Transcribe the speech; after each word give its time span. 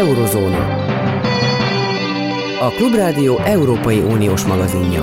Eurozóna. 0.00 0.84
A 2.60 2.70
Klubrádió 2.70 3.38
Európai 3.38 3.98
Uniós 3.98 4.44
magazinja. 4.44 5.02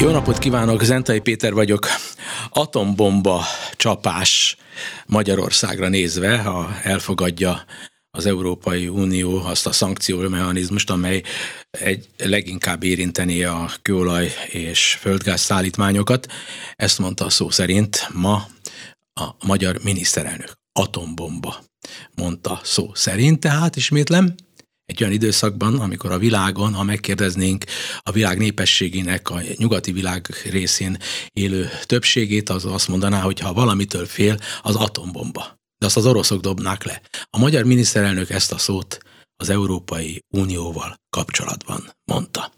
Jó 0.00 0.10
napot 0.10 0.38
kívánok, 0.38 0.82
Zentai 0.82 1.20
Péter 1.20 1.52
vagyok. 1.52 1.86
Atombomba 2.50 3.44
csapás 3.76 4.56
Magyarországra 5.06 5.88
nézve, 5.88 6.38
ha 6.38 6.68
elfogadja 6.82 7.64
az 8.10 8.26
Európai 8.26 8.88
Unió 8.88 9.44
azt 9.44 9.66
a 9.66 9.72
szankciómechanizmust, 9.72 10.90
amely 10.90 11.22
egy 11.70 12.08
leginkább 12.16 12.82
érinteni 12.82 13.44
a 13.44 13.70
kőolaj 13.82 14.32
és 14.48 14.96
földgáz 15.00 15.40
szállítmányokat. 15.40 16.26
Ezt 16.76 16.98
mondta 16.98 17.30
szó 17.30 17.50
szerint 17.50 18.08
ma 18.12 18.46
a 19.20 19.36
magyar 19.46 19.78
miniszterelnök. 19.82 20.52
Atombomba, 20.72 21.64
mondta 22.14 22.60
szó 22.62 22.90
szerint, 22.94 23.40
tehát 23.40 23.76
ismétlem, 23.76 24.34
egy 24.84 25.02
olyan 25.02 25.14
időszakban, 25.14 25.80
amikor 25.80 26.12
a 26.12 26.18
világon, 26.18 26.74
ha 26.74 26.82
megkérdeznénk 26.82 27.64
a 27.98 28.12
világ 28.12 28.38
népességének 28.38 29.30
a 29.30 29.40
nyugati 29.56 29.92
világ 29.92 30.26
részén 30.50 30.98
élő 31.32 31.68
többségét, 31.82 32.48
az 32.48 32.64
azt 32.64 32.88
mondaná, 32.88 33.20
hogy 33.20 33.40
ha 33.40 33.52
valamitől 33.52 34.06
fél, 34.06 34.38
az 34.62 34.74
atombomba. 34.74 35.58
De 35.78 35.86
azt 35.86 35.96
az 35.96 36.06
oroszok 36.06 36.40
dobnák 36.40 36.84
le. 36.84 37.00
A 37.30 37.38
magyar 37.38 37.64
miniszterelnök 37.64 38.30
ezt 38.30 38.52
a 38.52 38.58
szót 38.58 38.98
az 39.36 39.48
Európai 39.48 40.24
Unióval 40.34 40.94
kapcsolatban 41.16 41.90
mondta. 42.04 42.52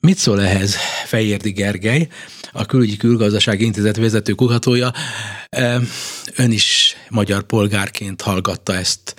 Mit 0.00 0.16
szól 0.16 0.40
ehhez 0.40 0.76
Fejérdi 1.06 1.50
Gergely, 1.50 2.06
a 2.52 2.66
Külügyi 2.66 2.96
Külgazdasági 2.96 3.64
Intézet 3.64 3.96
vezető 3.96 4.32
kutatója? 4.32 4.88
Ön 6.36 6.50
is 6.50 6.96
magyar 7.10 7.42
polgárként 7.42 8.20
hallgatta 8.22 8.72
ezt. 8.72 9.14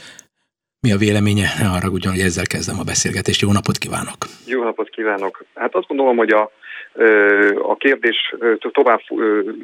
Mi 0.79 0.91
a 0.91 0.97
véleménye? 0.97 1.47
Ne 1.59 1.69
arra 1.69 1.89
ugyan, 1.89 2.11
hogy 2.11 2.21
ezzel 2.21 2.47
kezdem 2.53 2.79
a 2.79 2.83
beszélgetést. 2.83 3.41
Jó 3.41 3.51
napot 3.51 3.77
kívánok! 3.77 4.17
Jó 4.45 4.63
napot 4.63 4.89
kívánok! 4.89 5.45
Hát 5.55 5.75
azt 5.75 5.87
gondolom, 5.87 6.17
hogy 6.17 6.29
a, 6.29 6.51
a 7.71 7.75
kérdés 7.75 8.35
tovább 8.59 9.01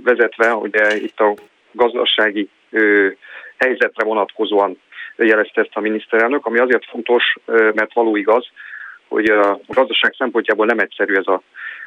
vezetve, 0.04 0.50
hogy 0.50 0.76
itt 0.96 1.20
a 1.20 1.36
gazdasági 1.72 2.50
helyzetre 3.58 4.04
vonatkozóan 4.04 4.78
jelezte 5.18 5.62
ezt 5.62 5.74
a 5.74 5.80
miniszterelnök, 5.80 6.46
ami 6.46 6.60
azért 6.60 6.86
fontos, 6.86 7.24
mert 7.74 7.94
való 7.94 8.16
igaz, 8.16 8.46
hogy 9.14 9.30
a 9.30 9.60
gazdaság 9.68 10.14
szempontjából 10.18 10.66
nem 10.66 10.80
egyszerű 10.80 11.14
ez 11.14 11.28
a, 11.28 11.42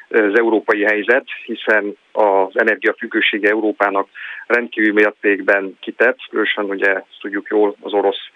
az 0.08 0.38
európai 0.38 0.82
helyzet, 0.82 1.24
hiszen 1.44 1.96
az 2.12 2.58
energiafüggősége 2.58 3.48
Európának 3.48 4.08
rendkívül 4.46 4.92
mértékben 4.92 5.76
kitett, 5.80 6.18
különösen 6.30 6.64
ugye 6.64 6.94
ezt 6.94 7.20
tudjuk 7.20 7.46
jól 7.50 7.76
az 7.80 7.92
orosz 7.92 8.30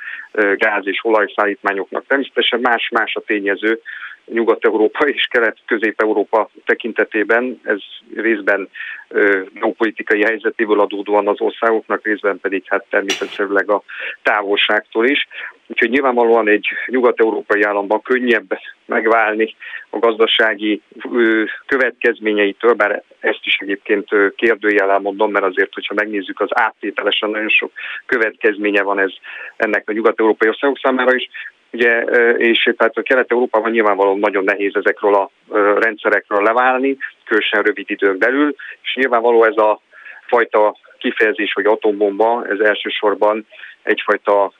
gáz 0.56 0.86
és 0.86 1.04
olajszállítmányoknak. 1.04 2.06
Természetesen 2.06 2.60
más-más 2.60 3.14
a 3.14 3.20
tényező, 3.20 3.80
Nyugat-Európa 4.26 5.06
és 5.06 5.26
Kelet-Közép-Európa 5.30 6.50
tekintetében. 6.64 7.60
Ez 7.64 7.78
részben 8.14 8.68
geopolitikai 9.52 10.22
helyzetéből 10.22 10.80
adódóan 10.80 11.28
az 11.28 11.40
országoknak, 11.40 12.04
részben 12.04 12.40
pedig 12.40 12.62
hát 12.66 12.84
természetszerűleg 12.90 13.70
a 13.70 13.82
távolságtól 14.22 15.06
is. 15.06 15.28
Úgyhogy 15.66 15.90
nyilvánvalóan 15.90 16.48
egy 16.48 16.66
nyugat-európai 16.86 17.62
államban 17.62 18.02
könnyebb 18.02 18.58
megválni 18.86 19.56
a 19.90 19.98
gazdasági 19.98 20.82
következményeitől, 21.66 22.72
bár 22.72 23.02
ezt 23.20 23.40
is 23.44 23.56
egyébként 23.58 24.08
kérdőjel 24.36 24.98
mondom, 24.98 25.30
mert 25.30 25.44
azért, 25.44 25.74
hogyha 25.74 25.94
megnézzük 25.94 26.40
az 26.40 26.48
áttételesen 26.50 27.30
nagyon 27.30 27.48
sok 27.48 27.72
következménye 28.06 28.82
van 28.82 28.98
ez 28.98 29.10
ennek 29.56 29.88
a 29.88 29.92
nyugat-európai 29.92 30.48
országok 30.48 30.78
számára 30.78 31.14
is, 31.14 31.28
Ugye, 31.72 32.00
és 32.36 32.72
tehát 32.76 32.96
a 32.96 33.02
Kelet-Európában 33.02 33.70
nyilvánvalóan 33.70 34.18
nagyon 34.18 34.44
nehéz 34.44 34.74
ezekről 34.74 35.14
a 35.14 35.30
rendszerekről 35.78 36.42
leválni, 36.42 36.96
különösen 37.24 37.62
rövid 37.62 37.90
időn 37.90 38.18
belül, 38.18 38.54
és 38.82 38.94
nyilvánvaló 38.94 39.44
ez 39.44 39.56
a 39.56 39.80
fajta 40.26 40.76
kifejezés, 40.98 41.52
hogy 41.52 41.66
atombomba, 41.66 42.46
ez 42.50 42.58
elsősorban 42.58 43.46
egyfajta 43.82 44.52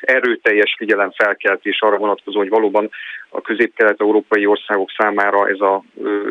erőteljes 0.00 0.74
figyelemfelkeltés 0.78 1.80
arra 1.80 1.96
vonatkozó, 1.96 2.38
hogy 2.38 2.48
valóban 2.48 2.90
a 3.28 3.40
közép-kelet-európai 3.40 4.46
országok 4.46 4.90
számára 4.98 5.48
ez 5.48 5.60
az 5.60 5.80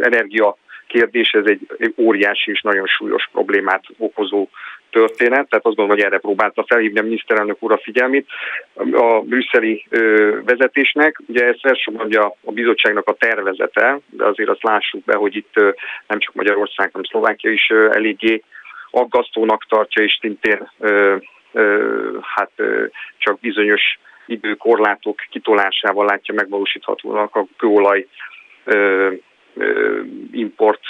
energia 0.02 0.57
kérdés, 0.88 1.31
ez 1.31 1.46
egy, 1.46 1.94
óriási 1.97 2.51
és 2.51 2.62
nagyon 2.62 2.85
súlyos 2.85 3.29
problémát 3.31 3.84
okozó 3.97 4.47
történet, 4.90 5.50
tehát 5.50 5.66
azt 5.66 5.75
gondolom, 5.75 5.90
hogy 5.90 6.06
erre 6.06 6.18
próbálta 6.18 6.66
felhívni 6.68 7.00
a 7.00 7.03
miniszterelnök 7.03 7.57
úr 7.59 7.72
a 7.72 7.79
figyelmét 7.84 8.28
a 8.91 9.22
brüsszeli 9.22 9.85
vezetésnek. 10.46 11.22
Ugye 11.28 11.46
ez 11.46 11.56
elsősorban 11.62 12.13
a, 12.13 12.35
a 12.44 12.51
bizottságnak 12.51 13.07
a 13.07 13.13
tervezete, 13.13 14.00
de 14.09 14.25
azért 14.25 14.50
azt 14.50 14.63
lássuk 14.63 15.03
be, 15.03 15.16
hogy 15.16 15.35
itt 15.35 15.53
nem 16.07 16.19
csak 16.19 16.34
Magyarország, 16.34 16.90
hanem 16.91 17.06
Szlovákia 17.06 17.52
is 17.52 17.69
eléggé 17.69 18.44
aggasztónak 18.91 19.66
tartja, 19.67 20.03
és 20.03 20.17
szintén 20.22 20.72
hát 22.22 22.52
csak 23.17 23.40
bizonyos 23.40 24.00
időkorlátok 24.25 25.19
kitolásával 25.29 26.06
látja 26.06 26.34
megvalósíthatónak 26.34 27.35
a 27.35 27.46
kőolaj 27.57 28.07
import 30.45 30.81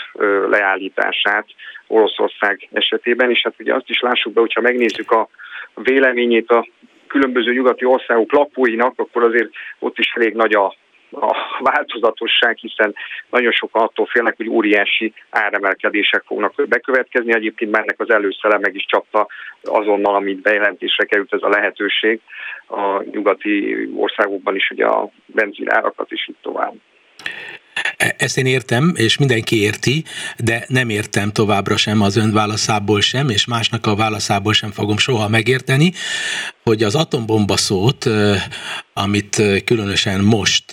leállítását 0.49 1.45
Oroszország 1.87 2.67
esetében, 2.71 3.29
és 3.29 3.41
hát 3.43 3.53
ugye 3.59 3.73
azt 3.73 3.89
is 3.89 3.99
lássuk 3.99 4.33
be, 4.33 4.39
hogyha 4.39 4.61
megnézzük 4.61 5.11
a 5.11 5.29
véleményét 5.75 6.49
a 6.49 6.67
különböző 7.07 7.53
nyugati 7.53 7.85
országok 7.85 8.31
lakóinak, 8.31 8.93
akkor 8.95 9.23
azért 9.23 9.49
ott 9.79 9.97
is 9.97 10.11
elég 10.15 10.33
nagy 10.33 10.53
a 10.53 10.75
a 11.11 11.35
változatosság, 11.59 12.57
hiszen 12.57 12.95
nagyon 13.29 13.51
sokan 13.51 13.81
attól 13.81 14.05
félnek, 14.05 14.37
hogy 14.37 14.49
óriási 14.49 15.13
áremelkedések 15.29 16.23
fognak 16.25 16.53
bekövetkezni. 16.67 17.33
Egyébként 17.33 17.71
már 17.71 17.81
ennek 17.81 17.99
az 17.99 18.09
előszele 18.09 18.57
meg 18.57 18.75
is 18.75 18.85
csapta 18.85 19.27
azonnal, 19.63 20.15
amit 20.15 20.41
bejelentésre 20.41 21.05
került 21.05 21.33
ez 21.33 21.41
a 21.41 21.49
lehetőség 21.49 22.19
a 22.67 23.03
nyugati 23.11 23.87
országokban 23.95 24.55
is, 24.55 24.69
ugye 24.69 24.85
a 24.85 25.09
benzinárakat 25.25 26.11
is 26.11 26.27
itt 26.27 26.41
tovább. 26.41 26.73
E, 27.97 28.15
ezt 28.17 28.37
én 28.37 28.45
értem, 28.45 28.93
és 28.95 29.17
mindenki 29.17 29.61
érti, 29.61 30.03
de 30.37 30.65
nem 30.67 30.89
értem 30.89 31.31
továbbra 31.31 31.77
sem 31.77 32.01
az 32.01 32.15
ön 32.15 32.31
válaszából 32.31 33.01
sem, 33.01 33.29
és 33.29 33.45
másnak 33.45 33.85
a 33.85 33.95
válaszából 33.95 34.53
sem 34.53 34.71
fogom 34.71 34.97
soha 34.97 35.27
megérteni, 35.27 35.93
hogy 36.69 36.83
az 36.83 36.95
atombomba 36.95 37.57
szót, 37.57 38.09
amit 38.93 39.41
különösen 39.65 40.19
most 40.19 40.63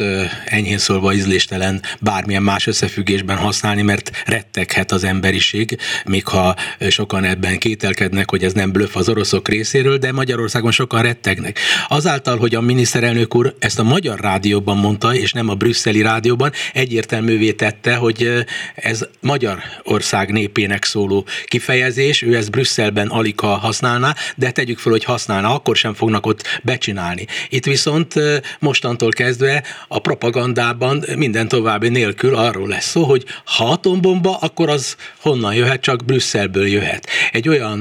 enyhén 0.44 0.78
szólva 0.78 1.14
ízléstelen 1.14 1.82
bármilyen 2.00 2.42
más 2.42 2.66
összefüggésben 2.66 3.36
használni, 3.36 3.82
mert 3.82 4.10
retteghet 4.26 4.92
az 4.92 5.04
emberiség, 5.04 5.78
még 6.04 6.26
ha 6.26 6.56
sokan 6.88 7.24
ebben 7.24 7.58
kételkednek, 7.58 8.30
hogy 8.30 8.44
ez 8.44 8.52
nem 8.52 8.72
blöff 8.72 8.96
az 8.96 9.08
oroszok 9.08 9.48
részéről, 9.48 9.98
de 9.98 10.12
Magyarországon 10.12 10.70
sokan 10.70 11.02
rettegnek. 11.02 11.58
Azáltal, 11.88 12.38
hogy 12.38 12.54
a 12.54 12.60
miniszterelnök 12.60 13.34
úr 13.34 13.54
ezt 13.58 13.78
a 13.78 13.82
magyar 13.82 14.20
rádióban 14.20 14.76
mondta, 14.76 15.14
és 15.14 15.32
nem 15.32 15.48
a 15.48 15.54
brüsszeli 15.54 16.02
rádióban, 16.02 16.52
egyértelművé 16.72 17.52
tette, 17.52 17.94
hogy 17.94 18.44
ez 18.74 19.06
Magyarország 19.20 20.32
népének 20.32 20.84
szóló 20.84 21.26
kifejezés, 21.44 22.22
ő 22.22 22.36
ezt 22.36 22.50
Brüsszelben 22.50 23.08
alika 23.08 23.46
használná, 23.46 24.14
de 24.36 24.50
tegyük 24.50 24.78
fel, 24.78 24.92
hogy 24.92 25.04
használna, 25.04 25.54
akkor 25.54 25.76
sem 25.82 25.94
fognak 25.94 26.26
ott 26.26 26.60
becsinálni. 26.62 27.26
Itt 27.48 27.64
viszont 27.64 28.14
mostantól 28.58 29.10
kezdve 29.10 29.62
a 29.88 29.98
propagandában 29.98 31.04
minden 31.16 31.48
további 31.48 31.88
nélkül 31.88 32.34
arról 32.36 32.68
lesz 32.68 32.90
szó, 32.90 33.04
hogy 33.04 33.24
ha 33.44 33.70
atombomba, 33.70 34.36
akkor 34.36 34.68
az 34.68 34.96
honnan 35.20 35.54
jöhet, 35.54 35.80
csak 35.80 36.04
Brüsszelből 36.04 36.66
jöhet. 36.66 37.06
Egy 37.32 37.48
olyan 37.48 37.80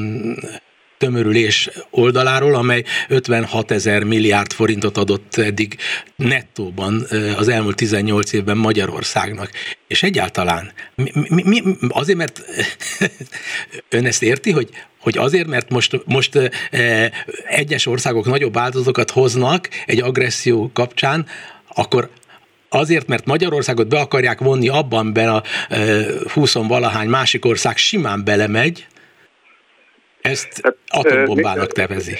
tömörülés 1.02 1.70
oldaláról, 1.90 2.56
amely 2.56 2.84
56 3.08 3.72
ezer 3.72 4.04
milliárd 4.04 4.54
forintot 4.54 4.98
adott 4.98 5.36
eddig 5.36 5.78
nettóban 6.16 7.06
az 7.38 7.48
elmúlt 7.48 7.76
18 7.76 8.34
évben 8.34 8.58
Magyarországnak. 8.58 9.50
És 9.88 10.04
egyáltalán 10.04 10.72
mi, 10.96 11.12
mi, 11.14 11.44
mi, 11.46 11.62
azért, 11.90 12.18
mert 12.18 12.42
ön 13.90 14.06
ezt 14.06 14.24
érti, 14.24 14.52
hogy 14.52 14.70
hogy 15.00 15.18
azért, 15.18 15.48
mert 15.48 15.70
most, 15.70 16.02
most 16.06 16.52
egyes 17.48 17.86
országok 17.86 18.26
nagyobb 18.26 18.58
áldozatokat 18.58 19.12
hoznak 19.12 19.70
egy 19.86 20.02
agresszió 20.02 20.72
kapcsán, 20.74 21.26
akkor 21.74 22.10
azért, 22.70 23.08
mert 23.08 23.26
Magyarországot 23.26 23.88
be 23.88 24.00
akarják 24.00 24.40
vonni 24.40 24.68
abban, 24.68 25.14
be 25.14 25.32
a 25.32 25.44
e, 25.70 26.04
20 26.34 26.54
valahány 26.54 27.08
másik 27.08 27.46
ország 27.46 27.78
simán 27.78 28.24
belemegy, 28.24 28.88
ezt 30.22 30.62
hát, 30.64 30.78
atombombának 30.88 31.72
tevezi. 31.72 32.18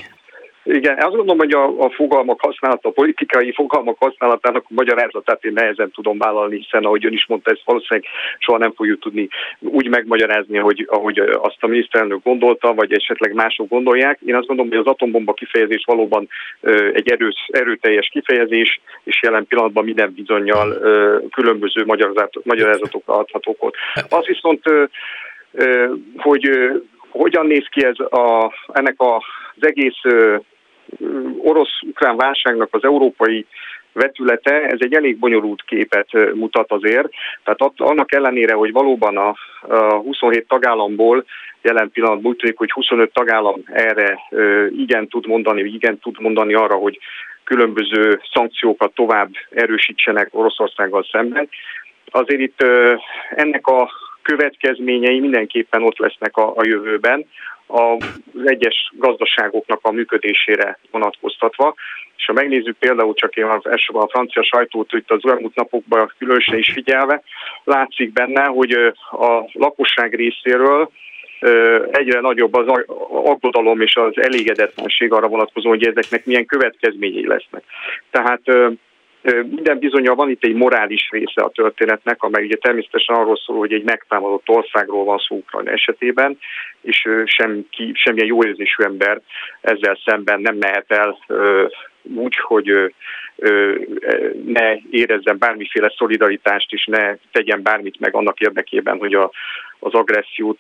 Igen, 0.64 0.98
azt 0.98 1.16
gondolom, 1.16 1.38
hogy 1.38 1.52
a, 1.54 1.86
a 1.86 1.90
fogalmak 1.90 2.42
használata, 2.42 2.90
a 2.90 2.92
politikai 2.92 3.52
fogalmak 3.54 3.98
használatának 4.00 4.64
a 4.64 4.74
magyarázatát 4.74 5.44
én 5.44 5.54
nehezen 5.54 5.92
tudom 5.92 6.18
vállalni, 6.18 6.58
hiszen 6.58 6.84
ahogy 6.84 7.06
ön 7.06 7.14
is 7.14 7.26
mondta, 7.28 7.52
ezt 7.52 7.62
valószínűleg 7.66 8.10
soha 8.38 8.58
nem 8.58 8.74
fogjuk 8.74 9.00
tudni 9.00 9.28
úgy 9.60 9.90
megmagyarázni, 9.90 10.58
hogy 10.58 10.88
ahogy 10.90 11.20
azt 11.20 11.58
a 11.60 11.68
miniszterelnök 11.68 12.24
gondolta, 12.24 12.74
vagy 12.74 12.94
esetleg 12.94 13.34
mások 13.34 13.70
gondolják. 13.70 14.20
Én 14.26 14.36
azt 14.36 14.48
gondolom, 14.48 14.72
hogy 14.72 14.80
az 14.80 14.92
atombomba 14.94 15.34
kifejezés 15.34 15.84
valóban 15.86 16.28
egy 16.94 17.12
erős, 17.12 17.50
erőteljes 17.52 18.10
kifejezés, 18.12 18.82
és 19.04 19.22
jelen 19.22 19.48
pillanatban 19.48 19.84
minden 19.84 20.14
bizonyal 20.14 20.78
különböző 21.32 21.86
magyarázatok 22.44 23.04
adhatók 23.06 23.64
ott. 23.64 23.76
Az 24.10 24.26
viszont, 24.26 24.64
hogy 26.18 26.50
hogyan 27.12 27.46
néz 27.46 27.66
ki 27.70 27.86
ez 27.86 28.00
a, 28.00 28.54
ennek 28.68 28.96
az 28.98 29.24
egész 29.60 30.02
orosz-ukrán 31.38 32.18
válságnak 32.18 32.68
az 32.72 32.84
európai 32.84 33.46
vetülete, 33.94 34.62
ez 34.62 34.78
egy 34.80 34.94
elég 34.94 35.18
bonyolult 35.18 35.64
képet 35.64 36.34
mutat 36.34 36.72
azért. 36.72 37.10
Tehát 37.44 37.72
annak 37.78 38.14
ellenére, 38.14 38.54
hogy 38.54 38.72
valóban 38.72 39.18
a, 39.18 39.36
27 39.96 40.48
tagállamból 40.48 41.26
jelen 41.62 41.92
pillanatban 41.92 42.32
úgy 42.32 42.38
tűnik, 42.38 42.58
hogy 42.58 42.72
25 42.72 43.14
tagállam 43.14 43.62
erre 43.66 44.20
igen 44.78 45.08
tud 45.08 45.28
mondani, 45.28 45.62
igen 45.62 46.00
tud 46.00 46.20
mondani 46.20 46.54
arra, 46.54 46.76
hogy 46.76 47.00
különböző 47.44 48.22
szankciókat 48.34 48.94
tovább 48.94 49.30
erősítsenek 49.50 50.30
Oroszországgal 50.32 51.06
szemben. 51.12 51.50
Azért 52.12 52.42
itt 52.42 52.66
ennek 53.36 53.68
a 53.68 53.90
következményei 54.22 55.20
mindenképpen 55.20 55.84
ott 55.84 55.98
lesznek 55.98 56.38
a, 56.38 56.54
a 56.56 56.66
jövőben 56.66 57.26
az 57.72 58.04
egyes 58.46 58.92
gazdaságoknak 58.98 59.80
a 59.82 59.92
működésére 59.92 60.80
vonatkoztatva. 60.92 61.76
És 62.18 62.26
ha 62.26 62.34
megnézzük 62.34 62.78
például 62.78 63.14
csak 63.14 63.36
én 63.36 63.46
az 63.46 63.66
elsőben 63.66 64.02
a 64.02 64.10
francia 64.10 64.44
sajtót 64.44 64.94
itt 64.94 65.12
az 65.12 65.32
elmúlt 65.32 65.56
napokban 65.56 66.14
különösen 66.18 66.58
is 66.58 66.72
figyelve, 66.72 67.22
látszik 67.64 68.14
benne, 68.14 68.44
hogy 68.44 68.72
a 69.12 69.50
lakosság 69.54 70.14
részéről 70.14 70.92
egyre 71.92 72.20
nagyobb 72.20 72.56
az 72.56 72.84
aggodalom 73.10 73.82
és 73.82 73.96
az 73.96 74.14
elégedetlenség 74.16 75.12
arra 75.12 75.28
vonatkozó, 75.28 75.70
hogy 75.70 75.88
ezeknek 75.88 76.26
milyen 76.26 76.46
következményei 76.46 77.28
lesznek. 77.28 77.64
Tehát 78.12 78.42
minden 79.50 79.80
bizonyal 79.80 80.16
van 80.16 80.30
itt 80.30 80.44
egy 80.44 80.54
morális 80.54 81.10
része 81.12 81.42
a 81.42 81.50
történetnek, 81.50 82.24
amely 82.24 82.44
ugye 82.44 82.56
természetesen 82.56 83.16
arról 83.16 83.38
szól, 83.38 83.58
hogy 83.58 83.74
egy 83.74 83.84
megtámadott 83.84 84.50
országról 84.50 85.04
van 85.04 85.18
szó 85.18 85.36
Ukrajna 85.36 85.72
esetében, 85.72 86.38
és 86.82 87.08
semki, 87.26 87.92
semmilyen 87.94 88.28
jó 88.28 88.44
érzésű 88.44 88.84
ember 88.84 89.22
ezzel 89.62 90.00
szemben 90.06 90.42
nem 90.42 90.56
mehet 90.56 90.92
el 90.92 91.18
úgy, 92.16 92.36
hogy 92.36 92.94
ne 94.46 94.76
érezzen 94.90 95.38
bármiféle 95.38 95.94
szolidaritást, 95.98 96.72
és 96.74 96.86
ne 96.86 97.16
tegyen 97.32 97.62
bármit 97.62 98.00
meg 98.00 98.16
annak 98.16 98.40
érdekében, 98.40 98.98
hogy 98.98 99.14
a, 99.14 99.32
az 99.80 99.94
agressziót 99.94 100.60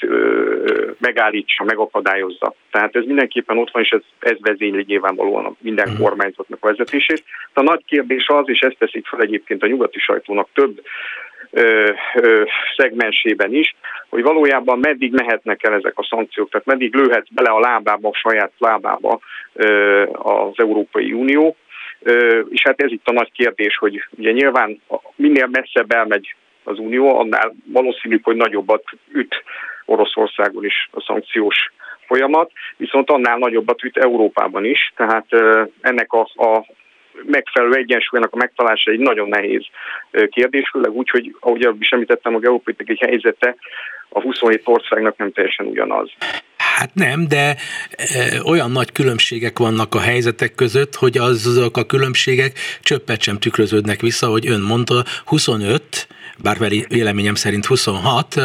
megállítsa, 1.00 1.64
megakadályozza. 1.64 2.54
Tehát 2.72 2.96
ez 2.96 3.06
mindenképpen 3.06 3.58
ott 3.58 3.72
van, 3.72 3.84
és 3.84 3.90
ez, 3.90 4.02
ez 4.20 4.38
vezényli 4.40 4.84
nyilvánvalóan 4.88 5.58
minden 5.60 5.90
mhm. 5.90 6.02
kormányzatnak 6.02 6.58
a 6.62 6.68
vezetését. 6.68 7.24
A 7.54 7.62
nagy 7.62 7.86
kérdés 7.86 8.28
az, 8.28 8.50
és 8.50 8.60
ezt 8.60 8.78
teszik 8.78 9.08
fel 9.08 9.22
egyébként 9.22 9.64
a 9.64 9.68
nyugati 9.68 10.00
sajtónak 10.00 10.48
több 10.54 10.82
ö, 11.50 11.92
ö, 12.16 12.44
szegmensében 12.78 13.54
is, 13.54 13.76
hogy 14.10 14.22
valójában 14.22 14.80
meddig 14.80 15.12
mehetnek 15.12 15.64
el 15.64 15.74
ezek 15.74 15.94
a 15.96 16.08
szankciók, 16.10 16.50
tehát 16.50 16.66
meddig 16.66 16.96
lőhet 16.96 17.28
bele 17.32 17.50
a 17.50 17.60
lábába, 17.60 18.10
a 18.10 18.14
saját 18.14 18.52
lábába 18.58 19.20
ö, 19.54 20.04
az 20.12 20.54
Európai 20.56 21.14
Unió. 21.14 21.56
Ö, 22.00 22.42
és 22.50 22.62
hát 22.64 22.82
ez 22.82 22.92
itt 22.92 23.08
a 23.08 23.12
nagy 23.12 23.32
kérdés, 23.32 23.78
hogy 23.78 24.04
ugye 24.18 24.32
nyilván 24.32 24.82
minél 25.16 25.48
messzebb 25.52 25.92
elmegy 25.92 26.36
az 26.64 26.80
Unió, 26.80 27.20
annál 27.20 27.54
valószínű, 27.66 28.20
hogy 28.24 28.36
nagyobbat 28.36 28.84
üt 29.12 29.44
Oroszországon 29.86 30.66
is 30.66 30.90
a 30.92 31.02
szankciós 31.02 31.72
folyamat, 32.06 32.52
viszont 32.78 33.10
annál 33.10 33.38
nagyobbat 33.38 33.84
üt 33.84 33.98
Európában 33.98 34.66
is, 34.66 34.94
tehát 34.96 35.26
ennek 35.82 36.14
a, 36.14 36.28
a 36.36 36.66
megfelelő 37.25 37.74
egyensúlynak 37.74 38.34
a 38.34 38.38
megtalálása 38.38 38.92
egy 38.92 39.00
nagyon 39.00 39.30
nehéz 39.30 39.66
kérdés, 40.30 40.69
főleg 40.72 40.92
úgy, 40.92 41.10
hogy 41.10 41.36
ahogy 41.40 41.75
is 41.80 41.90
említettem, 41.90 42.36
a 42.36 42.40
geopolitikai 42.40 42.98
helyzete 43.00 43.56
a 44.10 44.22
27 44.22 44.62
országnak 44.66 45.18
nem 45.18 45.31
teljesen 45.31 45.66
ugyanaz. 45.66 46.12
Hát 46.58 46.94
nem, 46.94 47.28
de 47.28 47.56
olyan 48.46 48.72
nagy 48.72 48.92
különbségek 48.92 49.60
vannak 49.60 49.96
a 49.96 50.00
helyzetek 50.00 50.56
között, 50.56 50.96
hogy 50.96 51.18
azok 51.18 51.78
a 51.78 51.86
különbségek 51.86 52.52
csöppet 52.81 53.22
sem 53.22 53.40
tükröződnek 53.40 54.02
vissza, 54.02 54.28
hogy 54.28 54.48
ön 54.48 54.62
mondta, 54.62 55.04
25 55.25 56.08
bár 56.42 56.58
véleményem 56.88 57.36
szerint 57.36 57.66
26, 57.66 58.36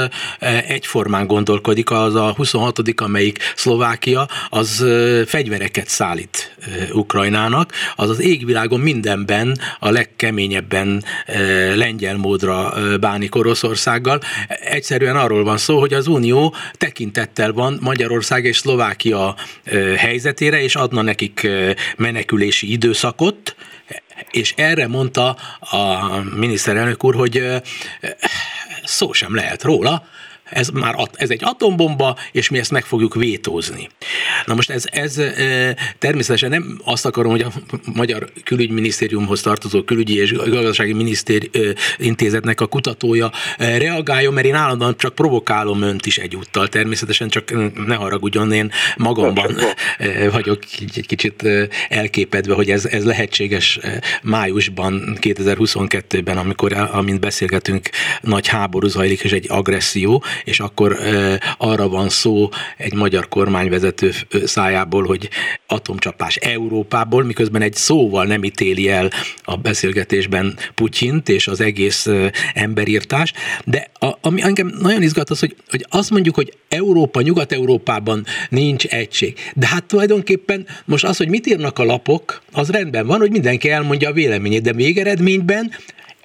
egyformán 0.66 1.26
gondolkodik, 1.26 1.90
az 1.90 2.14
a 2.14 2.32
26 2.37 3.00
amelyik 3.00 3.38
Szlovákia, 3.56 4.28
az 4.48 4.84
fegyvereket 5.26 5.88
szállít 5.88 6.56
Ukrajnának, 6.93 7.72
az 7.96 8.10
az 8.10 8.20
égvilágon 8.20 8.81
mindenben 8.81 9.58
a 9.78 9.90
legkeményebben 9.90 11.04
lengyel 11.75 12.16
módra 12.16 12.75
bánik 13.00 13.34
Oroszországgal. 13.34 14.20
Egyszerűen 14.49 15.16
arról 15.16 15.44
van 15.44 15.58
szó, 15.58 15.78
hogy 15.78 15.94
az 15.94 16.06
Unió 16.06 16.54
tekintettel 16.72 17.52
van 17.52 17.78
Magyarország 17.81 18.44
és 18.44 18.56
Szlovákia 18.56 19.34
helyzetére, 19.96 20.62
és 20.62 20.75
adna 20.75 21.02
nekik 21.02 21.49
menekülési 21.96 22.72
időszakot, 22.72 23.56
és 24.30 24.54
erre 24.56 24.86
mondta 24.86 25.36
a 25.60 26.06
miniszterelnök 26.34 27.04
úr, 27.04 27.14
hogy 27.14 27.62
szó 28.84 29.12
sem 29.12 29.34
lehet 29.34 29.62
róla, 29.62 30.04
ez 30.50 30.69
már 30.69 30.94
ez 31.12 31.31
egy 31.31 31.40
atombomba, 31.44 32.16
és 32.32 32.48
mi 32.50 32.58
ezt 32.58 32.70
meg 32.70 32.84
fogjuk 32.84 33.14
vétózni. 33.14 33.88
Na 34.44 34.54
most 34.54 34.70
ez, 34.70 34.84
ez 34.87 35.20
természetesen 35.98 36.50
nem 36.50 36.81
azt 36.84 37.06
akarom, 37.06 37.31
hogy 37.31 37.40
a 37.40 37.52
Magyar 37.94 38.31
Külügyminisztériumhoz 38.44 39.40
tartozó 39.40 39.82
külügyi 39.82 40.16
és 40.16 40.32
gazdasági 40.32 40.93
minisztér 40.93 41.50
intézetnek 41.98 42.60
a 42.60 42.66
kutatója 42.66 43.32
reagáljon, 43.58 44.34
mert 44.34 44.46
én 44.46 44.54
állandóan 44.54 44.96
csak 44.96 45.14
provokálom 45.14 45.82
önt 45.82 46.06
is 46.06 46.19
egyúttal. 46.19 46.69
Természetesen 46.69 47.28
csak 47.28 47.52
ne 47.87 47.94
haragudjon, 47.94 48.52
én 48.52 48.70
magamban 48.96 49.56
vagyok 50.31 50.62
egy 50.78 51.06
kicsit 51.06 51.49
elképedve, 51.88 52.54
hogy 52.54 52.70
ez, 52.70 52.84
ez 52.84 53.04
lehetséges 53.04 53.78
májusban, 54.22 55.19
2022-ben, 55.20 56.37
amikor, 56.37 56.72
amint 56.72 57.20
beszélgetünk, 57.20 57.88
nagy 58.20 58.46
háború 58.46 58.87
zajlik, 58.87 59.20
és 59.20 59.32
egy 59.32 59.46
agresszió, 59.49 60.25
és 60.44 60.60
akkor 60.60 60.98
arra 61.58 61.88
van 61.88 62.08
szó 62.08 62.48
egy 62.76 62.94
magyar 62.94 63.28
kormányvezető 63.28 64.12
szájából, 64.44 65.04
hogy 65.04 65.28
atomcsapás 65.66 66.37
Európából, 66.37 67.25
miközben 67.25 67.62
egy 67.62 67.75
szóval 67.75 68.25
nem 68.25 68.44
ítéli 68.44 68.88
el 68.88 69.11
a 69.44 69.56
beszélgetésben 69.56 70.58
Putyint 70.75 71.28
és 71.28 71.49
az 71.49 71.61
egész 71.61 72.06
emberírtás, 72.54 73.32
de 73.64 73.90
a, 73.99 74.12
ami 74.20 74.42
engem 74.42 74.72
nagyon 74.80 75.02
izgat 75.02 75.30
az, 75.30 75.38
hogy, 75.40 75.56
hogy 75.70 75.87
azt 75.88 76.11
mondjuk, 76.11 76.34
hogy 76.34 76.52
Európa, 76.68 77.20
Nyugat-Európában 77.20 78.25
nincs 78.49 78.84
egység. 78.87 79.38
De 79.54 79.66
hát 79.66 79.84
tulajdonképpen 79.84 80.66
most 80.84 81.04
az, 81.04 81.16
hogy 81.16 81.28
mit 81.28 81.46
írnak 81.46 81.78
a 81.78 81.84
lapok, 81.84 82.42
az 82.52 82.70
rendben 82.70 83.06
van, 83.06 83.18
hogy 83.18 83.30
mindenki 83.30 83.70
elmondja 83.70 84.08
a 84.08 84.12
véleményét, 84.12 84.62
de 84.62 84.72
végeredményben 84.72 85.72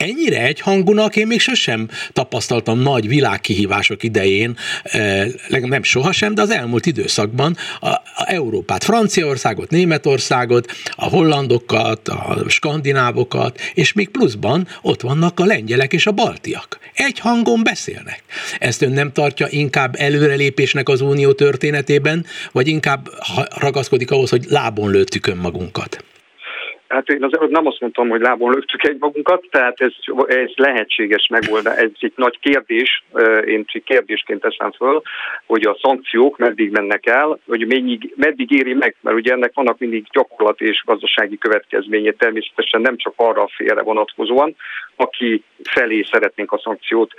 ennyire 0.02 0.42
egyhangúnak 0.42 1.16
én 1.16 1.28
még 1.28 1.40
sosem 1.40 1.90
tapasztaltam 2.14 2.80
nagy 2.80 3.08
világkihívások 3.08 4.04
idején, 4.04 4.58
eh, 4.84 5.28
nem 5.48 5.84
sohasem, 5.84 6.34
de 6.34 6.42
az 6.42 6.50
elmúlt 6.50 6.86
időszakban 6.86 7.58
a, 7.80 7.88
a 7.88 8.04
Európát, 8.26 8.84
Franciaországot, 8.84 9.70
Németországot, 9.70 10.72
a 10.96 11.06
hollandokat, 11.06 12.08
a 12.08 12.44
skandinávokat, 12.48 13.60
és 13.74 13.94
még 13.94 14.10
pluszban 14.10 14.68
ott 14.82 15.02
vannak 15.02 15.40
a 15.40 15.46
lengyelek 15.46 15.94
és 15.94 16.06
a 16.06 16.12
baltiak. 16.12 16.80
Egy 16.94 17.20
hangon 17.20 17.64
beszélnek. 17.64 18.24
Ezt 18.60 18.82
ön 18.82 18.92
nem 18.92 19.12
tartja 19.12 19.48
inkább 19.50 19.96
előrelépésnek 19.98 20.90
az 20.90 21.02
unió 21.02 21.32
történetében, 21.32 22.26
vagy 22.52 22.68
inkább 22.68 23.10
ragaszkodik 23.58 24.12
ahhoz, 24.12 24.30
hogy 24.30 24.46
lábon 24.50 24.92
lőttük 24.92 25.28
önmagunkat? 25.28 26.04
Hát 26.92 27.10
én 27.10 27.24
az 27.24 27.50
nem 27.50 27.66
azt 27.66 27.80
mondtam, 27.80 28.10
hogy 28.10 28.22
lábon 28.22 28.52
lögtük 28.52 28.84
egy 28.84 28.98
magunkat, 29.00 29.46
tehát 29.52 29.82
ez, 29.82 29.94
ez 30.28 30.50
lehetséges 30.56 31.28
megoldás. 31.28 31.78
Ez 31.78 31.90
egy 32.00 32.14
nagy 32.16 32.40
kérdés, 32.40 33.04
én 33.46 33.66
csak 33.66 33.84
kérdésként 33.84 34.42
teszem 34.42 34.72
föl, 34.72 35.02
hogy 35.46 35.66
a 35.66 35.78
szankciók 35.82 36.38
meddig 36.38 36.72
mennek 36.72 37.06
el, 37.06 37.40
hogy 37.48 37.68
meddig, 37.68 38.14
meddig 38.16 38.52
éri 38.52 38.74
meg, 38.74 38.96
mert 39.02 39.18
ugye 39.18 39.34
ennek 39.34 39.52
vannak 39.54 39.80
mindig 39.80 40.06
gyakorlati 40.12 40.66
és 40.66 40.84
gazdasági 40.86 41.38
következménye 41.38 42.12
természetesen 42.12 42.82
nem 42.82 42.98
csak 42.98 43.14
arra 43.16 43.42
a 43.42 43.52
félre 43.56 43.82
vonatkozóan, 43.82 44.56
aki 45.02 45.44
felé 45.64 46.06
szeretnénk 46.12 46.52
a 46.52 46.60
szankciót 46.64 47.12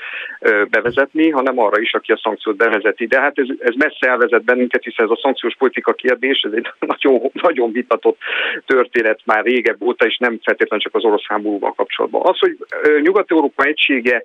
bevezetni, 0.71 1.31
hanem 1.31 1.59
arra 1.59 1.81
is, 1.81 1.95
aki 1.95 2.13
a 2.13 2.21
szankciót 2.23 2.57
bevezeti. 2.57 3.07
De 3.07 3.21
hát 3.21 3.39
ez, 3.39 3.47
ez 3.59 3.75
messze 3.75 4.09
elvezet 4.09 4.45
bennünket, 4.45 4.83
hiszen 4.83 5.05
ez 5.05 5.11
a 5.11 5.21
szankciós 5.23 5.57
politika 5.57 5.93
kérdés, 5.93 6.41
ez 6.41 6.53
egy 6.53 6.67
nagyon, 6.93 7.31
nagyon 7.33 7.73
vitatott 7.73 8.19
történet 8.67 9.21
már 9.25 9.45
régebb 9.45 9.83
óta, 9.83 10.07
és 10.07 10.17
nem 10.17 10.39
feltétlenül 10.43 10.85
csak 10.85 10.95
az 10.95 11.05
orosz 11.05 11.27
háborúval 11.27 11.73
kapcsolatban. 11.73 12.23
Az, 12.25 12.39
hogy 12.39 12.57
Nyugat-Európa 13.01 13.63
egysége, 13.65 14.25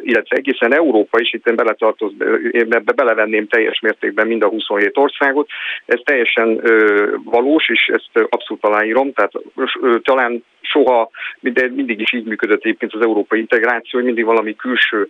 illetve 0.00 0.36
egészen 0.36 0.74
Európa 0.74 1.20
is, 1.20 1.32
itt 1.32 1.54
beletartoz, 1.54 2.12
én 2.50 2.66
ebbe 2.70 2.92
belevenném 2.92 3.48
teljes 3.48 3.80
mértékben 3.80 4.26
mind 4.26 4.42
a 4.42 4.48
27 4.48 4.98
országot, 4.98 5.48
ez 5.86 6.00
teljesen 6.04 6.60
valós, 7.24 7.68
és 7.68 7.90
ezt 7.92 8.26
abszolút 8.28 8.64
aláírom, 8.64 9.12
tehát 9.12 9.32
talán 10.02 10.44
soha, 10.70 11.10
de 11.40 11.68
mindig 11.68 12.00
is 12.00 12.12
így 12.12 12.24
működött 12.24 12.64
egyébként 12.64 12.94
az 12.94 13.00
európai 13.00 13.38
integráció, 13.38 13.90
hogy 13.98 14.04
mindig 14.04 14.24
valami 14.24 14.56
külső 14.56 15.08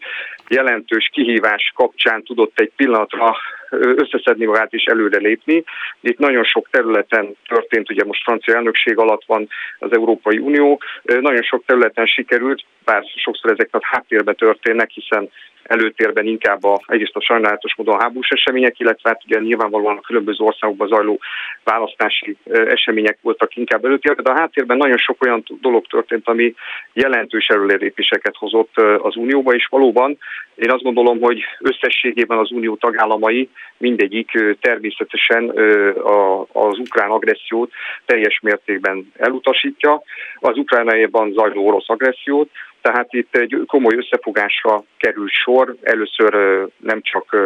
jelentős 0.48 1.10
kihívás 1.12 1.72
kapcsán 1.74 2.22
tudott 2.22 2.58
egy 2.60 2.72
pillanatra 2.76 3.36
összeszedni 3.70 4.44
magát 4.44 4.72
és 4.72 4.84
előre 4.84 5.18
lépni. 5.18 5.64
Itt 6.00 6.18
nagyon 6.18 6.44
sok 6.44 6.68
területen 6.70 7.36
történt, 7.48 7.90
ugye 7.90 8.04
most 8.04 8.22
francia 8.22 8.54
elnökség 8.54 8.98
alatt 8.98 9.24
van 9.26 9.48
az 9.78 9.92
Európai 9.92 10.38
Unió, 10.38 10.80
nagyon 11.02 11.42
sok 11.42 11.62
területen 11.66 12.06
sikerült, 12.06 12.64
bár 12.84 13.04
sokszor 13.16 13.50
ezek 13.50 13.68
a 13.72 13.78
háttérbe 13.82 14.32
történnek, 14.32 14.90
hiszen 14.90 15.30
előtérben 15.68 16.26
inkább 16.26 16.64
a, 16.64 16.80
egyrészt 16.86 17.16
a 17.16 17.20
sajnálatos 17.20 17.76
módon 17.76 17.94
a 17.94 18.02
háborús 18.02 18.28
események, 18.28 18.78
illetve 18.78 19.08
hát 19.08 19.22
ugye 19.24 19.40
nyilvánvalóan 19.40 19.96
a 19.96 20.06
különböző 20.06 20.44
országokban 20.44 20.88
zajló 20.88 21.20
választási 21.64 22.36
események 22.44 23.18
voltak 23.22 23.56
inkább 23.56 23.84
előtérben, 23.84 24.24
de 24.24 24.30
a 24.30 24.38
háttérben 24.38 24.76
nagyon 24.76 24.96
sok 24.96 25.24
olyan 25.24 25.44
dolog 25.60 25.86
történt, 25.86 26.28
ami 26.28 26.54
jelentős 26.92 27.46
előrelépéseket 27.46 28.36
hozott 28.36 28.76
az 28.98 29.16
Unióba, 29.16 29.54
és 29.54 29.66
valóban 29.66 30.18
én 30.54 30.70
azt 30.70 30.82
gondolom, 30.82 31.20
hogy 31.20 31.42
összességében 31.60 32.38
az 32.38 32.50
Unió 32.50 32.76
tagállamai 32.76 33.48
mindegyik 33.76 34.30
természetesen 34.60 35.48
az 36.52 36.78
ukrán 36.78 37.10
agressziót 37.10 37.72
teljes 38.04 38.40
mértékben 38.42 39.12
elutasítja, 39.16 40.02
az 40.34 40.56
ukránaiban 40.56 41.32
zajló 41.32 41.66
orosz 41.66 41.88
agressziót, 41.88 42.50
tehát 42.80 43.12
itt 43.12 43.36
egy 43.36 43.62
komoly 43.66 43.96
összefogásra 43.96 44.82
került 44.96 45.32
sor, 45.32 45.76
először 45.82 46.36
nem 46.76 47.02
csak 47.02 47.36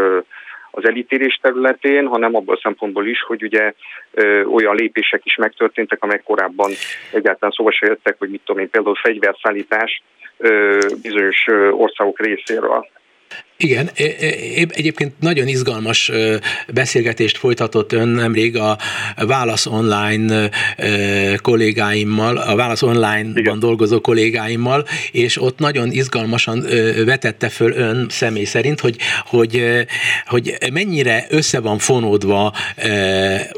az 0.75 0.89
elítélés 0.89 1.39
területén, 1.43 2.07
hanem 2.07 2.35
abból 2.35 2.55
a 2.55 2.61
szempontból 2.63 3.07
is, 3.07 3.23
hogy 3.23 3.43
ugye 3.43 3.73
ö, 4.11 4.45
olyan 4.45 4.75
lépések 4.75 5.21
is 5.25 5.37
megtörténtek, 5.37 6.03
amelyek 6.03 6.23
korábban 6.23 6.71
egyáltalán 7.13 7.55
szóba 7.57 7.73
se 7.73 7.87
jöttek, 7.87 8.17
hogy 8.19 8.31
mit 8.31 8.41
tudom 8.45 8.63
én, 8.63 8.71
például 8.71 8.95
fegyverszállítás 8.95 10.03
ö, 10.37 10.79
bizonyos 11.03 11.47
országok 11.71 12.21
részéről. 12.21 12.87
Igen, 13.63 13.91
egyébként 14.69 15.13
nagyon 15.21 15.49
izgalmas 15.49 16.11
beszélgetést 16.69 17.39
folytatott 17.39 17.93
ön 17.93 18.09
nemrég 18.09 18.57
a 18.57 18.79
Válasz 19.17 19.67
Online 19.67 20.51
kollégáimmal, 21.37 22.37
a 22.37 22.57
Válasz 22.57 22.83
Online-ban 22.83 23.59
dolgozó 23.59 24.01
kollégáimmal, 24.01 24.87
és 25.13 25.43
ott 25.43 25.59
nagyon 25.59 25.91
izgalmasan 25.91 26.67
vetette 27.05 27.49
föl 27.49 27.73
ön 27.73 28.07
személy 28.11 28.45
szerint, 28.45 28.81
hogy, 28.81 28.97
hogy, 29.27 29.63
hogy 30.27 30.57
mennyire 30.73 31.27
össze 31.29 31.61
van 31.61 31.79
fonódva 31.79 32.55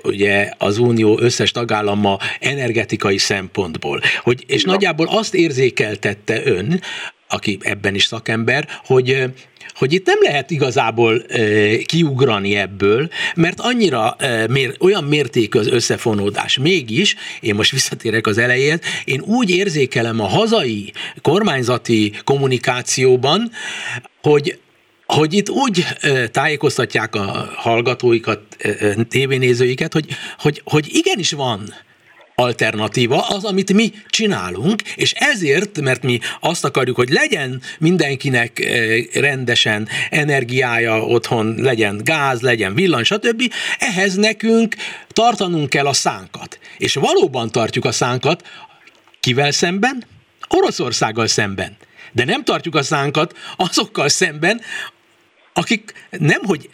ugye 0.02 0.50
az 0.58 0.78
Unió 0.78 1.18
összes 1.20 1.50
tagállama 1.50 2.18
energetikai 2.40 3.18
szempontból. 3.18 4.00
Hogy, 4.22 4.44
és 4.46 4.62
nagyjából 4.62 5.06
azt 5.10 5.34
érzékeltette 5.34 6.40
ön, 6.44 6.80
aki 7.28 7.58
ebben 7.62 7.94
is 7.94 8.04
szakember, 8.04 8.68
hogy 8.84 9.24
hogy 9.74 9.92
itt 9.92 10.06
nem 10.06 10.18
lehet 10.20 10.50
igazából 10.50 11.22
e, 11.22 11.76
kiugrani 11.76 12.56
ebből, 12.56 13.08
mert 13.34 13.60
annyira 13.60 14.16
e, 14.18 14.46
mér, 14.48 14.76
olyan 14.78 15.04
mértékű 15.04 15.58
az 15.58 15.68
összefonódás. 15.68 16.58
Mégis, 16.58 17.16
én 17.40 17.54
most 17.54 17.70
visszatérek 17.70 18.26
az 18.26 18.38
elején, 18.38 18.78
én 19.04 19.20
úgy 19.20 19.50
érzékelem 19.50 20.20
a 20.20 20.26
hazai 20.26 20.92
kormányzati 21.22 22.12
kommunikációban, 22.24 23.50
hogy 24.22 24.58
hogy 25.06 25.32
itt 25.34 25.50
úgy 25.50 25.86
tájékoztatják 26.30 27.14
a 27.14 27.50
hallgatóikat, 27.56 28.40
tévénézőiket, 29.08 29.92
hogy, 29.92 30.06
hogy, 30.38 30.60
hogy 30.64 30.88
igenis 30.90 31.32
van 31.32 31.74
alternatíva 32.34 33.28
az, 33.28 33.44
amit 33.44 33.72
mi 33.72 33.92
csinálunk, 34.08 34.82
és 34.82 35.12
ezért, 35.12 35.80
mert 35.80 36.02
mi 36.02 36.18
azt 36.40 36.64
akarjuk, 36.64 36.96
hogy 36.96 37.08
legyen 37.08 37.62
mindenkinek 37.78 38.60
eh, 38.60 39.04
rendesen 39.12 39.88
energiája 40.10 41.04
otthon, 41.04 41.54
legyen 41.58 42.00
gáz, 42.04 42.40
legyen 42.40 42.74
villany, 42.74 43.04
stb., 43.04 43.52
ehhez 43.78 44.14
nekünk 44.14 44.74
tartanunk 45.08 45.68
kell 45.68 45.86
a 45.86 45.92
szánkat. 45.92 46.58
És 46.78 46.94
valóban 46.94 47.50
tartjuk 47.50 47.84
a 47.84 47.92
szánkat, 47.92 48.46
kivel 49.20 49.50
szemben? 49.50 50.04
Oroszországgal 50.48 51.26
szemben. 51.26 51.76
De 52.12 52.24
nem 52.24 52.44
tartjuk 52.44 52.74
a 52.74 52.82
szánkat 52.82 53.36
azokkal 53.56 54.08
szemben, 54.08 54.60
akik 55.52 55.92
nem 56.10 56.40
hogy 56.44 56.68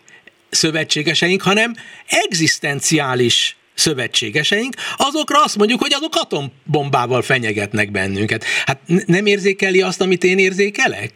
szövetségeseink, 0.51 1.43
hanem 1.43 1.75
egzisztenciális 2.07 3.57
szövetségeseink, 3.87 4.75
azokra 4.97 5.39
azt 5.47 5.59
mondjuk, 5.59 5.81
hogy 5.81 5.95
azok 5.95 6.15
atombombával 6.25 7.23
fenyegetnek 7.23 7.91
bennünket. 7.91 8.45
Hát 8.67 8.81
nem 9.07 9.27
érzékeli 9.27 9.81
azt, 9.83 10.01
amit 10.01 10.25
én 10.25 10.39
érzékelek? 10.39 11.13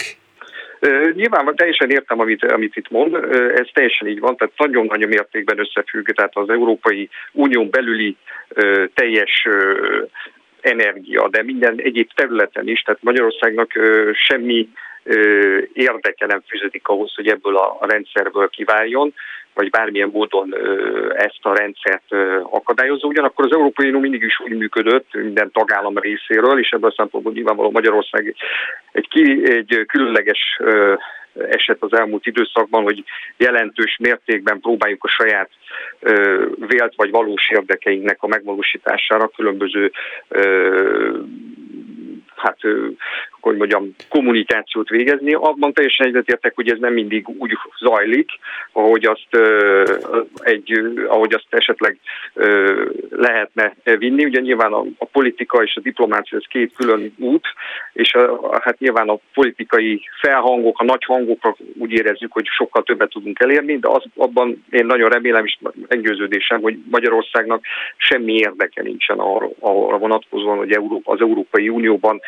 Nyilván 1.15 1.55
teljesen 1.57 1.91
értem, 1.91 2.21
amit, 2.21 2.45
amit 2.45 2.77
itt 2.77 2.91
mond, 2.91 3.15
ez 3.55 3.67
teljesen 3.73 4.09
így 4.09 4.21
van, 4.21 4.37
tehát 4.37 4.55
nagyon-nagyon 4.57 5.09
mértékben 5.09 5.59
összefügg, 5.59 6.09
tehát 6.09 6.37
az 6.37 6.49
Európai 6.49 7.09
Unión 7.33 7.71
belüli 7.71 8.17
teljes 8.95 9.47
energia, 10.61 11.29
de 11.29 11.43
minden 11.43 11.75
egyéb 11.77 12.11
területen 12.15 12.69
is, 12.69 12.81
tehát 12.81 13.03
Magyarországnak 13.03 13.71
semmi 14.13 14.69
érdeke 15.73 16.27
nem 16.27 16.43
fűződik 16.49 16.89
ahhoz, 16.89 17.15
hogy 17.15 17.29
ebből 17.29 17.57
a 17.57 17.79
rendszerből 17.81 18.49
kiváljon 18.49 19.15
vagy 19.55 19.71
bármilyen 19.71 20.11
módon 20.13 20.55
ezt 21.15 21.39
a 21.43 21.57
rendszert 21.57 22.13
akadályozza. 22.51 23.07
Ugyanakkor 23.07 23.45
az 23.45 23.53
Európai 23.53 23.87
Unió 23.87 24.01
mindig 24.01 24.23
is 24.23 24.41
úgy 24.41 24.57
működött 24.57 25.15
minden 25.15 25.51
tagállam 25.53 25.99
részéről, 25.99 26.59
és 26.59 26.71
ebből 26.71 26.91
a 26.91 26.95
szempontból 26.97 27.33
nyilvánvalóan 27.33 27.73
Magyarország 27.73 28.35
egy, 28.93 29.09
ki, 29.09 29.51
egy 29.51 29.85
különleges 29.87 30.61
eset 31.49 31.77
az 31.81 31.93
elmúlt 31.93 32.27
időszakban, 32.27 32.83
hogy 32.83 33.05
jelentős 33.37 33.97
mértékben 34.01 34.61
próbáljuk 34.61 35.05
a 35.05 35.09
saját 35.09 35.51
ö, 36.01 36.47
vélt 36.57 36.95
vagy 36.97 37.11
valós 37.11 37.51
érdekeinknek 37.51 38.23
a 38.23 38.27
megvalósítására 38.27 39.29
különböző 39.29 39.93
ö, 40.29 41.19
hát 42.37 42.59
hogy 43.45 43.57
mondjam, 43.57 43.95
kommunikációt 44.09 44.89
végezni. 44.89 45.35
Abban 45.35 45.73
teljesen 45.73 46.07
egyetértek, 46.07 46.55
hogy 46.55 46.71
ez 46.71 46.79
nem 46.79 46.93
mindig 46.93 47.29
úgy 47.39 47.53
zajlik, 47.79 48.31
ahogy 48.73 49.05
azt, 49.05 49.29
egy, 50.43 50.81
ahogy 51.09 51.35
azt 51.35 51.47
esetleg 51.49 51.99
lehetne 53.11 53.75
vinni. 53.99 54.25
Ugye 54.25 54.41
nyilván 54.41 54.73
a, 54.73 54.85
a 54.99 55.05
politika 55.05 55.63
és 55.63 55.77
a 55.77 55.81
diplomácia 55.81 56.39
ez 56.39 56.45
két 56.49 56.73
külön 56.77 57.15
út, 57.19 57.47
és 57.93 58.15
a, 58.15 58.61
hát 58.63 58.79
nyilván 58.79 59.09
a 59.09 59.19
politikai 59.35 60.01
felhangok, 60.21 60.81
a 60.81 60.85
nagy 60.85 61.05
hangokra 61.05 61.57
úgy 61.79 61.93
érezzük, 61.93 62.33
hogy 62.33 62.47
sokkal 62.47 62.83
többet 62.83 63.11
tudunk 63.11 63.41
elérni, 63.41 63.79
de 63.79 63.89
az, 63.89 64.05
abban 64.17 64.65
én 64.71 64.87
nagyon 64.87 65.09
remélem 65.09 65.45
és 65.45 65.59
meggyőződésem, 65.89 66.61
hogy 66.61 66.79
Magyarországnak 66.91 67.65
semmi 67.97 68.33
érdeke 68.33 68.83
nincsen 68.83 69.19
arra, 69.19 69.49
arra 69.61 69.99
vonatkozóan, 69.99 70.57
hogy 70.57 70.73
Európa, 70.73 71.13
az 71.13 71.21
Európai 71.21 71.69
Unióban 71.69 72.21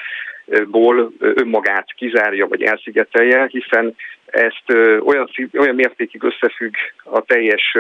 ból 0.67 1.13
önmagát 1.19 1.93
kizárja 1.97 2.47
vagy 2.47 2.63
elszigetelje, 2.63 3.47
hiszen 3.51 3.95
ezt 4.27 4.71
olyan, 5.05 5.31
olyan 5.59 5.75
mértékig 5.75 6.23
összefügg 6.23 6.75
a 7.05 7.21
teljes 7.21 7.75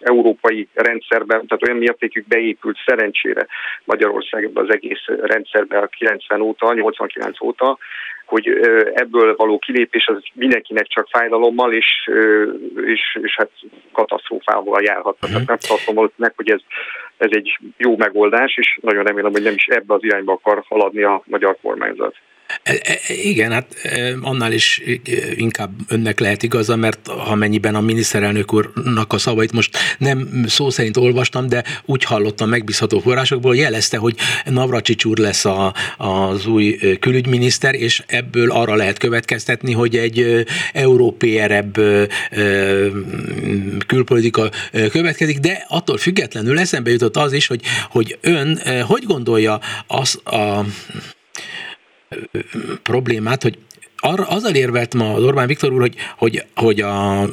európai 0.00 0.68
rendszerben, 0.74 1.46
tehát 1.46 1.66
olyan 1.66 1.76
mértékig 1.76 2.24
beépült 2.28 2.78
szerencsére 2.86 3.46
Magyarországban 3.84 4.64
az 4.64 4.74
egész 4.74 5.04
rendszerben 5.06 5.82
a 5.82 5.86
90 5.86 6.40
óta, 6.40 6.74
89 6.74 7.40
óta, 7.40 7.78
hogy 8.26 8.48
ebből 8.94 9.36
való 9.36 9.58
kilépés 9.58 10.06
az 10.06 10.22
mindenkinek 10.32 10.86
csak 10.86 11.08
fájdalommal 11.10 11.72
és, 11.72 12.10
és, 12.86 13.18
és 13.22 13.34
hát 13.36 13.50
katasztrófával 13.92 14.82
járhat. 14.82 15.14
Uh-huh. 15.14 15.30
Tehát 15.30 15.46
nem 15.46 15.58
tartom 15.58 16.10
meg, 16.16 16.32
hogy 16.36 16.50
ez, 16.50 16.60
ez 17.16 17.30
egy 17.30 17.58
jó 17.76 17.96
megoldás, 17.96 18.56
és 18.56 18.78
nagyon 18.82 19.04
remélem, 19.04 19.32
hogy 19.32 19.42
nem 19.42 19.54
is 19.54 19.66
ebbe 19.66 19.94
az 19.94 20.04
irányba 20.04 20.32
akar 20.32 20.62
haladni 20.68 21.02
a 21.02 21.22
magyar 21.24 21.56
kormányzat. 21.62 22.16
E, 22.66 22.80
e, 22.82 23.14
igen, 23.22 23.52
hát 23.52 23.66
e, 23.82 24.14
annál 24.20 24.52
is 24.52 24.82
inkább 25.36 25.70
önnek 25.88 26.20
lehet 26.20 26.42
igaza, 26.42 26.76
mert 26.76 27.08
ha 27.08 27.34
mennyiben 27.34 27.74
a 27.74 27.80
miniszterelnök 27.80 28.52
úrnak 28.52 29.12
a 29.12 29.18
szavait 29.18 29.52
most 29.52 29.78
nem 29.98 30.44
szó 30.46 30.70
szerint 30.70 30.96
olvastam, 30.96 31.48
de 31.48 31.64
úgy 31.84 32.04
hallottam 32.04 32.48
megbízható 32.48 32.98
forrásokból, 32.98 33.56
jelezte, 33.56 33.96
hogy 33.96 34.16
Navracsics 34.44 35.04
úr 35.04 35.18
lesz 35.18 35.44
a, 35.44 35.74
az 35.96 36.46
új 36.46 36.78
külügyminiszter, 37.00 37.74
és 37.74 38.02
ebből 38.06 38.50
arra 38.50 38.74
lehet 38.74 38.98
következtetni, 38.98 39.72
hogy 39.72 39.96
egy 39.96 40.46
európérebb 40.72 41.78
külpolitika 43.86 44.50
következik, 44.90 45.38
de 45.38 45.66
attól 45.68 45.98
függetlenül 45.98 46.58
eszembe 46.58 46.90
jutott 46.90 47.16
az 47.16 47.32
is, 47.32 47.46
hogy, 47.46 47.60
hogy 47.90 48.18
ön 48.20 48.60
hogy 48.86 49.02
gondolja 49.04 49.60
az 49.86 50.20
a 50.24 50.64
problémát, 52.82 53.42
hogy 53.42 53.58
arra, 53.96 54.28
azzal 54.28 54.54
érvelt 54.54 54.94
ma 54.94 55.12
az 55.12 55.22
Orbán 55.22 55.46
Viktor 55.46 55.72
úr, 55.72 55.80
hogy, 55.80 55.94
hogy, 56.16 56.44
hogy 56.54 56.80
a 56.80 57.28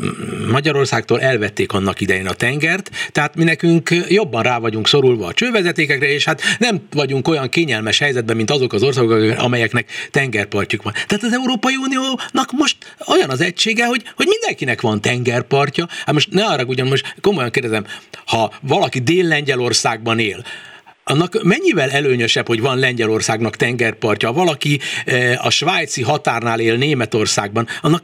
Magyarországtól 0.52 1.22
elvették 1.22 1.72
annak 1.72 2.02
idején 2.02 2.28
a 2.28 2.34
tengert, 2.34 2.92
tehát 3.12 3.36
mi 3.36 3.44
nekünk 3.44 3.90
jobban 4.08 4.44
rá 4.44 4.60
vagyunk 4.60 4.88
szorulva 4.88 5.28
a 5.28 5.34
csővezetékekre, 5.34 6.08
és 6.08 6.26
hát 6.26 6.42
nem 6.60 6.82
vagyunk 6.92 7.28
olyan 7.28 7.50
kényelmes 7.50 8.00
helyzetben, 8.00 8.36
mint 8.36 8.52
azok 8.52 8.74
az 8.74 8.84
országok, 8.84 9.40
amelyeknek 9.40 9.92
tengerpartjuk 10.12 10.84
van. 10.84 10.94
Tehát 10.94 11.24
az 11.24 11.34
Európai 11.34 11.76
Uniónak 11.76 12.52
most 12.52 12.78
olyan 13.08 13.30
az 13.30 13.42
egysége, 13.42 13.86
hogy, 13.86 14.04
hogy 14.16 14.28
mindenkinek 14.30 14.82
van 14.82 15.02
tengerpartja. 15.02 15.88
Hát 16.06 16.14
most 16.14 16.32
ne 16.32 16.46
arra, 16.46 16.64
ugyan 16.64 16.88
most 16.88 17.16
komolyan 17.22 17.52
kérdezem, 17.52 17.86
ha 18.26 18.54
valaki 18.62 19.00
Dél-Lengyelországban 19.00 20.20
él, 20.20 20.44
annak 21.04 21.44
mennyivel 21.44 21.90
előnyösebb, 21.90 22.48
hogy 22.48 22.62
van 22.62 22.78
Lengyelországnak 22.78 23.56
tengerpartja, 23.56 24.32
valaki 24.32 24.80
eh, 25.06 25.46
a 25.46 25.50
svájci 25.50 26.02
határnál 26.02 26.60
él 26.60 26.76
Németországban, 26.76 27.68
annak 27.82 28.04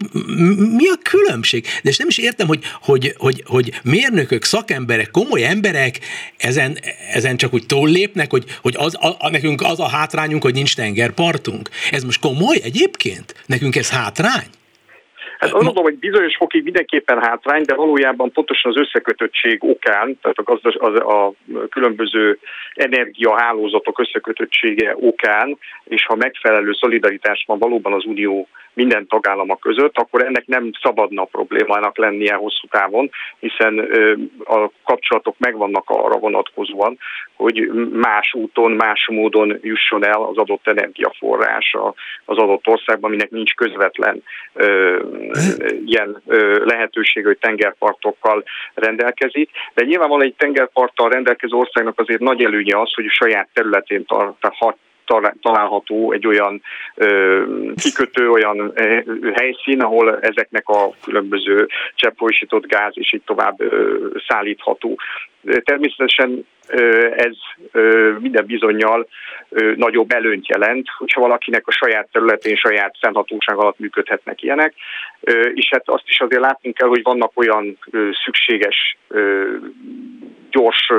mi 0.56 0.88
a 0.88 1.00
különbség? 1.04 1.66
De 1.84 1.90
és 1.90 1.98
nem 1.98 2.08
is 2.08 2.18
értem, 2.18 2.48
hogy, 2.48 2.64
hogy, 2.82 3.14
hogy, 3.18 3.44
hogy 3.46 3.80
mérnökök, 3.84 4.44
szakemberek, 4.44 5.12
komoly 5.12 5.46
emberek 5.46 6.00
ezen, 6.38 6.80
ezen 7.14 7.38
csak 7.38 7.54
úgy 7.54 7.66
túllépnek, 7.66 8.32
hogy, 8.32 8.46
hogy 8.62 8.76
az, 8.78 8.96
a, 8.96 9.16
a, 9.20 9.30
nekünk 9.30 9.62
az 9.62 9.80
a 9.80 9.88
hátrányunk, 9.88 10.44
hogy 10.44 10.54
nincs 10.54 10.76
tengerpartunk. 10.76 11.70
Ez 11.92 12.04
most 12.04 12.20
komoly 12.20 12.60
egyébként? 12.64 13.36
Nekünk 13.46 13.76
ez 13.76 13.90
hátrány? 13.90 14.48
Hát 15.40 15.54
azt 15.54 15.64
mondom, 15.64 15.84
hogy 15.84 15.98
bizonyos 15.98 16.36
fokig 16.36 16.64
mindenképpen 16.64 17.22
hátrány, 17.22 17.64
de 17.64 17.76
valójában 17.76 18.32
pontosan 18.32 18.72
az 18.72 18.78
összekötöttség 18.78 19.64
okán, 19.64 20.18
tehát 20.22 20.38
a, 20.38 20.44
gazdas, 20.44 20.76
az, 20.76 20.96
a 20.96 21.34
különböző 21.70 22.40
energiahálózatok 22.74 24.00
összekötöttsége 24.00 24.96
okán, 25.00 25.58
és 25.84 26.06
ha 26.06 26.16
megfelelő 26.16 26.72
szolidaritás 26.74 27.44
van 27.48 27.60
valóban 27.60 27.94
az 27.94 28.06
Unió 28.06 28.48
minden 28.74 29.08
tagállama 29.08 29.56
között, 29.56 29.98
akkor 29.98 30.24
ennek 30.24 30.46
nem 30.46 30.72
szabadna 30.82 31.24
problémának 31.24 31.98
lennie 31.98 32.34
hosszú 32.34 32.68
távon, 32.70 33.10
hiszen 33.40 33.80
a 34.46 34.70
kapcsolatok 34.84 35.36
megvannak 35.38 35.84
arra 35.90 36.18
vonatkozóan, 36.18 36.98
hogy 37.36 37.70
más 37.92 38.34
úton, 38.34 38.72
más 38.72 39.08
módon 39.12 39.60
jusson 39.62 40.06
el 40.06 40.24
az 40.24 40.38
adott 40.38 40.68
energiaforrás 40.68 41.76
az 42.26 42.38
adott 42.38 42.68
országban, 42.68 43.10
aminek 43.10 43.30
nincs 43.30 43.54
közvetlen 43.54 44.24
ilyen 45.86 46.22
lehetőség, 46.64 47.26
hogy 47.26 47.38
tengerpartokkal 47.38 48.44
rendelkezik. 48.74 49.50
De 49.74 49.86
nyilvánvalóan 49.86 50.26
egy 50.26 50.36
tengerparttal 50.38 51.10
rendelkező 51.10 51.56
országnak 51.56 52.00
azért 52.00 52.20
nagy 52.20 52.44
előnye 52.44 52.80
az, 52.80 52.94
hogy 52.94 53.06
a 53.06 53.24
saját 53.24 53.48
területén 53.54 54.06
tart, 54.06 54.36
található 55.42 56.12
egy 56.12 56.28
olyan 56.28 56.62
ö, 56.96 57.44
kikötő, 57.76 58.30
olyan 58.30 58.74
helyszín, 59.34 59.82
ahol 59.82 60.20
ezeknek 60.20 60.68
a 60.68 60.90
különböző 61.04 61.68
cseppfolyósított 61.96 62.66
gáz 62.66 62.94
és 62.96 63.14
így 63.14 63.24
tovább 63.26 63.62
ö, 63.62 64.08
szállítható. 64.28 64.98
Természetesen 65.64 66.46
ez 67.16 67.36
minden 68.20 68.46
bizonyal 68.46 69.08
nagyobb 69.76 70.12
előnyt 70.12 70.48
jelent, 70.48 70.88
hogyha 70.98 71.22
valakinek 71.22 71.68
a 71.68 71.72
saját 71.72 72.08
területén, 72.12 72.56
saját 72.56 72.96
szenthatóság 73.02 73.58
alatt 73.58 73.80
működhetnek 73.80 74.42
ilyenek, 74.42 74.74
és 75.54 75.70
hát 75.72 75.90
azt 75.90 76.08
is 76.08 76.20
azért 76.20 76.42
látnunk 76.42 76.76
kell, 76.76 76.88
hogy 76.88 77.04
vannak 77.04 77.32
olyan 77.34 77.78
szükséges 78.24 78.98
gyors 80.50 80.92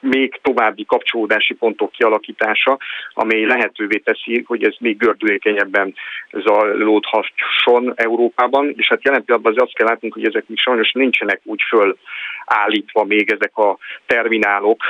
még 0.00 0.40
további 0.42 0.84
kapcsolódási 0.84 1.54
pontok 1.54 1.90
kialakítása, 1.90 2.78
amely 3.12 3.44
lehetővé 3.44 3.96
teszi, 3.96 4.42
hogy 4.46 4.64
ez 4.64 4.74
még 4.78 4.96
gördülékenyebben 4.96 5.94
zajlódhasson 6.32 7.92
Európában, 7.94 8.74
és 8.76 8.88
hát 8.88 9.04
jelen 9.04 9.24
pillanatban 9.24 9.54
az 9.56 9.62
azt 9.62 9.74
kell 9.74 9.86
látnunk, 9.86 10.14
hogy 10.14 10.26
ezek 10.26 10.44
még 10.46 10.58
sajnos 10.58 10.92
nincsenek 10.92 11.40
úgy 11.44 11.60
fölállítva 11.68 13.04
még 13.14 13.32
ezek 13.32 13.56
a 13.56 13.78
terminálok, 14.06 14.82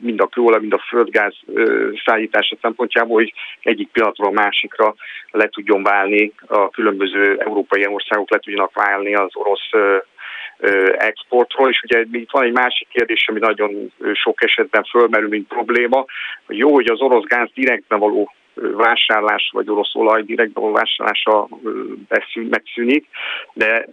mind 0.00 0.20
a 0.20 0.26
kőolaj, 0.26 0.60
mind 0.60 0.72
a 0.72 0.84
földgáz 0.88 1.34
szállítása 2.04 2.56
szempontjából, 2.60 3.16
hogy 3.16 3.32
egyik 3.60 3.88
pillanatról 3.92 4.28
a 4.28 4.40
másikra 4.42 4.94
le 5.30 5.48
tudjon 5.48 5.82
válni, 5.82 6.32
a 6.46 6.70
különböző 6.70 7.38
európai 7.38 7.86
országok 7.86 8.30
le 8.30 8.38
tudjanak 8.38 8.74
válni 8.74 9.14
az 9.14 9.30
orosz 9.32 9.70
exportról, 10.98 11.68
és 11.70 11.82
ugye 11.82 12.04
itt 12.12 12.30
van 12.30 12.44
egy 12.44 12.52
másik 12.52 12.88
kérdés, 12.88 13.28
ami 13.28 13.38
nagyon 13.38 13.92
sok 14.12 14.44
esetben 14.44 14.84
fölmerül, 14.84 15.28
mint 15.28 15.48
probléma, 15.48 16.04
jó, 16.48 16.72
hogy 16.72 16.90
az 16.90 17.00
orosz 17.00 17.24
gáz 17.24 17.48
direktben 17.54 17.98
való 17.98 18.32
vásárlás, 18.54 19.50
vagy 19.52 19.70
orosz 19.70 19.94
olaj 19.94 20.24
való 20.52 20.72
vásárlása 20.72 21.48
megszűnik, 22.34 23.06
de 23.52 23.86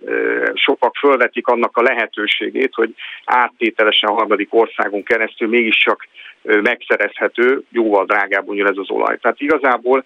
sokak 0.53 0.95
fölvetik 0.95 1.47
annak 1.47 1.77
a 1.77 1.81
lehetőségét, 1.81 2.73
hogy 2.73 2.95
áttételesen 3.25 4.09
a 4.09 4.13
harmadik 4.13 4.53
országon 4.53 5.03
keresztül 5.03 5.47
mégiscsak 5.47 6.07
megszerezhető, 6.43 7.61
jóval 7.71 8.05
drágább 8.05 8.45
mondjuk 8.45 8.69
ez 8.69 8.77
az 8.77 8.89
olaj. 8.89 9.17
Tehát 9.17 9.41
igazából 9.41 10.05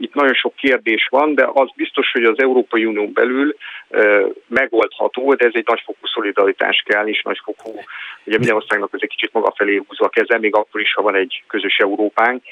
itt 0.00 0.14
nagyon 0.14 0.34
sok 0.34 0.54
kérdés 0.54 1.08
van, 1.10 1.34
de 1.34 1.48
az 1.52 1.68
biztos, 1.76 2.12
hogy 2.12 2.24
az 2.24 2.38
Európai 2.38 2.84
Unión 2.84 3.12
belül 3.12 3.56
megoldható, 4.46 5.34
de 5.34 5.46
ez 5.46 5.52
egy 5.54 5.66
nagyfokú 5.66 6.06
szolidaritás 6.06 6.82
kell, 6.86 7.06
és 7.06 7.22
nagyfokú, 7.22 7.70
ugye 8.24 8.38
minden 8.38 8.54
országnak 8.54 8.90
ez 8.92 9.00
egy 9.02 9.08
kicsit 9.08 9.32
maga 9.32 9.52
felé 9.56 9.82
húzva 9.86 10.04
a 10.04 10.08
keze, 10.08 10.38
még 10.38 10.54
akkor 10.54 10.80
is, 10.80 10.94
ha 10.94 11.02
van 11.02 11.14
egy 11.14 11.42
közös 11.46 11.76
Európánk, 11.78 12.42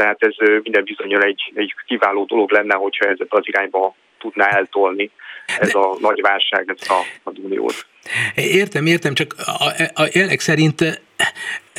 tehát 0.00 0.22
ez 0.22 0.34
minden 0.62 0.84
bizonyal 0.84 1.22
egy, 1.22 1.52
egy 1.54 1.74
kiváló 1.86 2.24
dolog 2.24 2.50
lenne, 2.50 2.74
hogyha 2.74 3.06
ez 3.06 3.18
az 3.28 3.42
irányba 3.42 3.94
tudná 4.18 4.46
eltolni 4.46 5.10
ez 5.58 5.74
a 5.74 5.96
nagy 6.00 6.20
válság, 6.20 6.74
ez 6.76 6.90
a, 6.90 7.00
a 7.22 7.32
uniót. 7.42 7.86
Értem, 8.34 8.86
értem, 8.86 9.14
csak 9.14 9.34
a, 9.38 9.64
a 10.02 10.08
jelek 10.12 10.40
szerint 10.40 11.02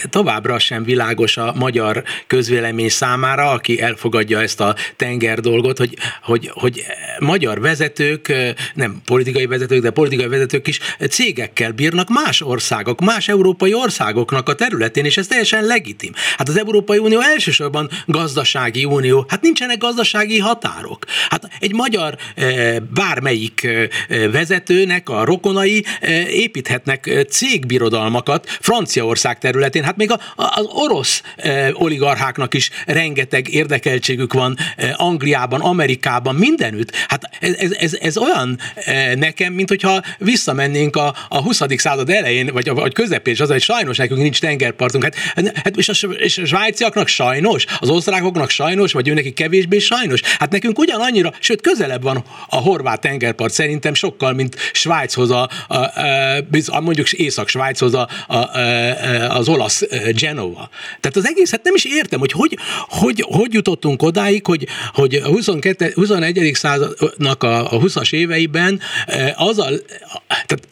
továbbra 0.10 0.60
sem 0.60 0.84
világos 0.84 1.38
a 1.38 1.54
magyar 1.56 2.04
közvélemény 2.28 2.90
számára, 2.90 3.50
aki 3.50 3.82
elfogadja 3.82 4.42
ezt 4.42 4.60
a 4.60 4.76
tenger 4.96 5.40
dolgot, 5.40 5.78
hogy, 5.78 5.98
hogy, 6.22 6.52
hogy 6.54 6.84
magyar 7.20 7.62
vezetők, 7.62 8.34
nem 8.74 9.02
politikai 9.06 9.46
vezetők, 9.46 9.82
de 9.82 9.90
politikai 9.90 10.28
vezetők 10.28 10.68
is 10.68 10.80
cégekkel 11.10 11.72
bírnak 11.72 12.10
más 12.10 12.42
országok, 12.42 13.02
más 13.02 13.28
európai 13.28 13.74
országoknak 13.74 14.50
a 14.50 14.56
területén, 14.56 15.06
és 15.06 15.18
ez 15.18 15.28
teljesen 15.28 15.64
legitim. 15.64 16.12
Hát 16.38 16.50
az 16.50 16.58
Európai 16.58 16.98
Unió 16.98 17.20
elsősorban 17.20 17.90
gazdasági 18.06 18.86
unió, 18.86 19.26
hát 19.28 19.42
nincsenek 19.42 19.78
gazdasági 19.78 20.40
határok. 20.40 21.06
Hát 21.30 21.50
egy 21.60 21.74
magyar 21.74 22.16
bármelyik 22.94 23.68
vezetőnek 24.32 25.10
a 25.10 25.26
rokonai 25.26 25.86
építhetnek 26.30 27.26
cégbirodalmakat 27.30 28.58
Franciaország 28.60 29.31
területén, 29.40 29.84
hát 29.84 29.98
még 29.98 30.12
a, 30.12 30.20
az 30.36 30.66
orosz 30.66 31.22
oligarcháknak 31.74 32.54
is 32.54 32.70
rengeteg 32.86 33.54
érdekeltségük 33.54 34.34
van 34.34 34.58
Angliában, 34.94 35.62
Amerikában, 35.62 36.36
mindenütt. 36.36 36.96
Hát 37.08 37.30
ez, 37.40 37.72
ez, 37.72 37.94
ez, 37.94 38.18
olyan 38.18 38.60
nekem, 39.16 39.54
mint 39.54 39.70
hogyha 39.70 40.02
visszamennénk 40.18 40.96
a, 40.96 41.16
a 41.30 41.42
20. 41.42 41.62
század 41.76 42.10
elején, 42.10 42.50
vagy, 42.54 42.70
a, 42.70 42.74
vagy 42.74 42.94
közepén, 42.94 43.34
és 43.34 43.40
az, 43.40 43.50
hogy 43.50 43.62
sajnos 43.62 43.98
nekünk 43.98 44.22
nincs 44.22 44.40
tengerpartunk. 44.40 45.04
Hát, 45.04 45.16
hát 45.56 45.78
és, 45.78 45.90
a, 45.90 46.08
és 46.08 46.38
a 46.38 46.46
svájciaknak 46.46 47.08
sajnos, 47.08 47.66
az 47.80 47.90
osztrákoknak 47.90 48.50
sajnos, 48.50 48.92
vagy 48.92 49.08
ő 49.08 49.14
neki 49.14 49.32
kevésbé 49.32 49.80
sajnos. 49.80 50.22
Hát 50.40 50.52
nekünk 50.52 50.80
ugyanannyira, 50.80 51.34
sőt 51.40 51.62
közelebb 51.62 52.04
van 52.04 52.24
a 52.48 52.56
horvát 52.56 53.02
tengerpart 53.02 53.54
szerintem 53.54 53.94
sokkal, 53.94 54.34
mint 54.34 54.56
Svájchoz, 54.74 55.32
a, 55.32 55.50
a, 55.68 55.76
a, 55.76 56.44
a 56.66 56.80
mondjuk 56.80 57.12
Észak-Svájchoz 57.12 57.94
a, 57.94 58.08
a, 58.28 58.36
a, 58.36 58.60
az 59.30 59.50
olasz 59.50 59.88
Genova. 60.22 60.70
Tehát 61.00 61.16
az 61.16 61.28
egészet 61.28 61.64
nem 61.64 61.76
is 61.76 61.86
értem, 61.86 62.20
hogy 62.20 62.32
hogy, 62.32 62.58
hogy, 62.88 63.26
hogy 63.28 63.54
jutottunk 63.54 64.02
odáig, 64.02 64.46
hogy, 64.46 64.66
hogy 64.94 65.16
a 65.16 65.28
22, 65.28 65.92
21. 65.96 66.50
századnak 66.54 67.44
a, 67.44 67.60
a 67.60 67.80
20-as 67.80 68.14
éveiben 68.14 68.80
az 69.38 69.60
a, 69.60 69.66
tehát 70.28 70.68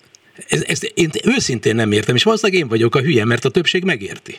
ezt, 0.50 0.70
ezt 0.70 0.84
én 0.84 1.10
őszintén 1.26 1.76
nem 1.76 1.92
értem, 1.92 2.16
és 2.16 2.24
valószínűleg 2.24 2.62
én 2.62 2.70
vagyok 2.70 2.96
a 2.96 3.02
hülye, 3.02 3.26
mert 3.26 3.46
a 3.46 3.50
többség 3.50 3.84
megérti. 3.84 4.34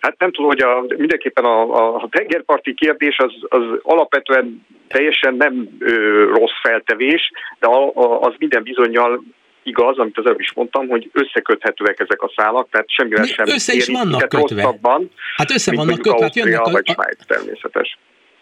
Hát 0.00 0.18
nem 0.18 0.32
tudom, 0.32 0.50
hogy 0.50 0.62
a, 0.62 0.84
mindenképpen 0.96 1.44
a, 1.44 1.94
a 1.94 2.08
tengerparti 2.10 2.74
kérdés 2.74 3.16
az, 3.18 3.32
az 3.48 3.62
alapvetően 3.82 4.66
teljesen 4.88 5.34
nem 5.34 5.68
ö, 5.78 5.92
rossz 6.34 6.60
feltevés, 6.62 7.30
de 7.58 7.66
a, 7.66 7.92
a, 7.94 8.20
az 8.20 8.34
minden 8.38 8.62
bizonyal 8.62 9.22
igaz, 9.62 9.98
amit 9.98 10.18
az 10.18 10.24
előbb 10.26 10.40
is 10.40 10.52
mondtam, 10.54 10.88
hogy 10.88 11.10
összeköthetőek 11.12 12.00
ezek 12.00 12.22
a 12.22 12.32
szálak, 12.36 12.68
tehát 12.70 12.90
semmivel 12.90 13.24
sem 13.24 13.46
össze 13.48 13.74
is 13.74 13.86
vannak 13.86 14.28
kötve. 14.28 14.62
rosszabban, 14.62 15.10
hát 15.36 15.50
össze 15.50 15.74
vannak 15.74 16.00
kötve, 16.00 16.22
hát 16.22 16.36
jönnek 16.36 16.60
a, 16.60 16.70
vagy 16.70 16.86
Svájc 16.86 17.26
természetes. 17.26 17.98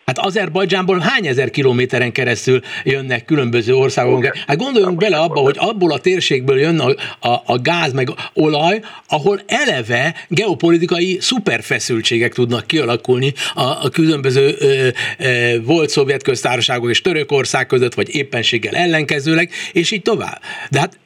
Hát 0.08 0.18
Azerbajdzsánból 0.18 0.98
hány 0.98 1.26
ezer 1.26 1.50
kilométeren 1.50 2.12
keresztül 2.12 2.60
jönnek 2.84 3.24
különböző 3.24 3.74
országok? 3.74 4.36
Hát 4.46 4.56
gondoljunk 4.56 4.98
bele 4.98 5.16
abba, 5.16 5.40
hogy 5.40 5.56
abból 5.58 5.92
a 5.92 5.98
térségből 5.98 6.58
jön 6.58 6.78
a, 6.78 6.88
a, 7.28 7.42
a 7.46 7.58
gáz 7.62 7.92
meg 7.92 8.08
olaj, 8.34 8.80
ahol 9.08 9.40
eleve 9.46 10.14
geopolitikai 10.28 11.16
szuperfeszültségek 11.20 12.32
tudnak 12.32 12.66
kialakulni 12.66 13.32
a, 13.54 13.62
a 13.62 13.88
különböző 13.92 14.54
ö, 14.58 14.88
ö, 15.18 15.62
volt 15.62 15.88
szovjet 15.88 16.22
köztársaságok 16.22 16.90
és 16.90 17.00
Törökország 17.00 17.66
között, 17.66 17.94
vagy 17.94 18.14
éppenséggel 18.14 18.74
ellenkezőleg, 18.74 19.50
és 19.72 19.90
így 19.90 20.02
tovább. 20.02 20.40
De 20.70 20.78
hát 20.78 20.98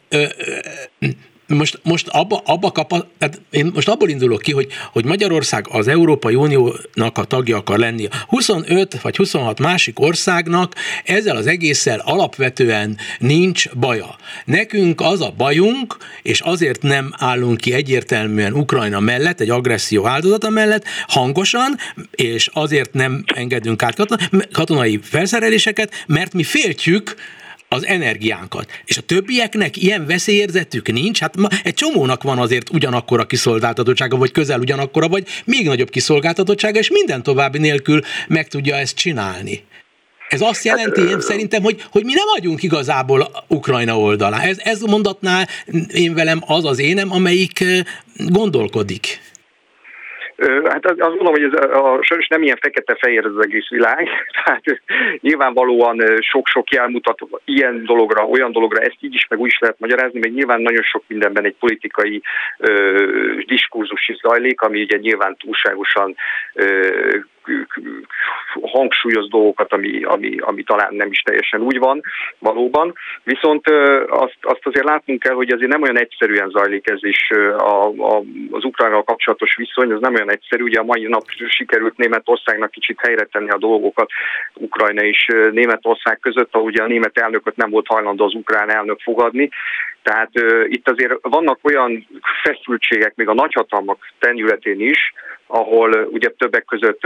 most, 1.52 1.80
most 1.82 2.08
abba, 2.08 2.42
abba 2.44 2.70
kap, 2.70 2.88
tehát 3.18 3.40
én 3.50 3.70
most 3.74 3.88
abból 3.88 4.08
indulok 4.08 4.42
ki, 4.42 4.52
hogy, 4.52 4.66
hogy 4.92 5.04
Magyarország 5.04 5.66
az 5.70 5.88
Európai 5.88 6.34
Uniónak 6.34 7.18
a 7.18 7.24
tagja 7.24 7.56
akar 7.56 7.78
lenni. 7.78 8.08
25 8.28 9.00
vagy 9.00 9.16
26 9.16 9.58
másik 9.58 10.00
országnak 10.00 10.74
ezzel 11.04 11.36
az 11.36 11.46
egésszel 11.46 12.02
alapvetően 12.04 12.98
nincs 13.18 13.70
baja. 13.70 14.16
Nekünk 14.44 15.00
az 15.00 15.20
a 15.20 15.34
bajunk, 15.36 15.96
és 16.22 16.40
azért 16.40 16.82
nem 16.82 17.12
állunk 17.18 17.60
ki 17.60 17.72
egyértelműen 17.72 18.52
Ukrajna 18.52 19.00
mellett, 19.00 19.40
egy 19.40 19.50
agresszió 19.50 20.06
áldozata 20.06 20.50
mellett, 20.50 20.84
hangosan, 21.06 21.76
és 22.10 22.50
azért 22.52 22.92
nem 22.92 23.24
engedünk 23.34 23.82
át 23.82 23.96
katonai 24.52 25.00
felszereléseket, 25.02 26.04
mert 26.06 26.32
mi 26.32 26.42
féltjük, 26.42 27.14
az 27.72 27.86
energiánkat. 27.86 28.70
És 28.84 28.96
a 28.96 29.00
többieknek 29.00 29.76
ilyen 29.76 30.06
veszélyérzetük 30.06 30.92
nincs? 30.92 31.20
Hát 31.20 31.36
ma 31.36 31.48
egy 31.62 31.74
csomónak 31.74 32.22
van 32.22 32.38
azért 32.38 32.70
ugyanakkora 32.70 33.24
kiszolgáltatottsága, 33.24 34.16
vagy 34.16 34.32
közel 34.32 34.60
ugyanakkora, 34.60 35.08
vagy 35.08 35.26
még 35.44 35.66
nagyobb 35.66 35.90
kiszolgáltatottsága, 35.90 36.78
és 36.78 36.90
minden 36.90 37.22
további 37.22 37.58
nélkül 37.58 38.00
meg 38.28 38.48
tudja 38.48 38.76
ezt 38.76 38.96
csinálni. 38.96 39.64
Ez 40.28 40.40
azt 40.40 40.64
jelenti, 40.64 41.00
én 41.00 41.20
szerintem, 41.20 41.62
hogy, 41.62 41.84
hogy 41.90 42.04
mi 42.04 42.12
nem 42.12 42.26
vagyunk 42.34 42.62
igazából 42.62 43.44
Ukrajna 43.48 43.98
oldalán. 43.98 44.40
Ez, 44.40 44.58
ez 44.58 44.80
mondatnál 44.80 45.48
én 45.92 46.14
velem 46.14 46.42
az 46.46 46.64
az 46.64 46.78
énem, 46.78 47.12
amelyik 47.12 47.64
gondolkodik. 48.16 49.20
Hát 50.64 50.86
azt 50.86 50.98
gondolom, 50.98 51.32
hogy 51.32 51.42
ez 51.42 51.64
a, 51.64 51.94
a 51.94 52.02
sajnos 52.02 52.28
nem 52.28 52.42
ilyen 52.42 52.58
fekete-fehér 52.60 53.24
az 53.26 53.44
egész 53.44 53.68
világ, 53.68 54.08
tehát 54.44 54.62
nyilvánvalóan 55.20 56.00
sok-sok 56.20 56.70
jel 56.70 56.88
mutat 56.88 57.18
ilyen 57.44 57.84
dologra, 57.84 58.24
olyan 58.26 58.52
dologra, 58.52 58.80
ezt 58.80 58.96
így 59.00 59.14
is 59.14 59.26
meg 59.28 59.38
úgy 59.38 59.50
is 59.50 59.58
lehet 59.58 59.78
magyarázni, 59.78 60.18
meg 60.18 60.32
nyilván 60.32 60.60
nagyon 60.60 60.82
sok 60.82 61.04
mindenben 61.06 61.44
egy 61.44 61.56
politikai 61.58 62.22
ö, 62.58 63.04
diskurzus 63.46 64.08
is 64.08 64.16
zajlik, 64.16 64.60
ami 64.60 64.82
ugye 64.82 64.96
nyilván 64.96 65.36
túlságosan 65.36 66.14
ö, 66.54 66.88
hangsúlyoz 68.62 69.28
dolgokat, 69.28 69.72
ami, 69.72 70.02
ami, 70.02 70.36
ami 70.38 70.62
talán 70.62 70.94
nem 70.94 71.10
is 71.10 71.20
teljesen 71.20 71.60
úgy 71.60 71.78
van 71.78 72.02
valóban. 72.38 72.94
Viszont 73.24 73.68
azt, 74.08 74.36
azt 74.40 74.66
azért 74.66 74.84
látnunk 74.84 75.20
kell, 75.20 75.34
hogy 75.34 75.50
azért 75.50 75.70
nem 75.70 75.82
olyan 75.82 75.98
egyszerűen 75.98 76.50
zajlik 76.50 76.90
ez 76.90 77.04
is 77.04 77.30
a, 77.58 77.86
a, 77.86 78.22
az 78.50 78.64
Ukrajnával 78.64 79.04
kapcsolatos 79.04 79.56
viszony, 79.56 79.90
ez 79.90 80.00
nem 80.00 80.14
olyan 80.14 80.30
egyszerű. 80.30 80.62
Ugye 80.62 80.80
a 80.80 80.84
mai 80.84 81.02
nap 81.02 81.24
sikerült 81.48 81.96
Németországnak 81.96 82.70
kicsit 82.70 83.00
helyre 83.00 83.24
tenni 83.24 83.50
a 83.50 83.58
dolgokat 83.58 84.10
Ukrajna 84.54 85.02
és 85.02 85.26
Németország 85.50 86.18
között, 86.18 86.54
ahogy 86.54 86.80
a 86.80 86.86
német 86.86 87.18
elnököt 87.18 87.56
nem 87.56 87.70
volt 87.70 87.86
hajlandó 87.86 88.24
az 88.24 88.34
ukrán 88.34 88.70
elnök 88.70 89.00
fogadni. 89.00 89.50
Tehát 90.02 90.30
uh, 90.34 90.64
itt 90.68 90.88
azért 90.88 91.12
vannak 91.22 91.58
olyan 91.62 92.06
feszültségek 92.42 93.14
még 93.14 93.28
a 93.28 93.34
nagyhatalmak 93.34 94.12
tenyületén 94.18 94.80
is, 94.80 95.12
ahol 95.46 96.08
ugye 96.10 96.28
többek 96.28 96.64
között 96.64 97.00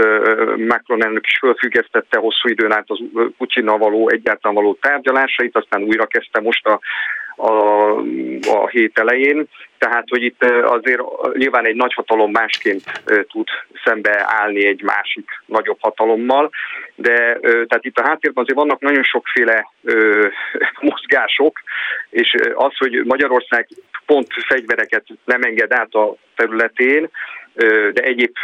Macron 0.56 1.04
elnök 1.04 1.26
is 1.26 1.38
fölfüggesztette 1.38 2.18
hosszú 2.18 2.48
időn 2.48 2.72
át 2.72 2.84
az 2.86 2.98
Putyinnal 3.38 3.78
való 3.78 4.08
egyáltalán 4.08 4.56
való 4.56 4.78
tárgyalásait, 4.80 5.56
aztán 5.56 5.82
újra 5.82 6.06
kezdte 6.06 6.40
most 6.40 6.66
a 6.66 6.80
a, 7.36 7.90
a 8.48 8.68
hét 8.70 8.98
elején, 8.98 9.48
tehát 9.78 10.04
hogy 10.08 10.22
itt 10.22 10.44
azért 10.62 11.02
nyilván 11.32 11.66
egy 11.66 11.74
nagy 11.74 11.94
hatalom 11.94 12.30
másként 12.30 13.02
tud 13.28 13.48
szembe 13.84 14.24
állni 14.26 14.66
egy 14.66 14.82
másik 14.82 15.30
nagyobb 15.46 15.78
hatalommal, 15.80 16.50
de 16.94 17.38
tehát 17.40 17.84
itt 17.84 17.98
a 17.98 18.06
háttérben 18.06 18.44
azért 18.44 18.58
vannak 18.58 18.80
nagyon 18.80 19.02
sokféle 19.02 19.70
mozgások, 20.90 21.60
és 22.10 22.34
az, 22.54 22.76
hogy 22.76 23.04
Magyarország 23.04 23.68
pont 24.06 24.26
fegyvereket 24.46 25.04
nem 25.24 25.42
enged 25.42 25.72
át 25.72 25.94
a 25.94 26.16
területén, 26.36 27.10
de 27.92 28.02
egyéb 28.02 28.34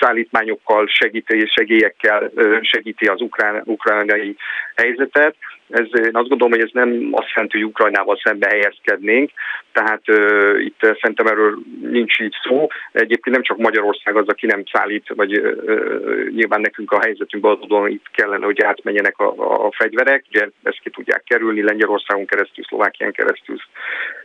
szállítmányokkal 0.00 0.86
segíti, 0.86 1.46
segélyekkel 1.46 2.30
segíti 2.60 3.06
az 3.06 3.20
ukrán, 3.20 3.62
ukránai 3.64 4.36
helyzetet. 4.76 5.34
Ez, 5.68 5.86
én 6.04 6.16
azt 6.16 6.28
gondolom, 6.28 6.50
hogy 6.50 6.60
ez 6.60 6.70
nem 6.72 7.08
azt 7.12 7.32
jelenti, 7.34 7.56
hogy 7.56 7.66
Ukrajnával 7.66 8.20
szembe 8.22 8.46
helyezkednénk, 8.48 9.30
tehát 9.72 10.02
uh, 10.06 10.64
itt 10.64 10.80
szerintem 10.80 11.26
erről 11.26 11.58
nincs 11.82 12.18
így 12.18 12.34
szó. 12.42 12.66
Egyébként 12.92 13.36
nem 13.36 13.44
csak 13.44 13.56
Magyarország 13.56 14.16
az, 14.16 14.28
aki 14.28 14.46
nem 14.46 14.62
szállít, 14.72 15.12
vagy 15.14 15.38
uh, 15.38 16.28
nyilván 16.28 16.60
nekünk 16.60 16.92
a 16.92 17.00
helyzetünkben 17.00 17.52
adódóan 17.52 17.90
itt 17.90 18.10
kellene, 18.12 18.44
hogy 18.44 18.62
átmenjenek 18.62 19.18
a, 19.18 19.66
a 19.66 19.72
fegyverek, 19.72 20.24
ugye 20.28 20.48
ezt 20.62 20.80
ki 20.82 20.90
tudják 20.90 21.22
kerülni, 21.24 21.62
Lengyelországon 21.62 22.26
keresztül, 22.26 22.64
Szlovákián 22.64 23.12
keresztül 23.12 23.56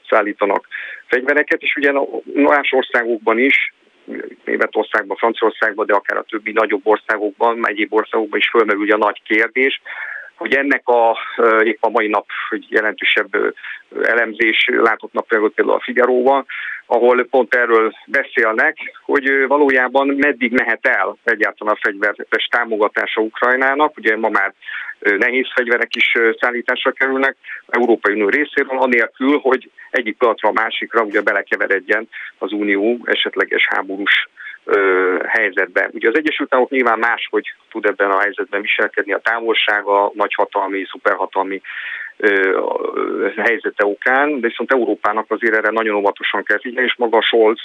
szállítanak 0.10 0.68
fegyvereket, 1.06 1.62
és 1.62 1.76
ugye 1.76 1.92
más 2.34 2.72
országokban 2.72 3.40
is 3.40 3.74
Németországban, 4.46 5.18
Franciaországban, 5.18 5.86
de 5.86 5.94
akár 5.94 6.18
a 6.18 6.26
többi 6.30 6.52
nagyobb 6.52 6.82
országokban, 6.84 7.68
egyéb 7.68 7.94
országokban 7.94 8.40
is 8.40 8.50
fölmerül 8.50 8.92
a 8.92 8.98
nagy 8.98 9.22
kérdés, 9.24 9.82
hogy 10.44 10.56
ennek 10.56 10.88
a, 10.88 11.18
épp 11.64 11.84
a 11.84 11.90
mai 11.90 12.08
nap 12.08 12.26
jelentősebb 12.70 13.56
elemzés 14.02 14.70
látott 14.72 15.14
napvilágot 15.14 15.54
például 15.54 15.78
a 15.78 15.84
Figaróval, 15.84 16.46
ahol 16.86 17.26
pont 17.30 17.56
erről 17.56 17.94
beszélnek, 18.08 18.78
hogy 19.06 19.48
valójában 19.48 20.08
meddig 20.08 20.52
mehet 20.52 20.88
el 20.88 21.18
egyáltalán 21.24 21.74
a 21.74 21.80
fegyveres 21.82 22.48
támogatása 22.50 23.22
Ukrajnának. 23.22 23.98
Ugye 23.98 24.18
ma 24.18 24.30
már 24.30 24.54
nehéz 25.00 25.48
fegyverek 25.56 25.96
is 25.96 26.12
szállításra 26.40 26.92
kerülnek 26.92 27.36
Európai 27.68 28.14
Unió 28.14 28.30
részéről, 28.30 28.78
anélkül, 28.78 29.38
hogy 29.38 29.70
egyik 29.90 30.18
pillanatra 30.18 30.50
a 30.50 30.62
másikra 30.62 31.02
ugye 31.02 31.22
belekeveredjen 31.22 32.10
az 32.38 32.52
Unió 32.52 33.00
esetleges 33.06 33.68
háborús 33.70 34.28
helyzetben. 35.28 35.90
Ugye 35.94 36.10
az 36.10 36.18
Egyesült 36.18 36.54
Államok 36.54 36.72
nyilván 36.72 37.00
máshogy 37.00 37.54
tud 37.72 37.86
ebben 37.86 38.12
a 38.12 38.20
helyzetben 38.20 38.62
viselkedni 38.62 39.14
a 39.14 39.22
távolsága, 39.24 40.12
nagyhatalmi, 40.14 40.86
szuperhatalmi 40.90 41.62
helyzete 43.36 43.86
okán, 43.86 44.40
de 44.40 44.48
viszont 44.48 44.72
Európának 44.72 45.26
azért 45.28 45.56
erre 45.56 45.70
nagyon 45.70 45.96
óvatosan 45.96 46.44
kell 46.44 46.60
figyelni, 46.60 46.88
és 46.88 46.96
maga 46.98 47.22
Scholz 47.22 47.60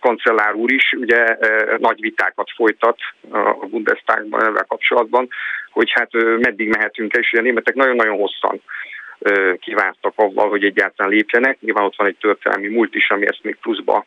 kancellár 0.00 0.54
úr 0.54 0.72
is 0.72 0.92
ugye 0.92 1.36
nagy 1.78 2.00
vitákat 2.00 2.50
folytat 2.56 2.98
a 3.30 3.66
Bundestagban 3.66 4.40
ezzel 4.40 4.64
kapcsolatban, 4.68 5.28
hogy 5.70 5.90
hát 5.90 6.12
meddig 6.38 6.68
mehetünk 6.68 7.14
el, 7.14 7.20
és 7.20 7.32
ugye 7.32 7.40
a 7.40 7.44
németek 7.44 7.74
nagyon-nagyon 7.74 8.16
hosszan 8.16 8.60
kivártak 9.60 10.12
avval, 10.16 10.48
hogy 10.48 10.64
egyáltalán 10.64 11.12
lépjenek. 11.12 11.60
Nyilván 11.60 11.84
ott 11.84 11.96
van 11.96 12.06
egy 12.06 12.16
történelmi 12.20 12.68
múlt 12.68 12.94
is, 12.94 13.10
ami 13.10 13.26
ezt 13.26 13.42
még 13.42 13.56
pluszba 13.56 14.06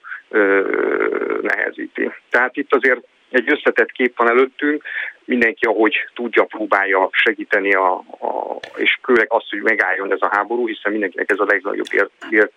nehezíti. 1.41 2.11
Tehát 2.29 2.57
itt 2.57 2.75
azért 2.75 2.99
egy 3.29 3.51
összetett 3.51 3.91
kép 3.91 4.17
van 4.17 4.29
előttünk, 4.29 4.83
mindenki 5.25 5.65
ahogy 5.65 5.95
tudja, 6.13 6.43
próbálja 6.43 7.09
segíteni, 7.11 7.73
a, 7.73 7.93
a, 7.93 8.59
és 8.75 8.99
főleg 9.03 9.25
azt, 9.29 9.49
hogy 9.49 9.61
megálljon 9.61 10.11
ez 10.11 10.21
a 10.21 10.29
háború, 10.31 10.67
hiszen 10.67 10.91
mindenkinek 10.91 11.31
ez 11.31 11.39
a 11.39 11.45
legnagyobb 11.47 11.87
ér, 11.91 12.09
ér, 12.29 12.49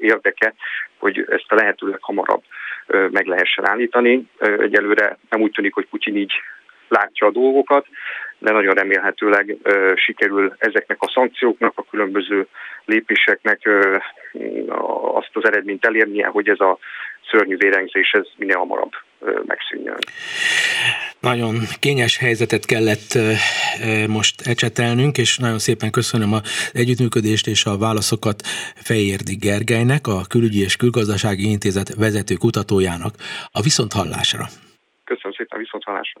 érdeke, 0.00 0.54
hogy 0.98 1.26
ezt 1.28 1.46
a 1.48 1.54
lehetőleg 1.54 1.98
hamarabb 2.00 2.42
meg 2.86 3.26
lehessen 3.26 3.68
állítani. 3.68 4.26
Egyelőre 4.38 5.18
nem 5.30 5.40
úgy 5.40 5.50
tűnik, 5.50 5.74
hogy 5.74 5.86
Putyin 5.86 6.16
így 6.16 6.32
látja 6.88 7.26
a 7.26 7.30
dolgokat, 7.30 7.86
de 8.38 8.52
nagyon 8.52 8.74
remélhetőleg 8.74 9.56
sikerül 9.94 10.54
ezeknek 10.58 10.96
a 11.00 11.10
szankcióknak, 11.14 11.72
a 11.74 11.86
különböző 11.90 12.46
lépéseknek 12.84 13.68
azt 15.14 15.30
az 15.32 15.46
eredményt 15.46 15.84
elérnie, 15.84 16.26
hogy 16.26 16.48
ez 16.48 16.60
a 16.60 16.78
szörnyű 17.30 17.56
vérengzés 17.56 18.10
ez 18.10 18.26
minél 18.36 18.56
hamarabb 18.56 18.92
megszűnjön. 19.46 19.98
Nagyon 21.20 21.54
kényes 21.80 22.18
helyzetet 22.18 22.66
kellett 22.66 23.18
most 24.08 24.46
ecsetelnünk, 24.46 25.18
és 25.18 25.38
nagyon 25.38 25.58
szépen 25.58 25.90
köszönöm 25.90 26.32
az 26.32 26.70
együttműködést 26.72 27.46
és 27.46 27.64
a 27.64 27.78
válaszokat 27.78 28.42
Fejérdi 28.74 29.36
Gergelynek, 29.36 30.06
a 30.06 30.20
Külügyi 30.28 30.60
és 30.60 30.76
Külgazdasági 30.76 31.50
Intézet 31.50 31.94
vezető 31.94 32.34
kutatójának 32.34 33.14
a 33.52 33.60
viszonthallásra. 33.60 34.44
Köszönöm 35.04 35.32
szépen, 35.36 35.58
viszonthallásra. 35.58 36.20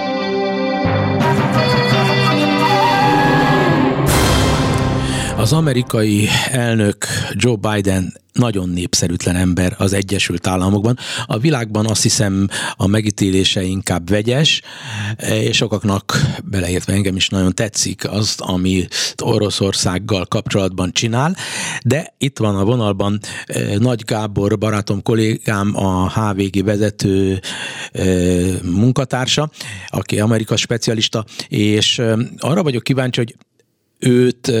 Az 5.41 5.53
amerikai 5.53 6.27
elnök 6.51 7.05
Joe 7.33 7.55
Biden 7.55 8.13
nagyon 8.33 8.69
népszerűtlen 8.69 9.35
ember 9.35 9.75
az 9.77 9.93
Egyesült 9.93 10.47
Államokban. 10.47 10.97
A 11.25 11.37
világban 11.37 11.85
azt 11.85 12.01
hiszem 12.01 12.47
a 12.75 12.87
megítélése 12.87 13.63
inkább 13.63 14.09
vegyes, 14.09 14.61
és 15.29 15.55
sokaknak, 15.55 16.21
beleértve 16.43 16.93
engem 16.93 17.15
is 17.15 17.29
nagyon 17.29 17.53
tetszik 17.53 18.09
az, 18.11 18.35
ami 18.37 18.87
Oroszországgal 19.23 20.25
kapcsolatban 20.25 20.91
csinál, 20.91 21.35
de 21.83 22.13
itt 22.17 22.37
van 22.37 22.55
a 22.55 22.65
vonalban 22.65 23.19
eh, 23.45 23.77
Nagy 23.77 24.03
Gábor, 24.03 24.57
barátom, 24.57 25.01
kollégám, 25.01 25.75
a 25.75 26.09
HVG 26.09 26.63
vezető 26.63 27.39
eh, 27.91 28.59
munkatársa, 28.63 29.49
aki 29.87 30.19
Amerika 30.19 30.55
specialista, 30.55 31.25
és 31.47 31.99
eh, 31.99 32.17
arra 32.37 32.63
vagyok 32.63 32.83
kíváncsi, 32.83 33.19
hogy 33.19 33.35
őt, 34.01 34.51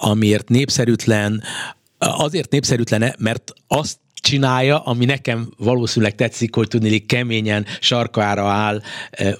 amiért 0.00 0.48
népszerűtlen, 0.48 1.42
azért 1.98 2.50
népszerűtlen, 2.50 3.14
mert 3.18 3.52
azt 3.68 3.98
csinálja, 4.14 4.78
ami 4.78 5.04
nekem 5.04 5.46
valószínűleg 5.58 6.14
tetszik, 6.14 6.54
hogy 6.54 6.68
tudni 6.68 7.06
keményen 7.06 7.64
sarkára 7.80 8.42
áll 8.42 8.80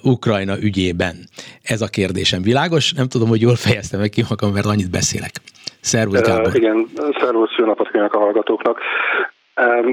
Ukrajna 0.03 0.55
ügyében. 0.61 1.15
Ez 1.63 1.81
a 1.81 1.87
kérdésem 1.87 2.41
világos. 2.41 2.93
Nem 2.93 3.07
tudom, 3.07 3.27
hogy 3.27 3.41
jól 3.41 3.55
fejeztem 3.55 3.99
meg 3.99 4.09
ki 4.09 4.23
magam, 4.29 4.53
mert 4.53 4.65
annyit 4.65 4.91
beszélek. 4.91 5.31
Szervusz, 5.79 6.21
Gábor. 6.21 6.47
Uh, 6.47 6.55
igen, 6.55 6.87
szervusz, 7.19 7.55
jó 7.57 7.65
napot 7.65 7.89
kívánok 7.91 8.13
a 8.13 8.19
hallgatóknak. 8.19 8.79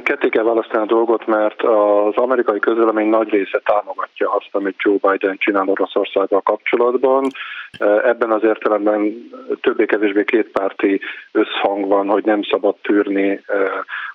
Ketté 0.02 0.28
kell 0.28 0.42
választani 0.42 0.82
a 0.82 0.86
dolgot, 0.86 1.26
mert 1.26 1.62
az 1.62 2.14
amerikai 2.14 2.58
közvélemény 2.58 3.08
nagy 3.08 3.28
része 3.28 3.60
támogatja 3.64 4.34
azt, 4.34 4.48
amit 4.52 4.76
Joe 4.78 4.96
Biden 5.00 5.36
csinál 5.38 5.68
Oroszországgal 5.68 6.40
kapcsolatban. 6.40 7.30
Ebben 7.78 8.30
az 8.30 8.42
értelemben 8.42 9.30
többé-kevésbé 9.60 10.24
kétpárti 10.24 11.00
összhang 11.32 11.86
van, 11.88 12.08
hogy 12.08 12.24
nem 12.24 12.42
szabad 12.42 12.74
tűrni 12.82 13.40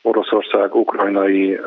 Oroszország 0.02 0.76
ukrajnai 0.76 1.60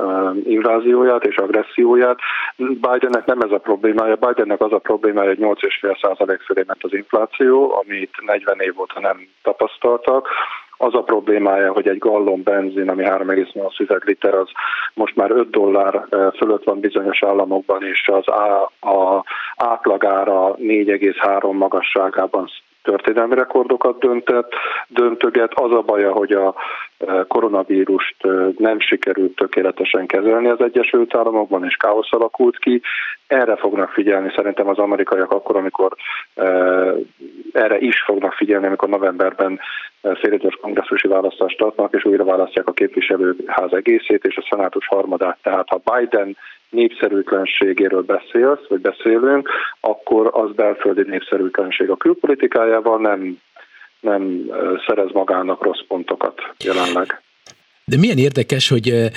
invázióját 0.45 1.25
és 1.25 1.37
agresszióját. 1.37 2.19
Bidennek 2.57 3.25
nem 3.25 3.41
ez 3.41 3.51
a 3.51 3.59
problémája. 3.59 4.17
Bidennek 4.17 4.61
az 4.61 4.73
a 4.73 4.79
problémája, 4.79 5.29
hogy 5.29 5.39
8,5% 5.39 6.39
fölé 6.45 6.63
ment 6.67 6.83
az 6.83 6.95
infláció, 6.95 7.75
amit 7.85 8.15
40 8.27 8.61
év 8.61 8.81
óta 8.81 9.01
nem 9.01 9.29
tapasztaltak 9.43 10.29
az 10.83 10.95
a 10.95 11.03
problémája, 11.03 11.73
hogy 11.73 11.89
egy 11.89 11.99
gallon 11.99 12.43
benzin, 12.43 12.89
ami 12.89 13.05
3,8 13.05 14.05
liter, 14.05 14.35
az 14.35 14.49
most 14.95 15.17
már 15.17 15.31
5 15.31 15.51
dollár 15.51 16.07
fölött 16.37 16.65
van 16.65 16.81
bizonyos 16.81 17.23
államokban, 17.23 17.83
és 17.83 18.09
az 18.09 18.25
á, 18.33 18.51
a 18.91 19.25
átlagára 19.57 20.55
4,3 20.55 21.53
magasságában 21.83 22.51
történelmi 22.83 23.35
rekordokat 23.35 23.99
döntött, 23.99 24.53
döntöget. 24.89 25.53
Az 25.55 25.73
a 25.73 25.81
baja, 25.81 26.13
hogy 26.13 26.33
a 26.33 26.55
koronavírust 27.29 28.17
nem 28.59 28.81
sikerült 28.81 29.37
tökéletesen 29.37 30.07
kezelni 30.07 30.49
az 30.49 30.61
Egyesült 30.61 31.15
Államokban, 31.15 31.65
és 31.65 31.77
káosz 31.77 32.13
alakult 32.13 32.59
ki. 32.59 32.83
Erre 33.27 33.57
fognak 33.57 33.91
figyelni 33.91 34.33
szerintem 34.37 34.69
az 34.69 34.79
amerikaiak 34.79 35.31
akkor, 35.31 35.57
amikor 35.57 35.93
erre 37.53 37.79
is 37.79 38.03
fognak 38.03 38.33
figyelni, 38.33 38.67
amikor 38.67 38.89
novemberben 38.89 39.61
félidős 40.03 40.59
kongresszusi 40.61 41.09
választást 41.09 41.59
tartnak, 41.59 41.95
és 41.95 42.05
újra 42.05 42.25
választják 42.25 42.67
a 42.67 42.73
képviselőház 42.73 43.73
egészét 43.73 44.25
és 44.25 44.37
a 44.37 44.47
szenátus 44.51 44.87
harmadát. 44.87 45.39
Tehát 45.43 45.69
ha 45.69 45.83
Biden 45.93 46.37
népszerűtlenségéről 46.73 48.03
beszélsz, 48.03 48.67
vagy 48.69 48.81
beszélünk, 48.81 49.49
akkor 49.81 50.31
az 50.33 50.53
belföldi 50.55 51.03
népszerűtlenség. 51.03 51.91
A 51.91 51.97
külpolitikájával 51.97 53.01
nem, 53.01 53.39
nem 54.01 54.51
szerez 54.87 55.13
magának 55.13 55.63
rossz 55.63 55.83
pontokat 55.89 56.41
jelenleg. 56.65 57.23
De 57.85 57.97
milyen 57.97 58.19
érdekes, 58.19 58.69
hogy 58.69 59.11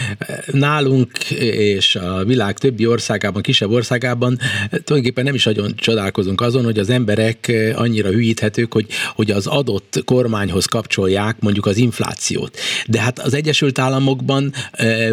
nálunk 0.51 1.31
és 1.51 1.95
a 1.95 2.23
világ 2.23 2.57
többi 2.57 2.87
országában, 2.87 3.41
kisebb 3.41 3.71
országában 3.71 4.37
tulajdonképpen 4.69 5.23
nem 5.23 5.35
is 5.35 5.43
nagyon 5.43 5.75
csodálkozunk 5.75 6.41
azon, 6.41 6.63
hogy 6.63 6.79
az 6.79 6.89
emberek 6.89 7.51
annyira 7.75 8.09
hülyíthetők, 8.09 8.73
hogy, 8.73 8.87
hogy 9.15 9.31
az 9.31 9.47
adott 9.47 10.01
kormányhoz 10.05 10.65
kapcsolják 10.65 11.39
mondjuk 11.39 11.65
az 11.65 11.77
inflációt. 11.77 12.57
De 12.87 13.01
hát 13.01 13.19
az 13.19 13.33
Egyesült 13.33 13.79
Államokban 13.79 14.53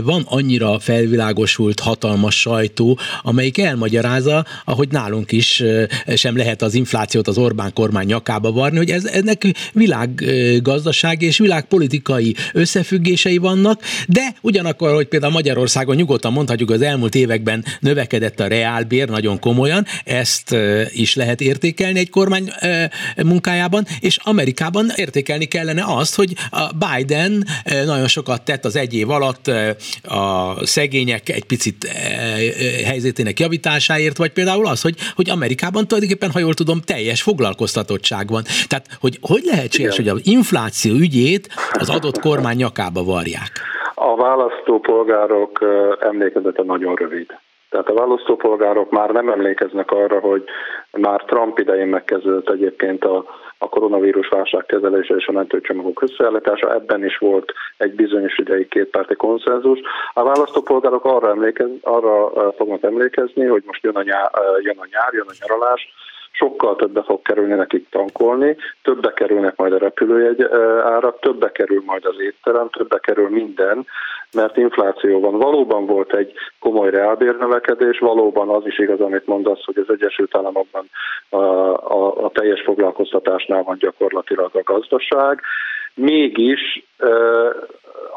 van 0.03 0.23
annyira 0.25 0.79
felvilágosult 0.79 1.81
hatalmas 1.81 2.41
sajtó, 2.41 2.99
amelyik 3.23 3.59
elmagyarázza, 3.59 4.47
ahogy 4.65 4.89
nálunk 4.89 5.33
is 5.33 5.63
sem 6.15 6.37
lehet 6.37 6.63
az 6.63 6.75
inflációt 6.75 7.29
az 7.29 7.39
Orbán 7.39 7.73
kormány 7.73 8.07
nyakába 8.07 8.53
varni, 8.53 8.77
hogy 8.77 8.91
ez, 8.91 9.05
ennek 9.05 9.71
világgazdasági 9.73 11.27
és 11.27 11.39
világpolitikai 11.39 12.35
összefüggései 12.53 13.41
vannak, 13.43 13.83
de 14.09 14.35
ugyanakkor, 14.41 14.95
hogy 14.95 15.07
például 15.07 15.33
Magyarországon 15.33 15.97
nyugodtan 15.97 16.33
mondhatjuk, 16.33 16.71
az 16.71 16.83
elmúlt 16.83 17.15
években 17.15 17.65
növekedett 17.81 18.41
a 18.41 18.47
reálbér 18.47 19.09
nagyon 19.09 19.39
komolyan, 19.39 19.87
ezt 20.05 20.57
is 20.89 21.15
lehet 21.15 21.41
értékelni 21.41 21.99
egy 21.99 22.11
kormány 22.11 22.53
munkájában, 23.17 23.87
és 24.01 24.19
Amerikában 24.23 24.93
értékelni 24.97 25.45
kellene 25.45 25.85
azt, 25.87 26.15
hogy 26.15 26.35
a 26.51 26.71
Biden 26.73 27.47
nagyon 27.85 28.09
sokat 28.09 28.43
tett 28.43 28.65
az 28.65 28.77
egy 28.77 28.95
év 28.95 29.11
alatt 29.11 29.51
a 30.03 30.57
szegények 30.63 31.29
egy 31.29 31.45
picit 31.45 31.87
helyzetének 32.85 33.41
javításáért, 33.41 34.17
vagy 34.17 34.31
például 34.31 34.67
az, 34.67 34.81
hogy, 34.81 34.97
hogy 35.15 35.31
Amerikában 35.31 35.87
tulajdonképpen, 35.87 36.31
ha 36.31 36.39
jól 36.39 36.55
tudom, 36.55 36.81
teljes 36.81 37.23
foglalkoztatottság 37.23 38.29
van. 38.29 38.45
Tehát, 38.69 38.87
hogy 39.01 39.19
hogy 39.21 39.43
lehetséges, 39.45 39.97
hogy 39.97 40.09
az 40.09 40.21
infláció 40.23 40.95
ügyét 40.95 41.49
az 41.73 41.89
adott 41.89 42.19
kormány 42.19 42.57
nyakába 42.57 43.05
varja? 43.05 43.32
Várják? 43.33 43.51
A 43.95 44.17
választópolgárok 44.17 45.59
emlékezete 46.01 46.63
nagyon 46.63 46.95
rövid. 46.95 47.27
Tehát 47.71 47.89
a 47.89 47.95
választópolgárok 47.95 48.91
már 48.91 49.11
nem 49.11 49.29
emlékeznek 49.29 49.91
arra, 49.91 50.21
hogy 50.21 50.45
már 50.91 51.25
Trump 51.25 51.59
idején 51.59 51.87
megkezdődött 51.87 52.51
egyébként 52.51 53.05
a, 53.05 53.25
a 53.59 53.69
koronavírus 53.69 54.29
válság 54.29 54.67
kezelése 54.67 55.15
és 55.15 55.27
a 55.27 55.33
mentőcsomagok 55.33 56.03
összeállítása. 56.03 56.75
Ebben 56.75 57.05
is 57.05 57.19
volt 57.19 57.53
egy 57.77 57.95
bizonyos 57.95 58.39
ideig 58.39 58.69
kétpárti 58.69 59.15
konszenzus. 59.15 59.81
A 60.13 60.23
választópolgárok 60.23 61.05
arra, 61.05 61.29
emlékez, 61.29 61.69
arra 61.83 62.53
fognak 62.53 62.83
emlékezni, 62.83 63.45
hogy 63.45 63.63
most 63.67 63.83
jön 63.83 63.97
a, 63.97 64.03
nyár, 64.03 64.31
jön 64.63 64.79
a 64.79 64.87
nyár, 64.91 65.13
jön 65.13 65.27
a 65.29 65.37
nyaralás, 65.41 65.89
sokkal 66.33 66.77
többe 66.77 67.03
fog 67.03 67.23
kerülni 67.23 67.55
nekik 67.55 67.89
tankolni, 67.89 68.57
többe 68.83 69.13
kerülnek 69.13 69.57
majd 69.57 69.73
a 69.73 69.79
repülőjegy 69.79 70.43
árak, 70.85 71.21
többe 71.21 71.53
kerül 71.53 71.83
majd 71.87 72.05
az 72.05 72.21
étterem, 72.21 72.69
többe 72.69 72.99
kerül 72.99 73.29
minden, 73.29 73.87
mert 74.33 74.57
infláció 74.57 75.21
van. 75.21 75.39
Valóban 75.39 75.87
volt 75.87 76.15
egy 76.15 76.33
komoly 76.61 76.91
reálbérnövekedés, 76.91 77.99
valóban 77.99 78.49
az 78.49 78.67
is 78.67 78.79
igaz, 78.79 79.01
amit 79.01 79.27
mondasz, 79.27 79.65
hogy 79.65 79.79
az 79.79 79.95
Egyesült 79.95 80.37
Államokban 80.37 80.85
a, 81.29 81.37
a, 81.37 82.25
a 82.25 82.31
teljes 82.31 82.63
foglalkoztatásnál 82.63 83.63
van 83.63 83.79
gyakorlatilag 83.79 84.51
a 84.53 84.73
gazdaság. 84.73 85.41
Mégis 85.95 86.85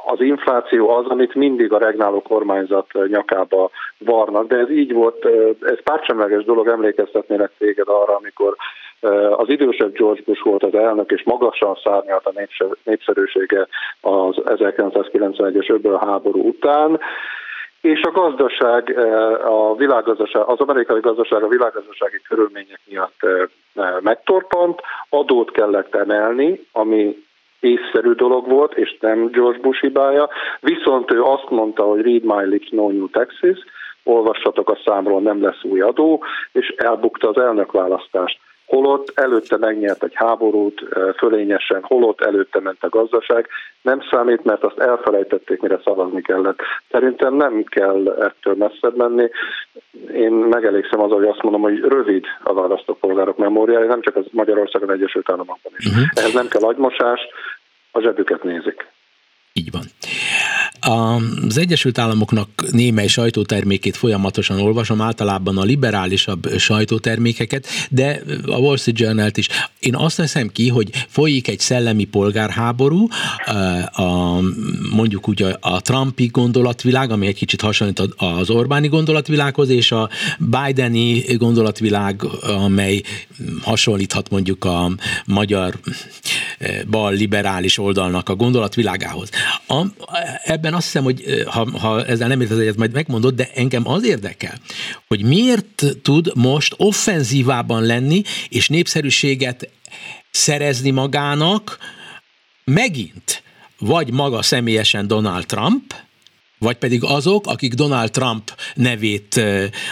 az 0.05 0.21
infláció 0.21 0.89
az, 0.89 1.05
amit 1.05 1.35
mindig 1.35 1.73
a 1.73 1.77
regnáló 1.77 2.21
kormányzat 2.21 2.87
nyakába 3.07 3.69
varnak, 3.97 4.47
de 4.47 4.57
ez 4.57 4.69
így 4.69 4.93
volt, 4.93 5.25
ez 5.61 5.83
pártsemleges 5.83 6.43
dolog, 6.43 6.67
emlékeztetnének 6.67 7.51
téged 7.57 7.87
arra, 7.87 8.15
amikor 8.15 8.55
az 9.31 9.49
idősebb 9.49 9.93
George 9.93 10.21
Bush 10.25 10.43
volt 10.43 10.63
az 10.63 10.75
elnök, 10.75 11.11
és 11.11 11.23
magasan 11.23 11.79
szárnyalt 11.83 12.25
a 12.25 12.33
népszerűsége 12.83 13.67
az 14.01 14.35
1991-es 14.45 15.69
öböl 15.69 15.97
háború 15.97 16.47
után, 16.47 16.99
és 17.81 18.01
a 18.01 18.11
gazdaság, 18.11 18.97
a 19.45 19.75
világgazdaság, 19.75 20.43
az 20.47 20.59
amerikai 20.59 20.99
gazdaság 20.99 21.43
a 21.43 21.47
világgazdasági 21.47 22.21
körülmények 22.27 22.79
miatt 22.89 23.19
megtorpant, 24.01 24.81
adót 25.09 25.51
kellett 25.51 25.95
emelni, 25.95 26.59
ami 26.71 27.24
észszerű 27.65 28.11
dolog 28.11 28.49
volt, 28.49 28.73
és 28.73 28.97
nem 28.99 29.27
George 29.27 29.59
Bush 29.59 29.81
hibája, 29.81 30.29
viszont 30.59 31.13
ő 31.13 31.21
azt 31.21 31.49
mondta, 31.49 31.83
hogy 31.83 32.01
read 32.01 32.23
my 32.23 32.45
lips, 32.45 32.69
no 32.69 32.89
new 32.89 33.09
taxes, 33.09 33.57
olvassatok 34.03 34.69
a 34.69 34.77
számról, 34.85 35.21
nem 35.21 35.41
lesz 35.41 35.63
új 35.63 35.81
adó, 35.81 36.23
és 36.51 36.67
elbukta 36.77 37.29
az 37.29 37.37
elnökválasztást. 37.37 38.39
Holott 38.65 39.11
előtte 39.15 39.57
megnyert 39.57 40.03
egy 40.03 40.13
háborút 40.13 40.83
fölényesen, 41.17 41.83
holott 41.83 42.21
előtte 42.21 42.59
ment 42.59 42.83
a 42.83 42.89
gazdaság, 42.89 43.47
nem 43.81 44.01
számít, 44.09 44.43
mert 44.43 44.63
azt 44.63 44.79
elfelejtették, 44.79 45.61
mire 45.61 45.79
szavazni 45.83 46.21
kellett. 46.21 46.59
Szerintem 46.91 47.33
nem 47.33 47.63
kell 47.63 48.09
ettől 48.19 48.55
messzebb 48.55 48.95
menni. 48.95 49.29
Én 50.13 50.31
megelégszem 50.31 51.01
az, 51.01 51.11
hogy 51.11 51.25
azt 51.25 51.41
mondom, 51.41 51.61
hogy 51.61 51.79
rövid 51.79 52.25
a 52.43 52.53
választópolgárok 52.53 53.37
memóriája, 53.37 53.85
nem 53.85 54.01
csak 54.01 54.15
az 54.15 54.25
Magyarországon, 54.31 54.91
Egyesült 54.91 55.29
Államokban 55.29 55.71
is. 55.77 55.85
Uh-huh. 55.85 56.03
Ehhez 56.13 56.33
nem 56.33 56.47
kell 56.47 56.61
agymosás, 56.61 57.19
a 57.91 58.01
zsebüket 58.01 58.43
nézik. 58.43 58.87
Így 59.53 59.71
van. 59.71 59.81
Az 60.85 61.57
Egyesült 61.57 61.97
Államoknak 61.97 62.71
némely 62.71 63.07
sajtótermékét 63.07 63.97
folyamatosan 63.97 64.59
olvasom, 64.59 65.01
általában 65.01 65.57
a 65.57 65.63
liberálisabb 65.63 66.57
sajtótermékeket, 66.57 67.67
de 67.89 68.21
a 68.45 68.57
Wall 68.57 68.77
Street 68.77 68.99
Journal-t 68.99 69.37
is. 69.37 69.47
Én 69.79 69.95
azt 69.95 70.17
veszem 70.17 70.47
ki, 70.47 70.69
hogy 70.69 70.89
folyik 71.07 71.47
egy 71.47 71.59
szellemi 71.59 72.03
polgárháború, 72.03 73.07
a, 73.91 74.39
mondjuk 74.91 75.27
úgy 75.27 75.43
a, 75.43 75.57
a 75.59 75.81
Trumpi 75.81 76.25
gondolatvilág, 76.25 77.11
ami 77.11 77.27
egy 77.27 77.35
kicsit 77.35 77.61
hasonlít 77.61 78.01
az 78.15 78.49
Orbáni 78.49 78.87
gondolatvilághoz, 78.87 79.69
és 79.69 79.91
a 79.91 80.09
Bideni 80.39 81.35
gondolatvilág, 81.37 82.23
amely 82.41 83.01
hasonlíthat 83.61 84.29
mondjuk 84.29 84.65
a 84.65 84.91
magyar 85.25 85.79
bal 86.87 87.13
liberális 87.13 87.77
oldalnak 87.77 88.29
a 88.29 88.35
gondolatvilágához. 88.35 89.29
A, 89.67 89.85
ebben 90.43 90.73
azt 90.73 90.83
hiszem, 90.83 91.03
hogy 91.03 91.43
ha, 91.45 91.79
ha 91.79 92.05
ezzel 92.05 92.27
nem 92.27 92.41
érted 92.41 92.59
egyet, 92.59 92.77
majd 92.77 92.91
megmondod, 92.91 93.35
de 93.35 93.49
engem 93.53 93.87
az 93.87 94.05
érdekel, 94.05 94.59
hogy 95.07 95.23
miért 95.23 95.83
tud 96.01 96.31
most 96.35 96.73
offenzívában 96.77 97.83
lenni, 97.83 98.21
és 98.49 98.67
népszerűséget 98.67 99.69
szerezni 100.31 100.89
magának 100.89 101.77
megint, 102.63 103.43
vagy 103.79 104.11
maga 104.11 104.41
személyesen 104.41 105.07
Donald 105.07 105.45
Trump, 105.45 105.93
vagy 106.59 106.75
pedig 106.75 107.03
azok, 107.03 107.47
akik 107.47 107.73
Donald 107.73 108.11
Trump 108.11 108.55
nevét 108.75 109.41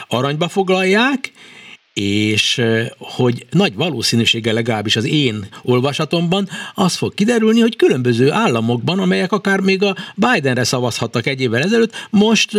aranyba 0.07 0.47
foglalják, 0.47 1.31
és 1.93 2.61
hogy 2.99 3.45
nagy 3.51 3.75
valószínűséggel 3.75 4.53
legalábbis 4.53 4.95
az 4.95 5.07
én 5.07 5.47
olvasatomban 5.63 6.47
az 6.75 6.97
fog 6.97 7.13
kiderülni, 7.13 7.59
hogy 7.59 7.75
különböző 7.75 8.31
államokban, 8.31 8.99
amelyek 8.99 9.31
akár 9.31 9.59
még 9.59 9.83
a 9.83 9.95
Bidenre 10.15 10.63
szavazhattak 10.63 11.25
egy 11.25 11.41
évvel 11.41 11.61
ezelőtt, 11.61 12.07
most 12.11 12.51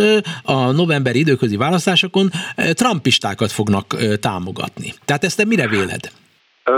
a 0.43 0.71
novemberi 0.71 1.19
időközi 1.19 1.57
választásokon 1.57 2.29
trumpistákat 2.73 3.51
fognak 3.51 3.95
támogatni. 4.19 4.93
Tehát 5.05 5.23
ezt 5.23 5.37
te 5.37 5.45
mire 5.45 5.67
véled? 5.67 6.11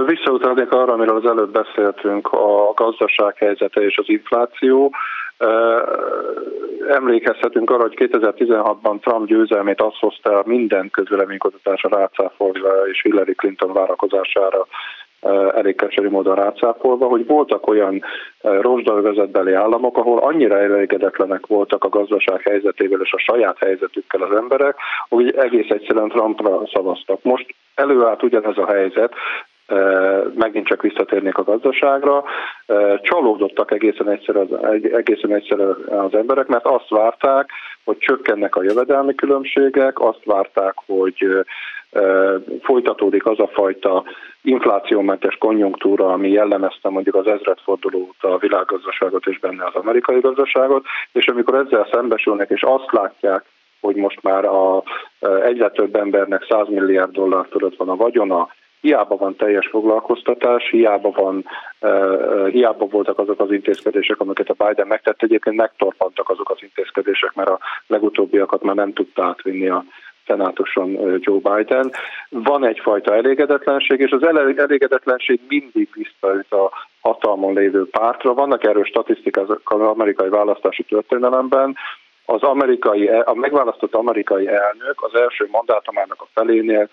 Visszautalnék 0.06 0.72
arra, 0.72 0.93
amiről 0.93 1.15
az 1.15 1.26
előbb 1.26 1.52
beszéltünk, 1.52 2.28
a 2.28 2.74
gazdaság 2.76 3.36
helyzete 3.38 3.82
és 3.82 3.98
az 3.98 4.06
infláció. 4.08 4.93
Emlékezhetünk 6.89 7.69
arra, 7.69 7.82
hogy 7.82 8.10
2016-ban 8.12 9.00
Trump 9.00 9.28
győzelmét 9.28 9.82
azt 9.82 10.00
hozta 10.00 10.32
el 10.32 10.43
minden 10.45 10.89
közvéleménykutatásra 10.89 11.97
rácáfolva 11.97 12.88
és 12.88 13.02
Hillary 13.02 13.36
Clinton 13.36 13.73
várakozására 13.73 14.67
elég 15.56 15.76
keserű 15.76 16.10
módon 16.10 16.36
rácáfolva, 16.36 17.08
hogy 17.08 17.26
voltak 17.26 17.67
olyan 17.67 18.04
rozsdalvezetbeli 18.41 19.54
államok, 19.54 19.97
ahol 19.97 20.17
annyira 20.19 20.60
elégedetlenek 20.60 21.45
voltak 21.45 21.84
a 21.84 21.89
gazdaság 21.89 22.41
helyzetével 22.41 23.02
és 23.02 23.13
a 23.13 23.17
saját 23.17 23.58
helyzetükkel 23.58 24.21
az 24.21 24.36
emberek, 24.36 24.76
hogy 25.10 25.36
egész 25.36 25.69
egyszerűen 25.69 26.10
Trumpra 26.10 26.62
szavaztak. 26.73 27.23
Most 27.23 27.56
előállt 27.76 28.23
ugyanez 28.23 28.58
a 28.58 28.67
helyzet, 28.67 29.13
megint 30.36 30.67
csak 30.67 30.82
visszatérnék 30.82 31.38
a 31.38 31.43
gazdaságra, 31.43 32.23
csalódottak 33.01 33.71
egészen 33.71 34.10
egyszer 34.10 34.36
az, 34.36 34.47
egészen 34.91 35.34
egyszer 35.34 35.60
az 35.88 36.13
emberek, 36.13 36.47
mert 36.47 36.65
azt 36.65 36.89
várták, 36.89 37.49
hogy 37.84 37.97
csökkennek 37.97 38.56
a 38.56 38.63
jövedelmi 38.63 39.15
különbségek, 39.15 39.99
azt 39.99 40.23
várták, 40.25 40.73
hogy 40.86 41.45
folytatódik 42.62 43.25
az 43.25 43.39
a 43.39 43.47
fajta 43.47 44.03
inflációmentes 44.41 45.36
konjunktúra, 45.38 46.08
ami 46.13 46.30
jellemezte 46.30 46.89
mondjuk 46.89 47.15
az 47.15 47.27
ezredforduló 47.27 48.13
a 48.19 48.38
világgazdaságot 48.38 49.25
és 49.25 49.39
benne 49.39 49.65
az 49.65 49.75
amerikai 49.75 50.19
gazdaságot, 50.19 50.86
és 51.12 51.27
amikor 51.27 51.56
ezzel 51.56 51.88
szembesülnek 51.91 52.49
és 52.49 52.62
azt 52.62 52.91
látják, 52.91 53.45
hogy 53.80 53.95
most 53.95 54.21
már 54.21 54.45
a, 54.45 54.84
egyre 55.43 55.69
több 55.69 55.95
embernek 55.95 56.45
100 56.49 56.67
milliárd 56.69 57.12
dollár 57.12 57.45
fölött 57.49 57.75
van 57.75 57.89
a 57.89 57.95
vagyona, 57.95 58.47
hiába 58.82 59.16
van 59.16 59.36
teljes 59.36 59.68
foglalkoztatás, 59.68 60.70
hiába, 60.70 61.12
van, 61.12 61.46
uh, 61.82 62.48
hiába 62.48 62.86
voltak 62.86 63.20
azok 63.20 63.40
az 63.40 63.52
intézkedések, 63.52 64.20
amiket 64.20 64.50
a 64.50 64.66
Biden 64.66 64.88
megtett, 64.88 65.22
egyébként 65.22 65.56
megtorpantak 65.56 66.30
azok 66.30 66.50
az 66.50 66.58
intézkedések, 66.60 67.34
mert 67.36 67.50
a 67.50 67.60
legutóbbiakat 67.88 68.63
már 68.63 68.76
nem 68.76 68.94
tudta 68.94 69.26
átvinni 69.26 69.68
a 69.68 69.84
szenátuson 70.28 71.20
Joe 71.20 71.40
Biden. 71.40 71.92
Van 72.30 72.66
egyfajta 72.66 73.16
elégedetlenség, 73.16 74.00
és 74.00 74.12
az 74.12 74.28
elégedetlenség 74.58 75.40
mindig 75.48 75.90
visszaüt 75.94 76.52
a 76.52 76.72
hatalmon 77.02 77.54
lévő 77.54 77.90
pártra. 77.90 78.34
Vannak 78.34 78.63
erről 78.63 78.84
statisztikák 78.84 79.50
az 79.63 79.80
amerikai 79.80 80.30
választási 80.30 80.84
történelemben, 80.84 81.76
az 82.26 82.42
amerikai, 82.42 83.08
a 83.08 83.34
megválasztott 83.34 83.96
amerikai 83.96 84.48
elnök 84.48 84.96
az 84.96 85.16
első 85.16 85.48
mandátumának 85.52 86.22
a 86.22 86.28
felénél 86.34 86.90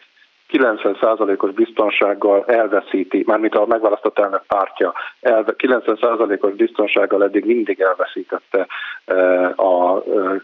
90%-os 0.53 1.51
biztonsággal 1.51 2.45
elveszíti, 2.47 3.23
mármint 3.27 3.55
a 3.55 3.67
megválasztott 3.67 4.19
elnök 4.19 4.43
pártja, 4.47 4.95
90%-os 5.23 6.53
biztonsággal 6.53 7.25
eddig 7.25 7.45
mindig 7.45 7.81
elveszítette 7.81 8.67
e, 9.05 9.15
a 9.57 9.97
e, 9.99 10.43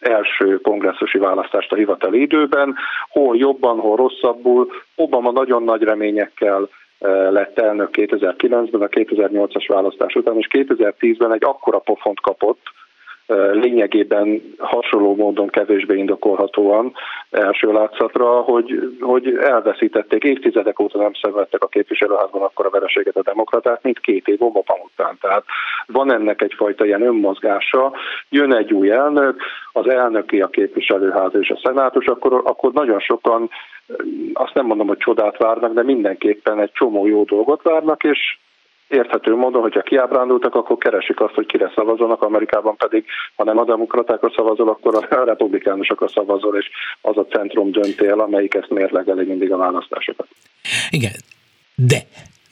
első 0.00 0.60
kongresszusi 0.60 1.18
választást 1.18 1.72
a 1.72 1.76
hivatali 1.76 2.20
időben, 2.20 2.74
hol 3.08 3.36
jobban, 3.36 3.78
hol 3.78 3.96
rosszabbul. 3.96 4.70
Obama 4.94 5.30
nagyon 5.30 5.62
nagy 5.62 5.82
reményekkel 5.82 6.68
e, 6.98 7.08
lett 7.30 7.58
elnök 7.58 7.88
2009-ben, 7.92 8.82
a 8.82 8.86
2008-as 8.86 9.64
választás 9.68 10.14
után, 10.14 10.36
és 10.36 10.46
2010-ben 10.50 11.32
egy 11.32 11.44
akkora 11.44 11.78
pofont 11.78 12.20
kapott, 12.20 12.60
lényegében 13.52 14.54
hasonló 14.58 15.14
módon 15.14 15.48
kevésbé 15.48 15.98
indokolhatóan 15.98 16.92
első 17.30 17.72
látszatra, 17.72 18.40
hogy, 18.40 18.96
hogy 19.00 19.36
elveszítették, 19.40 20.24
évtizedek 20.24 20.80
óta 20.80 20.98
nem 20.98 21.12
szenvedtek 21.22 21.62
a 21.62 21.66
képviselőházban 21.66 22.42
akkor 22.42 22.66
a 22.66 22.70
vereséget 22.70 23.16
a 23.16 23.22
demokraták, 23.22 23.82
mint 23.82 24.00
két 24.00 24.28
év 24.28 24.42
Obama 24.42 24.82
után. 24.84 25.18
Tehát 25.20 25.44
van 25.86 26.12
ennek 26.12 26.42
egyfajta 26.42 26.84
ilyen 26.84 27.02
önmozgása, 27.02 27.92
jön 28.28 28.54
egy 28.54 28.72
új 28.72 28.90
elnök, 28.90 29.40
az 29.72 29.88
elnöki 29.88 30.40
a 30.40 30.48
képviselőház 30.48 31.34
és 31.34 31.50
a 31.50 31.60
szenátus, 31.62 32.06
akkor, 32.06 32.42
akkor 32.44 32.72
nagyon 32.72 33.00
sokan 33.00 33.50
azt 34.32 34.54
nem 34.54 34.66
mondom, 34.66 34.86
hogy 34.86 34.98
csodát 34.98 35.36
várnak, 35.36 35.72
de 35.72 35.82
mindenképpen 35.82 36.60
egy 36.60 36.72
csomó 36.72 37.06
jó 37.06 37.24
dolgot 37.24 37.62
várnak, 37.62 38.04
és 38.04 38.38
érthető 38.92 39.34
módon, 39.34 39.62
hogyha 39.62 39.82
kiábrándultak, 39.82 40.54
akkor 40.54 40.76
keresik 40.76 41.20
azt, 41.20 41.34
hogy 41.34 41.46
kire 41.46 41.72
szavazzanak, 41.74 42.22
Amerikában 42.22 42.76
pedig, 42.76 43.04
ha 43.36 43.44
nem 43.44 43.58
a 43.58 43.64
demokratákra 43.64 44.32
szavazol, 44.36 44.68
akkor 44.68 44.94
a 45.10 45.24
republikánusokra 45.24 46.08
szavazol, 46.08 46.56
és 46.56 46.70
az 47.00 47.16
a 47.16 47.24
centrum 47.24 47.70
dönti 47.70 48.06
el, 48.06 48.20
amelyik 48.20 48.54
ezt 48.54 48.70
mérlegeli 48.70 49.24
mindig 49.24 49.52
a 49.52 49.56
választásokat. 49.56 50.26
Igen, 50.90 51.12
de 51.74 51.96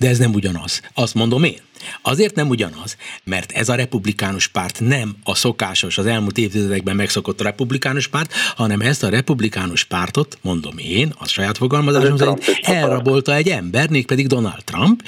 de 0.00 0.08
ez 0.08 0.18
nem 0.18 0.32
ugyanaz. 0.34 0.80
Azt 0.94 1.14
mondom 1.14 1.44
én. 1.44 1.60
Azért 2.02 2.34
nem 2.34 2.48
ugyanaz, 2.48 2.96
mert 3.24 3.52
ez 3.52 3.68
a 3.68 3.74
republikánus 3.74 4.46
párt 4.48 4.80
nem 4.80 5.16
a 5.24 5.34
szokásos, 5.34 5.98
az 5.98 6.06
elmúlt 6.06 6.38
évtizedekben 6.38 6.96
megszokott 6.96 7.42
republikánus 7.42 8.08
párt, 8.08 8.32
hanem 8.56 8.80
ezt 8.80 9.02
a 9.02 9.08
republikánus 9.08 9.84
pártot, 9.84 10.38
mondom 10.42 10.78
én, 10.78 11.12
a 11.18 11.26
saját 11.26 11.56
fogalmazásom 11.56 12.16
szerint, 12.16 12.44
elrabolta 12.62 13.34
egy 13.34 13.48
ember, 13.48 13.90
mégpedig 13.90 14.26
Donald 14.26 14.64
Trump, 14.64 15.02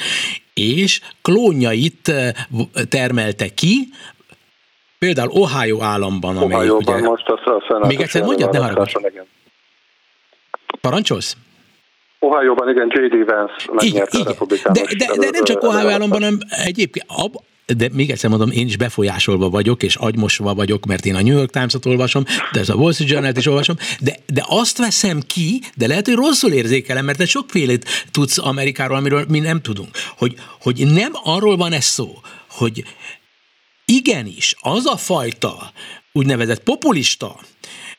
és 0.54 1.00
klónjait 1.22 2.08
eh, 2.08 2.32
termelte 2.88 3.48
ki, 3.48 3.88
például 4.98 5.30
Ohio 5.30 5.82
államban, 5.82 6.36
amely 6.36 6.56
Ohio-ban 6.56 6.94
ugye... 6.94 7.08
most 7.08 7.26
a 7.26 7.86
Még 7.86 8.00
egyszer 8.00 8.22
mondjad, 8.22 8.52
ne 8.52 8.58
haragudj. 8.58 8.92
Parancsolsz? 10.80 11.36
Ohio-ban 12.24 12.68
igen, 12.68 12.88
J.D. 12.90 13.24
Vance 13.24 13.54
megnyerte 13.72 14.18
igen, 14.18 14.26
a 14.26 14.30
republikánus. 14.30 14.78
De, 14.78 15.06
de, 15.06 15.16
de 15.20 15.28
nem 15.30 15.44
csak 15.44 15.62
Ohio 15.62 15.88
államban, 15.88 16.22
hanem 16.22 16.38
egyébként 16.64 17.06
ab, 17.08 17.34
de 17.76 17.88
még 17.92 18.10
egyszer 18.10 18.30
mondom, 18.30 18.50
én 18.50 18.66
is 18.66 18.76
befolyásolva 18.76 19.48
vagyok, 19.48 19.82
és 19.82 19.96
agymosva 19.96 20.54
vagyok, 20.54 20.86
mert 20.86 21.04
én 21.04 21.14
a 21.14 21.22
New 21.22 21.36
York 21.36 21.50
Times-ot 21.50 21.86
olvasom, 21.86 22.24
de 22.52 22.60
ez 22.60 22.68
a 22.68 22.74
Wall 22.74 22.92
Street 22.92 23.10
Journal-t 23.10 23.36
is 23.36 23.46
olvasom, 23.46 23.76
de, 24.00 24.16
de 24.26 24.44
azt 24.48 24.78
veszem 24.78 25.20
ki, 25.26 25.60
de 25.76 25.86
lehet, 25.86 26.06
hogy 26.06 26.14
rosszul 26.14 26.52
érzékelem, 26.52 27.04
mert 27.04 27.18
te 27.18 27.26
sokfélét 27.26 27.84
tudsz 28.10 28.38
Amerikáról, 28.38 28.96
amiről 28.96 29.24
mi 29.28 29.38
nem 29.38 29.60
tudunk, 29.60 29.90
hogy, 30.18 30.34
hogy 30.60 30.86
nem 30.94 31.12
arról 31.24 31.56
van 31.56 31.72
ez 31.72 31.84
szó, 31.84 32.08
hogy 32.50 32.84
igenis, 33.84 34.54
az 34.60 34.86
a 34.86 34.96
fajta 34.96 35.72
úgynevezett 36.12 36.62
populista 36.62 37.36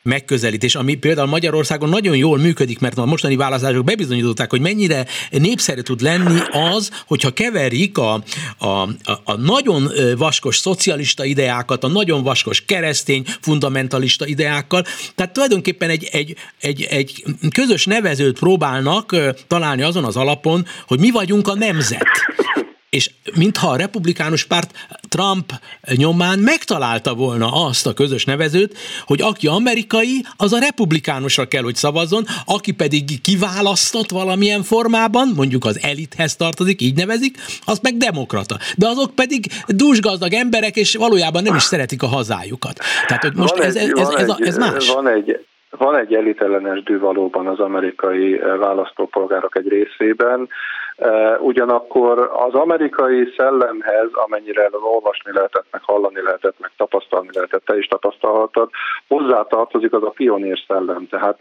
megközelítés, 0.03 0.75
ami 0.75 0.95
például 0.95 1.27
Magyarországon 1.27 1.89
nagyon 1.89 2.15
jól 2.15 2.37
működik, 2.37 2.79
mert 2.79 2.97
a 2.97 3.05
mostani 3.05 3.35
választások 3.35 3.83
bebizonyították, 3.83 4.49
hogy 4.49 4.61
mennyire 4.61 5.05
népszerű 5.29 5.81
tud 5.81 6.01
lenni 6.01 6.39
az, 6.51 6.89
hogyha 7.05 7.31
keverik 7.31 7.97
a, 7.97 8.23
a, 8.57 8.67
a, 8.67 8.89
a 9.23 9.35
nagyon 9.37 9.91
vaskos 10.17 10.57
szocialista 10.57 11.25
ideákat, 11.25 11.83
a 11.83 11.87
nagyon 11.87 12.23
vaskos 12.23 12.65
keresztény 12.65 13.25
fundamentalista 13.41 14.25
ideákkal. 14.25 14.85
Tehát 15.15 15.33
tulajdonképpen 15.33 15.89
egy, 15.89 16.09
egy, 16.11 16.35
egy, 16.59 16.81
egy 16.81 17.23
közös 17.53 17.85
nevezőt 17.85 18.39
próbálnak 18.39 19.15
találni 19.47 19.81
azon 19.81 20.03
az 20.03 20.15
alapon, 20.15 20.65
hogy 20.87 20.99
mi 20.99 21.11
vagyunk 21.11 21.47
a 21.47 21.55
nemzet 21.55 22.07
és 22.93 23.09
mintha 23.37 23.67
a 23.69 23.75
republikánus 23.75 24.45
párt 24.45 24.71
Trump 25.09 25.47
nyomán 25.95 26.39
megtalálta 26.39 27.13
volna 27.13 27.47
azt 27.67 27.87
a 27.87 27.93
közös 27.93 28.25
nevezőt, 28.25 28.77
hogy 29.05 29.21
aki 29.21 29.47
amerikai, 29.47 30.25
az 30.37 30.53
a 30.53 30.59
republikánusra 30.59 31.45
kell, 31.45 31.63
hogy 31.63 31.75
szavazzon, 31.75 32.23
aki 32.45 32.73
pedig 32.73 33.21
kiválasztott 33.21 34.09
valamilyen 34.09 34.61
formában, 34.61 35.27
mondjuk 35.35 35.65
az 35.65 35.79
elithez 35.83 36.35
tartozik, 36.35 36.81
így 36.81 36.95
nevezik, 36.95 37.37
az 37.65 37.79
meg 37.79 37.97
demokrata. 37.97 38.55
De 38.77 38.87
azok 38.87 39.15
pedig 39.15 39.41
dúsgazdag 39.67 40.33
emberek, 40.33 40.75
és 40.75 40.95
valójában 40.95 41.43
nem 41.43 41.55
is 41.55 41.63
szeretik 41.63 42.03
a 42.03 42.07
hazájukat. 42.07 42.77
Tehát, 43.07 43.23
hogy 43.23 43.35
most 43.35 43.57
ez, 43.57 43.75
ez, 43.75 43.89
ez, 43.97 44.09
ez, 44.09 44.35
ez 44.39 44.57
más. 44.57 44.93
Van 44.93 45.07
egy, 45.07 45.45
van 45.69 45.97
egy 45.97 46.13
elitellenes 46.13 46.83
dű 46.83 46.99
valóban 46.99 47.47
az 47.47 47.59
amerikai 47.59 48.37
választópolgárok 48.59 49.57
egy 49.57 49.67
részében, 49.67 50.49
Ugyanakkor 51.39 52.31
az 52.33 52.53
amerikai 52.53 53.33
szellemhez, 53.37 54.09
amennyire 54.13 54.69
olvasni 54.71 55.31
lehetett, 55.33 55.65
meg 55.71 55.81
hallani 55.83 56.21
lehetett, 56.21 56.55
meg 56.59 56.71
tapasztalni 56.77 57.29
lehetett, 57.33 57.65
te 57.65 57.77
is 57.77 57.87
tapasztalhatod, 57.87 58.69
hozzátartozik 59.07 59.93
az 59.93 60.03
a 60.03 60.09
pionír 60.09 60.59
szellem. 60.67 61.07
Tehát 61.09 61.37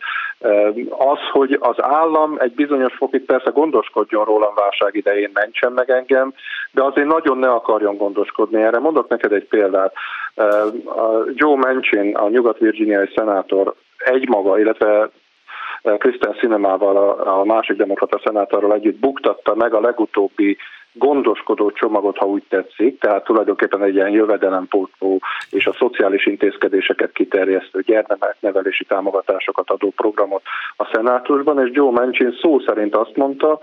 az, 0.91 1.19
hogy 1.31 1.59
az 1.61 1.83
állam 1.83 2.37
egy 2.39 2.53
bizonyos 2.53 2.95
fokig 2.97 3.25
persze 3.25 3.51
gondoskodjon 3.51 4.25
rólam 4.25 4.55
válság 4.55 4.95
idején, 4.95 5.31
mentsen 5.35 5.73
meg 5.73 5.91
engem, 5.91 6.33
de 6.71 6.83
azért 6.83 7.09
nagyon 7.09 7.39
ne 7.39 7.49
akarjon 7.49 7.97
gondoskodni. 7.97 8.63
Erre 8.63 8.79
mondok 8.79 9.09
neked 9.09 9.33
egy 9.33 9.47
példát. 9.47 9.95
Joe 11.35 11.57
Manchin, 11.57 12.17
a 12.17 12.29
nyugat-virginiai 12.29 13.11
szenátor 13.15 13.75
egymaga, 13.99 14.59
illetve 14.59 15.11
Kristen 15.83 16.35
Cinemával, 16.39 16.97
a, 16.97 17.41
a 17.41 17.45
másik 17.45 17.77
demokrata 17.77 18.21
szenátorral 18.25 18.75
együtt 18.75 18.99
buktatta 18.99 19.55
meg 19.55 19.75
a 19.75 19.81
legutóbbi 19.81 20.57
gondoskodó 20.93 21.71
csomagot, 21.71 22.17
ha 22.17 22.27
úgy 22.27 22.43
tetszik, 22.49 23.01
tehát 23.01 23.25
tulajdonképpen 23.25 23.83
egy 23.83 23.95
ilyen 23.95 24.11
jövedelempótló 24.11 25.21
és 25.51 25.67
a 25.67 25.75
szociális 25.79 26.27
intézkedéseket 26.27 27.13
kiterjesztő 27.13 27.81
gyermeknevelési 27.81 28.85
támogatásokat 28.85 29.71
adó 29.71 29.93
programot 29.97 30.43
a 30.77 30.91
szenátusban, 30.93 31.67
és 31.67 31.71
Joe 31.73 31.91
Manchin 31.91 32.39
szó 32.41 32.59
szerint 32.59 32.95
azt 32.95 33.17
mondta, 33.17 33.59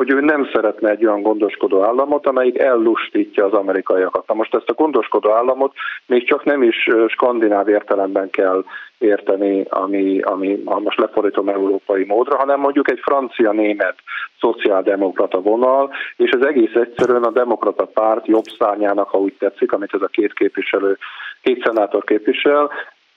hogy 0.00 0.10
ő 0.10 0.20
nem 0.20 0.48
szeretne 0.52 0.90
egy 0.90 1.06
olyan 1.06 1.22
gondoskodó 1.22 1.82
államot, 1.82 2.26
amelyik 2.26 2.58
ellustítja 2.58 3.44
az 3.44 3.52
amerikaiakat. 3.52 4.26
Na 4.26 4.34
most 4.34 4.54
ezt 4.54 4.68
a 4.68 4.74
gondoskodó 4.74 5.30
államot 5.30 5.72
még 6.06 6.26
csak 6.26 6.44
nem 6.44 6.62
is 6.62 6.88
skandináv 7.08 7.68
értelemben 7.68 8.30
kell 8.30 8.64
érteni, 8.98 9.64
ami, 9.68 10.20
ami 10.20 10.62
most 10.64 10.98
lefordítom 10.98 11.48
európai 11.48 12.04
módra, 12.04 12.36
hanem 12.36 12.60
mondjuk 12.60 12.90
egy 12.90 12.98
francia-német 13.02 13.94
szociáldemokrata 14.38 15.40
vonal, 15.40 15.90
és 16.16 16.30
ez 16.30 16.46
egész 16.46 16.74
egyszerűen 16.74 17.24
a 17.24 17.30
demokrata 17.30 17.84
párt 17.84 18.26
jobb 18.26 18.46
szárnyának, 18.58 19.08
ha 19.08 19.18
úgy 19.18 19.34
tetszik, 19.38 19.72
amit 19.72 19.94
ez 19.94 20.02
a 20.02 20.06
két 20.06 20.32
képviselő, 20.32 20.98
két 21.42 21.62
szenátor 21.64 22.04
képvisel, 22.04 22.70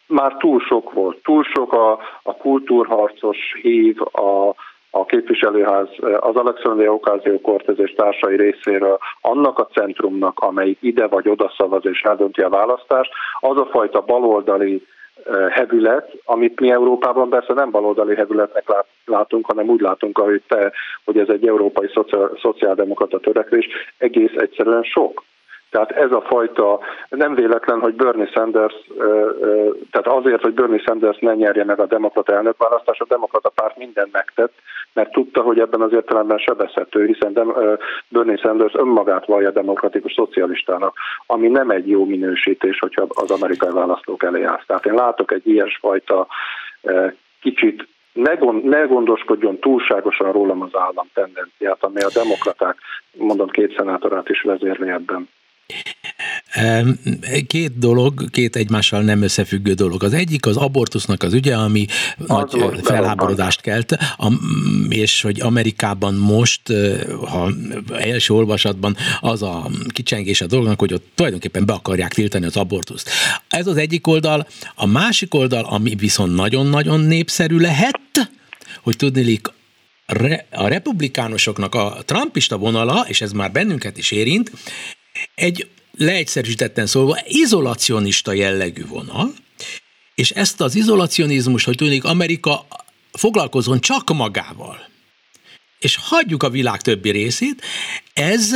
már 0.08 0.34
túl 0.34 0.60
sok 0.60 0.94
volt. 0.94 1.18
Túl 1.24 1.44
sok 1.44 1.74
a, 1.74 1.92
a 2.24 2.36
kultúrharcos 2.36 3.38
hív, 3.62 4.02
a, 4.02 4.54
a 4.96 5.06
képviselőház 5.06 5.88
az 6.20 6.36
Alexandria 6.36 6.94
Ocasio 6.94 7.40
Cortez 7.40 7.80
és 7.80 7.94
társai 7.94 8.36
részéről 8.36 8.98
annak 9.22 9.60
a 9.60 9.68
centrumnak, 9.68 10.40
amelyik 10.40 10.78
ide 10.82 11.08
vagy 11.08 11.30
oda 11.30 11.54
szavaz 11.58 11.86
és 11.86 12.02
eldönti 12.02 12.42
a 12.42 12.50
választást, 12.50 13.12
az 13.40 13.58
a 13.58 13.66
fajta 13.72 14.02
baloldali 14.02 14.86
hevület, 15.50 16.12
amit 16.26 16.60
mi 16.60 16.72
Európában 16.72 17.30
persze 17.30 17.54
nem 17.54 17.72
baloldali 17.72 18.16
hevületnek 18.16 18.64
látunk, 19.06 19.46
hanem 19.46 19.70
úgy 19.70 19.82
látunk, 19.82 20.18
ahogy 20.18 20.42
te, 20.48 20.72
hogy 21.06 21.18
ez 21.18 21.30
egy 21.30 21.48
európai 21.48 21.90
szociáldemokrata 22.42 23.20
törekvés, 23.20 23.68
egész 23.98 24.34
egyszerűen 24.36 24.84
sok. 24.84 25.24
Tehát 25.74 25.92
ez 25.92 26.12
a 26.12 26.22
fajta, 26.22 26.80
nem 27.10 27.36
véletlen, 27.36 27.80
hogy 27.80 27.94
Bernie 27.94 28.28
Sanders, 28.28 28.74
tehát 29.92 30.08
azért, 30.08 30.42
hogy 30.42 30.54
Bernie 30.54 30.80
Sanders 30.80 31.20
ne 31.20 31.34
nyerje 31.34 31.64
meg 31.64 31.80
a 31.80 31.86
demokrata 31.86 32.34
elnökválasztás, 32.34 33.00
a 33.00 33.06
demokrata 33.08 33.50
párt 33.50 33.78
mindent 33.78 34.12
megtett, 34.12 34.54
mert 34.94 35.12
tudta, 35.12 35.42
hogy 35.42 35.60
ebben 35.60 35.82
az 35.82 35.94
értelemben 35.94 36.38
sebezhető, 36.38 37.06
hiszen 37.06 37.34
Bernie 38.08 38.38
Sanders 38.38 38.74
önmagát 38.74 39.26
vallja 39.26 39.52
demokratikus 39.52 40.14
szocialistának, 40.14 40.98
ami 41.26 41.48
nem 41.48 41.70
egy 41.70 41.90
jó 41.90 42.06
minősítés, 42.06 42.80
hogyha 42.80 43.06
az 43.10 43.32
amerikai 43.32 43.72
választók 43.72 44.24
elé 44.24 44.44
állsz. 44.44 44.66
Tehát 44.68 44.86
én 44.86 44.94
látok 44.94 45.32
egy 45.32 45.48
ilyesfajta 45.48 46.28
kicsit 47.42 47.88
ne, 48.12 48.34
gond, 48.34 48.64
ne 48.64 48.82
gondoskodjon 48.82 49.60
túlságosan 49.60 50.32
rólam 50.32 50.62
az 50.62 50.72
állam 50.74 51.08
tendenciát, 51.14 51.84
ami 51.84 52.02
a 52.02 52.10
demokraták, 52.14 52.78
mondom, 53.12 53.48
két 53.48 53.76
szenátorát 53.78 54.30
is 54.30 54.42
vezérli 54.42 54.90
ebben. 54.90 55.30
Két 57.48 57.78
dolog, 57.78 58.30
két 58.30 58.56
egymással 58.56 59.02
nem 59.02 59.22
összefüggő 59.22 59.74
dolog. 59.74 60.04
Az 60.04 60.14
egyik 60.14 60.46
az 60.46 60.58
abortusznak 60.58 61.24
az 61.24 61.34
ügye, 61.34 61.56
ami 61.56 61.86
az 62.28 62.54
nagy 62.54 62.80
felháborodást 62.84 63.62
kelt, 63.62 63.98
és 64.90 65.22
hogy 65.22 65.42
Amerikában 65.42 66.14
most, 66.14 66.62
ha 67.28 67.52
első 67.94 68.34
olvasatban 68.34 68.96
az 69.20 69.42
a 69.42 69.70
kicsengés 69.88 70.42
a 70.42 70.46
dolognak, 70.46 70.80
hogy 70.80 70.94
ott 70.94 71.06
tulajdonképpen 71.16 71.66
be 71.66 71.74
akarják 71.74 72.14
tiltani 72.14 72.46
az 72.46 72.58
abortuszt. 72.58 73.10
Ez 73.48 73.68
az 73.68 73.78
egyik 73.78 74.08
oldal. 74.08 74.48
A 74.76 74.86
másik 74.86 75.34
oldal, 75.34 75.64
ami 75.64 75.96
viszont 75.96 76.36
nagyon-nagyon 76.36 77.00
népszerű 77.00 77.58
lehet, 77.58 78.00
hogy 78.82 78.96
tudnilik 78.96 79.48
a 80.52 80.68
republikánusoknak 80.68 81.76
a 81.76 81.98
trumpista 82.06 82.58
vonala, 82.58 83.06
és 83.08 83.22
ez 83.22 83.32
már 83.32 83.52
bennünket 83.52 83.98
is 83.98 84.12
érint, 84.12 84.52
egy 85.36 85.68
leegyszerűsítetten 85.98 86.86
szólva 86.86 87.20
izolacionista 87.28 88.34
jellegű 88.34 88.86
vonal, 88.86 89.34
és 90.16 90.32
ezt 90.32 90.62
az 90.62 90.76
izolacionizmust, 90.76 91.66
hogy 91.66 91.76
tudnék, 91.76 92.04
Amerika 92.04 92.66
foglalkozon 93.12 93.80
csak 93.80 94.14
magával, 94.14 94.90
és 95.80 95.98
hagyjuk 96.02 96.44
a 96.44 96.50
világ 96.50 96.82
többi 96.82 97.10
részét, 97.10 97.62
ez 98.14 98.56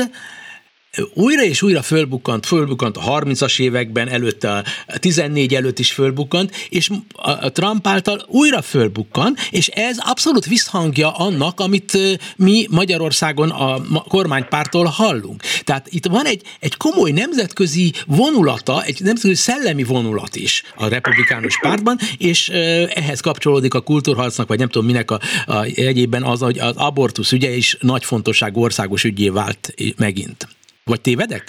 újra 1.14 1.44
és 1.44 1.62
újra 1.62 1.82
fölbukkant, 1.82 2.46
fölbukkant 2.46 2.98
a 2.98 3.02
30-as 3.02 3.60
években, 3.60 4.10
előtte 4.10 4.64
a 4.88 4.98
14 5.00 5.56
előtt 5.56 5.80
is 5.80 5.92
fölbukkant, 5.92 6.56
és 6.70 6.90
a 7.16 7.52
Trump 7.52 7.88
által 7.88 8.26
újra 8.28 8.62
fölbukkan, 8.62 9.36
és 9.50 9.68
ez 9.68 9.98
abszolút 10.00 10.46
visszhangja 10.46 11.12
annak, 11.12 11.60
amit 11.60 11.98
mi 12.36 12.68
Magyarországon 12.70 13.50
a 13.50 13.82
kormánypártól 14.08 14.86
hallunk. 14.86 15.42
Tehát 15.64 15.88
itt 15.90 16.06
van 16.06 16.26
egy, 16.26 16.42
egy 16.60 16.78
komoly 16.78 17.12
nemzetközi 17.12 17.94
vonulata, 18.06 18.84
egy 18.84 18.98
nemzetközi 19.02 19.36
szellemi 19.36 19.84
vonulat 19.84 20.36
is 20.36 20.64
a 20.76 20.88
republikánus 20.88 21.60
pártban, 21.60 22.00
és 22.18 22.50
ehhez 22.94 23.20
kapcsolódik 23.20 23.74
a 23.74 23.82
kultúrharcnak, 23.82 24.48
vagy 24.48 24.60
nem 24.60 24.70
tudom 24.70 24.88
minek 24.88 25.12
a, 25.12 25.20
a 25.46 25.64
egyében 25.64 26.24
az, 26.24 26.40
hogy 26.40 26.60
az 26.60 26.76
abortusz 26.76 27.32
ügye 27.32 27.56
is 27.56 27.78
nagy 27.82 28.06
fontosságú 28.06 28.62
országos 28.62 29.04
ügyé 29.04 29.30
vált 29.30 29.74
megint. 29.98 30.57
Vagy 30.88 31.02
tévedek? 31.02 31.44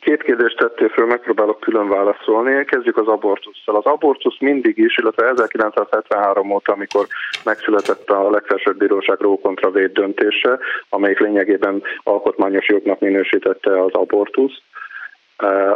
Két 0.00 0.22
kérdést 0.22 0.56
tettél 0.56 0.88
föl, 0.88 1.06
megpróbálok 1.06 1.60
külön 1.60 1.88
válaszolni. 1.88 2.64
Kezdjük 2.64 2.96
az 2.96 3.06
abortusszal. 3.06 3.76
Az 3.76 3.84
abortusz 3.84 4.38
mindig 4.40 4.78
is, 4.78 4.98
illetve 4.98 5.28
1973 5.28 6.50
óta, 6.50 6.72
amikor 6.72 7.06
megszületett 7.44 8.10
a 8.10 8.30
legfelsőbb 8.30 8.76
bíróság 8.76 9.18
kontra 9.42 9.70
véd 9.70 9.92
döntése, 9.92 10.58
amelyik 10.88 11.18
lényegében 11.18 11.82
alkotmányos 12.02 12.68
jognak 12.68 13.00
minősítette 13.00 13.82
az 13.82 13.92
abortuszt, 13.92 14.62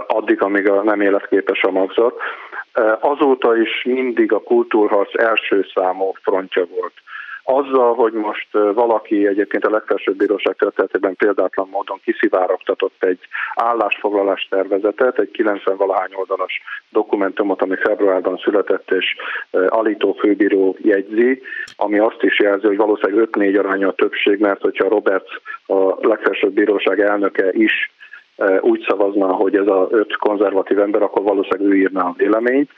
addig, 0.06 0.42
amíg 0.42 0.70
nem 0.82 1.00
életképes 1.00 1.62
a 1.62 1.70
magzat. 1.70 2.20
Azóta 3.00 3.56
is 3.56 3.82
mindig 3.84 4.32
a 4.32 4.42
kultúrharc 4.42 5.18
első 5.18 5.66
számú 5.74 6.12
frontja 6.22 6.66
volt. 6.66 6.92
Azzal, 7.46 7.94
hogy 7.94 8.12
most 8.12 8.48
valaki 8.52 9.26
egyébként 9.26 9.64
a 9.64 9.70
legfelsőbb 9.70 10.16
bíróság 10.16 10.54
történetében 10.56 11.16
példátlan 11.16 11.68
módon 11.70 12.00
kiszivárogtatott 12.04 13.04
egy 13.04 13.18
állásfoglalás 13.54 14.46
tervezetet, 14.50 15.18
egy 15.18 15.30
90 15.30 15.76
valahány 15.76 16.14
oldalas 16.14 16.62
dokumentumot, 16.90 17.62
ami 17.62 17.76
februárban 17.76 18.36
született, 18.36 18.90
és 18.90 19.16
Alító 19.68 20.12
főbíró 20.12 20.76
jegyzi, 20.80 21.42
ami 21.76 21.98
azt 21.98 22.22
is 22.22 22.40
jelzi, 22.40 22.66
hogy 22.66 22.76
valószínűleg 22.76 23.28
5-4 23.32 23.58
aránya 23.58 23.88
a 23.88 23.94
többség, 23.94 24.38
mert 24.38 24.60
hogyha 24.60 24.88
Robert 24.88 25.26
a 25.66 26.06
legfelsőbb 26.06 26.52
bíróság 26.52 27.00
elnöke 27.00 27.52
is 27.52 27.92
úgy 28.60 28.84
szavazna, 28.88 29.26
hogy 29.26 29.56
ez 29.56 29.66
a 29.66 29.88
öt 29.90 30.16
konzervatív 30.16 30.78
ember, 30.78 31.02
akkor 31.02 31.22
valószínűleg 31.22 31.72
ő 31.72 31.76
írná 31.76 32.02
a 32.02 32.14
véleményt. 32.16 32.70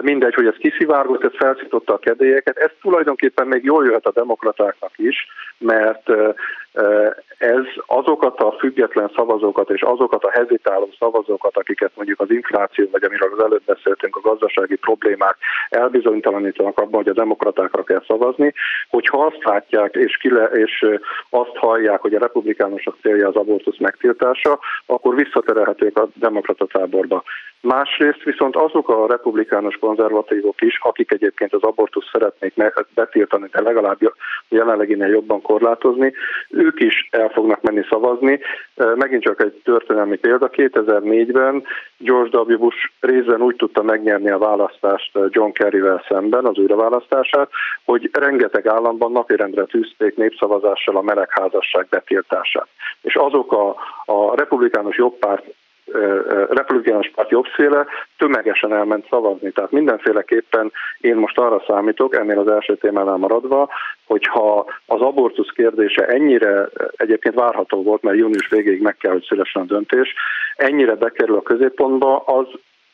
Mindegy, 0.00 0.34
hogy 0.34 0.46
ez 0.46 0.56
kiszivárgott, 0.58 1.24
ez 1.24 1.36
felszította 1.36 1.92
a 1.92 1.98
kedélyeket, 1.98 2.56
ez 2.56 2.70
tulajdonképpen 2.80 3.46
még 3.46 3.64
jól 3.64 3.84
jöhet 3.84 4.06
a 4.06 4.12
demokratáknak 4.12 4.92
is, 4.96 5.26
mert 5.58 6.10
ez 7.38 7.64
azokat 7.86 8.40
a 8.40 8.56
független 8.58 9.10
szavazókat 9.16 9.70
és 9.70 9.82
azokat 9.82 10.24
a 10.24 10.30
hezitáló 10.30 10.88
szavazókat, 10.98 11.56
akiket 11.56 11.90
mondjuk 11.94 12.20
az 12.20 12.30
infláció, 12.30 12.88
vagy 12.90 13.04
amiről 13.04 13.32
az 13.36 13.44
előbb 13.44 13.62
beszéltünk, 13.64 14.16
a 14.16 14.20
gazdasági 14.20 14.76
problémák 14.76 15.36
elbizonytalanítanak 15.68 16.78
abban, 16.78 17.02
hogy 17.02 17.08
a 17.08 17.20
demokratákra 17.20 17.82
kell 17.82 18.02
szavazni, 18.06 18.52
hogyha 18.88 19.24
azt 19.24 19.44
látják 19.44 19.94
és, 19.94 20.16
kile, 20.16 20.44
és 20.44 20.86
azt 21.30 21.56
hallják, 21.56 22.00
hogy 22.00 22.14
a 22.14 22.18
republikánusok 22.18 22.96
célja 23.02 23.28
az 23.28 23.36
abortusz 23.36 23.78
megtiltása, 23.78 24.58
akkor 24.86 25.14
visszaterelhetők 25.14 25.98
a 25.98 26.08
demokrata 26.14 26.66
táborba. 26.66 27.22
Másrészt 27.64 28.22
viszont 28.22 28.56
azok 28.56 28.88
a 28.88 29.06
republikánus 29.06 29.76
konzervatívok 29.76 30.60
is, 30.60 30.78
akik 30.82 31.10
egyébként 31.12 31.54
az 31.54 31.62
abortusz 31.62 32.08
szeretnék 32.12 32.54
betiltani, 32.94 33.48
de 33.52 33.60
legalább 33.60 33.98
jelenleginél 34.48 35.08
jobban 35.08 35.42
korlátozni, 35.42 36.12
ők 36.50 36.80
is 36.80 37.08
el 37.10 37.28
fognak 37.28 37.62
menni 37.62 37.82
szavazni. 37.88 38.40
Megint 38.94 39.22
csak 39.22 39.42
egy 39.42 39.60
történelmi 39.64 40.16
példa, 40.16 40.50
2004-ben 40.52 41.64
George 41.96 42.38
W. 42.38 42.58
Bush 42.58 42.90
részben 43.00 43.42
úgy 43.42 43.56
tudta 43.56 43.82
megnyerni 43.82 44.30
a 44.30 44.38
választást 44.38 45.18
John 45.28 45.52
Kerryvel 45.52 46.04
szemben, 46.08 46.44
az 46.44 46.58
újraválasztását, 46.58 47.50
hogy 47.84 48.10
rengeteg 48.12 48.66
államban 48.66 49.12
napirendre 49.12 49.64
tűzték 49.64 50.16
népszavazással 50.16 50.96
a 50.96 51.02
melegházasság 51.02 51.86
betiltását. 51.90 52.68
És 53.02 53.14
azok 53.14 53.52
a, 53.52 53.68
a 54.04 54.36
republikánus 54.36 54.96
jobbpárt 54.96 55.44
republikánus 56.48 57.10
párt 57.14 57.30
jobbszéle 57.30 57.86
tömegesen 58.18 58.72
elment 58.72 59.06
szavazni. 59.10 59.50
Tehát 59.50 59.70
mindenféleképpen 59.70 60.72
én 61.00 61.16
most 61.16 61.38
arra 61.38 61.62
számítok, 61.66 62.16
ennél 62.16 62.38
az 62.38 62.48
első 62.48 62.76
témánál 62.76 63.16
maradva, 63.16 63.68
hogyha 64.06 64.66
az 64.86 65.00
abortusz 65.00 65.50
kérdése 65.54 66.06
ennyire 66.06 66.68
egyébként 66.96 67.34
várható 67.34 67.82
volt, 67.82 68.02
mert 68.02 68.18
június 68.18 68.48
végéig 68.48 68.82
meg 68.82 68.96
kell, 68.96 69.12
hogy 69.12 69.24
szülessen 69.28 69.62
a 69.62 69.66
döntés, 69.66 70.14
ennyire 70.56 70.94
bekerül 70.94 71.36
a 71.36 71.42
középpontba, 71.42 72.16
az 72.16 72.46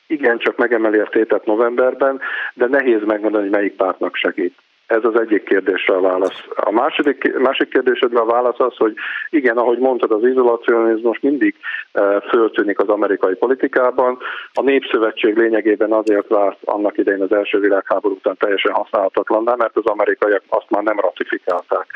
igencsak 0.06 0.56
megemeli 0.56 0.98
a 0.98 1.08
tétet 1.10 1.44
novemberben, 1.44 2.20
de 2.54 2.66
nehéz 2.66 3.04
megmondani, 3.04 3.42
hogy 3.42 3.52
melyik 3.52 3.76
pártnak 3.76 4.16
segít. 4.16 4.54
Ez 4.90 5.04
az 5.04 5.20
egyik 5.20 5.42
kérdésre 5.44 5.94
a 5.94 6.00
válasz. 6.00 6.44
A 6.54 6.70
második, 6.70 7.38
másik 7.38 7.68
kérdésedre 7.68 8.20
a 8.20 8.24
válasz 8.24 8.60
az, 8.60 8.76
hogy 8.76 8.94
igen, 9.30 9.56
ahogy 9.56 9.78
mondtad, 9.78 10.10
az 10.10 10.24
izolacionizmus 10.24 11.20
mindig 11.20 11.54
e, 11.92 12.20
föltűnik 12.20 12.78
az 12.78 12.88
amerikai 12.88 13.34
politikában. 13.34 14.18
A 14.52 14.62
Népszövetség 14.62 15.36
lényegében 15.36 15.92
azért 15.92 16.28
vált 16.28 16.56
annak 16.64 16.98
idején 16.98 17.22
az 17.22 17.32
első 17.32 17.58
világháború 17.58 18.14
után 18.14 18.36
teljesen 18.38 18.72
használhatatlan, 18.72 19.42
mert 19.56 19.76
az 19.76 19.86
amerikaiak 19.86 20.42
azt 20.48 20.70
már 20.70 20.82
nem 20.82 21.00
ratifikálták. 21.00 21.86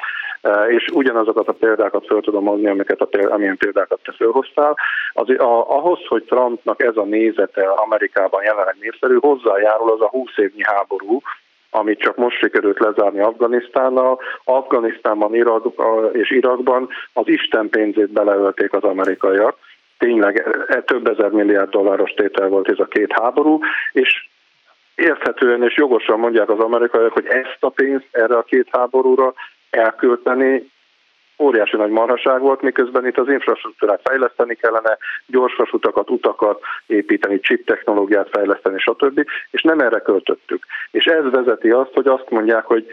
E, 0.41 0.51
és 0.69 0.87
ugyanazokat 0.93 1.49
a 1.49 1.53
példákat 1.53 2.07
föl 2.07 2.21
tudom 2.21 2.45
hozni, 2.45 2.69
amiket 2.69 3.01
a 3.01 3.07
példákat, 3.07 3.37
amilyen 3.37 3.57
példákat 3.57 4.01
te 4.05 4.13
fölhoztál. 4.13 4.77
Az, 5.13 5.29
a, 5.29 5.77
ahhoz, 5.77 5.99
hogy 6.09 6.25
Trumpnak 6.25 6.83
ez 6.83 6.97
a 6.97 7.05
nézete 7.05 7.69
Amerikában 7.69 8.43
jelenleg 8.43 8.77
népszerű, 8.81 9.17
hozzájárul 9.21 9.91
az 9.91 10.01
a 10.01 10.09
20 10.09 10.31
évnyi 10.37 10.63
háború, 10.65 11.21
amit 11.75 12.01
csak 12.01 12.17
most 12.17 12.39
sikerült 12.39 12.79
lezárni 12.79 13.21
Afganisztánnal. 13.21 14.21
Afganisztánban 14.45 15.35
Irak, 15.35 15.67
és 16.13 16.31
Irakban 16.31 16.89
az 17.13 17.29
Isten 17.29 17.69
pénzét 17.69 18.13
beleölték 18.13 18.73
az 18.73 18.83
amerikaiak. 18.83 19.57
Tényleg 19.99 20.65
e, 20.69 20.83
több 20.83 21.07
ezer 21.07 21.31
milliárd 21.31 21.71
dolláros 21.71 22.11
tétel 22.11 22.49
volt 22.49 22.69
ez 22.69 22.79
a 22.79 22.85
két 22.85 23.13
háború, 23.13 23.59
és 23.93 24.29
érthetően 24.95 25.63
és 25.63 25.77
jogosan 25.77 26.19
mondják 26.19 26.49
az 26.49 26.59
amerikaiak, 26.59 27.13
hogy 27.13 27.27
ezt 27.27 27.59
a 27.61 27.69
pénzt 27.69 28.09
erre 28.11 28.37
a 28.37 28.43
két 28.43 28.69
háborúra 28.71 29.35
elkölteni 29.71 30.73
óriási 31.39 31.77
nagy 31.77 31.91
marhaság 31.91 32.41
volt, 32.41 32.63
miközben 32.63 33.07
itt 33.07 33.19
az 33.19 33.29
infrastruktúrát 33.29 34.01
fejleszteni 34.05 34.55
kellene, 34.55 34.99
gyorsvasutakat, 35.27 36.11
utakat 36.11 36.61
építeni, 36.87 37.41
chip 37.41 37.67
technológiát 37.67 38.29
fejleszteni, 38.29 38.79
stb. 38.79 39.25
És 39.51 39.63
nem 39.63 39.81
erre 39.81 39.99
költöttük. 39.99 40.65
És 40.91 41.05
ez 41.05 41.31
vezeti 41.31 41.71
azt, 41.71 41.95
hogy 41.95 42.07
azt 42.07 42.31
mondják, 42.31 42.65
hogy 42.65 42.87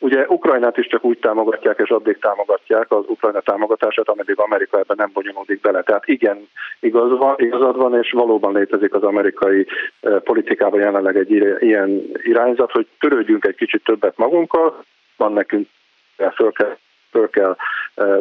Ugye 0.00 0.24
Ukrajnát 0.28 0.76
is 0.76 0.86
csak 0.86 1.04
úgy 1.04 1.18
támogatják, 1.18 1.78
és 1.78 1.88
addig 1.88 2.18
támogatják 2.18 2.90
az 2.90 3.04
Ukrajna 3.06 3.40
támogatását, 3.40 4.08
ameddig 4.08 4.38
Amerika 4.38 4.78
ebben 4.78 4.96
nem 4.96 5.10
bonyolódik 5.12 5.60
bele. 5.60 5.82
Tehát 5.82 6.06
igen, 6.06 6.48
igaz 6.80 7.18
van, 7.18 7.34
igazad 7.38 7.76
van, 7.76 8.02
és 8.02 8.10
valóban 8.10 8.54
létezik 8.54 8.94
az 8.94 9.02
amerikai 9.02 9.66
eh, 10.00 10.18
politikában 10.18 10.80
jelenleg 10.80 11.16
egy 11.16 11.30
ilyen 11.58 12.02
irányzat, 12.22 12.70
hogy 12.70 12.86
törődjünk 13.00 13.44
egy 13.44 13.54
kicsit 13.54 13.84
többet 13.84 14.16
magunkkal, 14.16 14.84
van 15.16 15.32
nekünk 15.32 15.68
föl 16.34 16.52
kell 16.52 16.76
föl 17.10 17.30
kell 17.30 17.56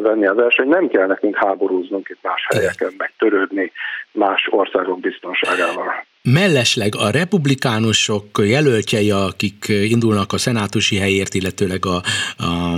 venni 0.02 0.26
a 0.26 0.34
verseny. 0.34 0.68
Nem 0.68 0.88
kell 0.88 1.08
nekünk 1.08 1.36
háborúznunk 1.38 2.10
itt 2.10 2.20
más 2.22 2.48
helyeken, 2.50 2.94
meg 2.98 3.14
törődni 3.18 3.72
más 4.12 4.48
országok 4.52 5.00
biztonságával. 5.00 6.06
Mellesleg 6.22 6.96
a 6.96 7.10
republikánusok 7.10 8.26
jelöltjei, 8.38 9.12
akik 9.12 9.66
indulnak 9.68 10.34
a 10.34 10.38
szenátusi 10.38 10.98
helyért, 10.98 11.34
illetőleg 11.34 11.86
a, 11.86 11.96
a 12.44 12.76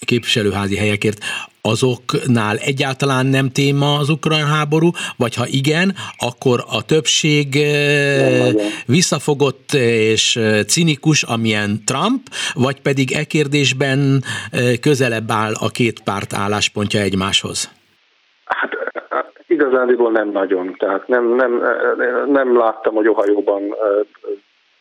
képviselőházi 0.00 0.76
helyekért, 0.76 1.24
azoknál 1.62 2.56
egyáltalán 2.56 3.26
nem 3.26 3.48
téma 3.48 3.94
az 3.98 4.08
ukrán 4.08 4.46
háború, 4.46 4.90
vagy 5.16 5.34
ha 5.34 5.44
igen, 5.46 5.92
akkor 6.18 6.64
a 6.78 6.84
többség 6.84 7.56
eh, 7.56 8.52
visszafogott 8.86 9.72
és 9.72 10.36
eh, 10.36 10.62
cinikus, 10.62 11.22
amilyen 11.22 11.70
Trump, 11.84 12.20
vagy 12.54 12.80
pedig 12.80 13.12
e 13.12 13.24
kérdésben 13.24 13.98
eh, 13.98 14.76
közelebb 14.80 15.30
áll 15.30 15.52
a 15.60 15.68
két 15.68 16.02
párt 16.02 16.32
álláspontja 16.32 17.00
egymáshoz? 17.00 17.70
Hát 18.44 18.70
igazándiból 19.46 20.10
nem 20.10 20.28
nagyon. 20.28 20.74
Tehát 20.78 21.08
nem, 21.08 21.34
nem, 21.34 21.62
nem 22.26 22.58
láttam, 22.58 22.94
hogy 22.94 23.08
Ohajóban 23.08 23.62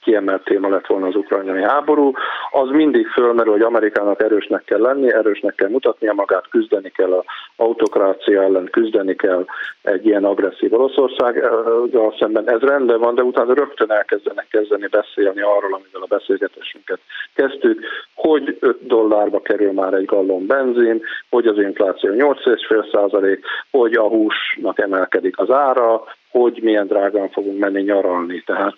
kiemelt 0.02 0.44
téma 0.44 0.70
lett 0.70 0.88
volna 0.88 1.08
az 1.08 1.16
ukrajnai 1.16 1.64
háború, 1.64 2.12
az 2.52 2.70
mindig 2.70 3.08
fölmerül, 3.08 3.52
hogy 3.52 3.62
Amerikának 3.62 4.22
erősnek 4.22 4.64
kell 4.64 4.80
lenni, 4.80 5.14
erősnek 5.14 5.56
kell 5.56 5.70
mutatnia 5.70 6.14
magát, 6.14 6.50
küzdeni 6.50 6.90
kell 6.90 7.14
az 7.14 7.24
autokrácia 7.56 8.44
ellen, 8.44 8.70
küzdeni 8.72 9.16
kell 9.16 9.46
egy 9.82 10.06
ilyen 10.06 10.24
agresszív 10.24 10.74
Oroszországgal 10.74 12.16
szemben. 12.20 12.50
Ez 12.50 12.60
rendben 12.60 13.00
van, 13.00 13.16
de 13.16 13.24
utána 13.24 13.54
rögtön 13.54 13.92
elkezdenek 13.92 14.48
kezdeni 14.50 14.88
beszélni 14.88 15.42
arról, 15.42 15.74
amivel 15.74 16.02
a 16.02 16.16
beszélgetésünket 16.16 17.00
kezdtük, 17.34 17.86
hogy 18.16 18.58
5 18.60 18.88
dollárba 18.88 19.42
kerül 19.42 19.72
már 19.72 19.94
egy 19.94 20.06
gallon 20.06 20.46
benzin, 20.46 21.02
hogy 21.30 21.48
az 21.48 21.58
infláció 21.58 22.10
8,5 22.14 22.92
százalék, 22.92 23.46
hogy 23.72 23.94
a 23.94 24.08
húsnak 24.08 24.80
emelkedik 24.80 25.40
az 25.40 25.52
ára, 25.52 26.04
hogy 26.32 26.60
milyen 26.62 26.88
drágán 26.88 27.30
fogunk 27.30 27.60
menni 27.60 27.82
nyaralni. 27.82 28.44
Tehát 28.46 28.76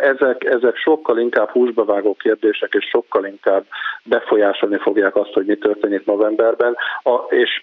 ezek, 0.00 0.44
ezek 0.44 0.76
sokkal 0.76 1.18
inkább 1.18 1.48
húsbevágó 1.48 2.14
kérdések, 2.14 2.74
és 2.74 2.84
sokkal 2.84 3.24
inkább 3.24 3.64
befolyásolni 4.04 4.78
fogják 4.78 5.16
azt, 5.16 5.32
hogy 5.32 5.46
mi 5.46 5.56
történik 5.56 6.04
novemberben, 6.04 6.76
a, 7.02 7.14
és 7.28 7.62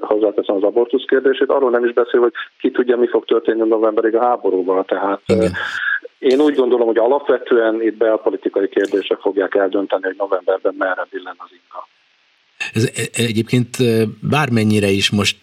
hozzáteszem 0.00 0.56
az 0.56 0.62
abortusz 0.62 1.04
kérdését, 1.04 1.50
arról 1.50 1.70
nem 1.70 1.84
is 1.84 1.92
beszél, 1.92 2.20
hogy 2.20 2.32
ki 2.60 2.70
tudja, 2.70 2.96
mi 2.96 3.06
fog 3.06 3.24
történni 3.24 3.68
novemberig 3.68 4.14
a 4.14 4.24
háborúval. 4.24 4.84
Tehát 4.84 5.20
Igen. 5.26 5.52
Én 6.18 6.40
úgy 6.40 6.54
gondolom, 6.54 6.86
hogy 6.86 6.98
alapvetően 6.98 7.82
itt 7.82 7.96
belpolitikai 7.96 8.68
kérdések 8.68 9.18
fogják 9.18 9.54
eldönteni, 9.54 10.02
hogy 10.02 10.16
novemberben 10.18 10.74
merre 10.78 11.06
billen 11.10 11.34
az 11.38 11.48
inga. 11.50 11.88
Ez 12.72 12.84
e, 12.84 13.08
egyébként 13.12 13.78
bármennyire 14.20 14.90
is 14.90 15.10
most 15.10 15.38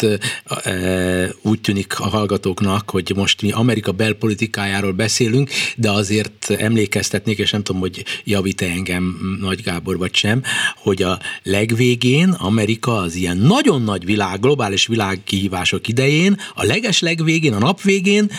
úgy 1.42 1.62
tűnik 1.62 2.00
a 2.00 2.08
hallgatóknak, 2.08 2.90
hogy 2.90 3.12
most 3.16 3.42
mi 3.42 3.52
Amerika 3.52 3.92
belpolitikájáról 3.92 4.92
beszélünk, 4.92 5.50
de 5.76 5.92
azért 5.92 6.50
emlékeztetnék, 6.58 7.38
és 7.38 7.52
nem 7.52 7.64
tudom, 7.64 7.82
hogy 7.82 8.06
javít 8.24 8.62
engem 8.62 9.38
Nagy 9.42 9.62
Gábor 9.62 9.98
vagy 9.98 10.16
sem, 10.16 10.44
hogy 10.76 11.04
a 11.04 11.20
legvégén 11.44 12.30
Amerika 12.30 12.98
az 12.98 13.16
ilyen 13.16 13.38
nagyon 13.38 13.82
nagy 13.82 14.06
világ, 14.06 14.40
globális 14.40 14.88
világkihívások 14.88 15.88
idején, 15.88 16.40
a 16.54 16.64
leges 16.64 17.00
legvégén, 17.00 17.54
a 17.54 17.60
nap 17.60 17.82
végén 17.82 18.32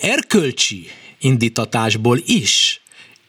erkölcsi 0.00 0.86
indítatásból 1.18 2.18
is 2.26 2.82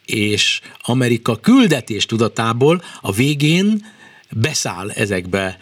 és 0.05 0.61
Amerika 0.81 1.35
küldetés 1.35 2.05
tudatából 2.05 2.83
a 3.01 3.11
végén 3.11 3.85
beszáll 4.35 4.89
ezekbe 4.89 5.57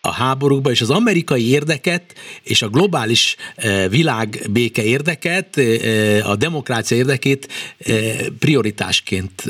a 0.00 0.12
háborúkba, 0.12 0.70
és 0.70 0.80
az 0.80 0.90
amerikai 0.90 1.48
érdeket 1.48 2.14
és 2.42 2.62
a 2.62 2.68
globális 2.68 3.36
eh, 3.54 3.88
világ 3.88 4.46
béke 4.50 4.84
érdeket, 4.84 5.56
eh, 5.56 6.30
a 6.30 6.36
demokrácia 6.36 6.96
érdekét 6.96 7.48
eh, 7.78 8.16
prioritásként 8.38 9.44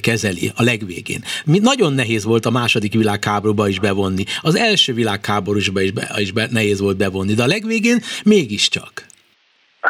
kezeli 0.00 0.52
a 0.54 0.62
legvégén. 0.62 1.24
Nagyon 1.44 1.92
nehéz 1.92 2.24
volt 2.24 2.46
a 2.46 2.50
második 2.50 2.92
világháborúba 2.92 3.68
is 3.68 3.78
bevonni, 3.78 4.24
az 4.40 4.56
első 4.56 4.94
világháborúsba 4.94 5.80
is, 5.80 5.90
be, 5.90 6.14
is 6.16 6.32
be, 6.32 6.48
nehéz 6.50 6.80
volt 6.80 6.96
bevonni, 6.96 7.34
de 7.34 7.42
a 7.42 7.46
legvégén 7.46 8.02
mégiscsak. 8.24 9.05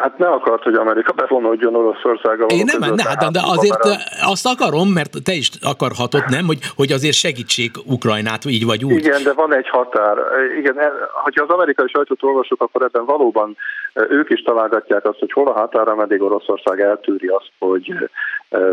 Hát 0.01 0.17
ne 0.17 0.27
akart, 0.27 0.63
hogy 0.63 0.73
Amerika 0.73 1.13
bevonódjon 1.13 1.75
Oroszországgal. 1.75 2.47
Én 2.49 2.65
nem, 2.65 2.93
ne, 2.93 3.03
hát, 3.03 3.31
de 3.31 3.39
azért 3.43 3.83
mert... 3.83 4.01
azt 4.21 4.45
akarom, 4.45 4.89
mert 4.89 5.11
te 5.23 5.33
is 5.33 5.49
akarhatod, 5.61 6.23
nem, 6.29 6.45
hogy, 6.45 6.59
hogy 6.75 6.91
azért 6.91 7.15
segítsék 7.15 7.71
Ukrajnát, 7.85 8.45
így 8.45 8.65
vagy 8.65 8.85
úgy. 8.85 9.05
Igen, 9.05 9.23
de 9.23 9.33
van 9.33 9.53
egy 9.53 9.69
határ. 9.69 10.17
Igen, 10.57 10.79
e, 10.79 10.91
hogyha 11.23 11.43
az 11.43 11.49
amerikai 11.49 11.87
sajtót 11.87 12.23
olvasok, 12.23 12.61
akkor 12.61 12.81
ebben 12.81 13.05
valóban 13.05 13.57
ők 13.93 14.29
is 14.29 14.41
találgatják 14.41 15.05
azt, 15.05 15.19
hogy 15.19 15.31
hol 15.31 15.47
a 15.47 15.59
határa, 15.59 15.95
meddig 15.95 16.21
Oroszország 16.21 16.81
eltűri 16.81 17.27
azt, 17.27 17.51
hogy 17.59 18.09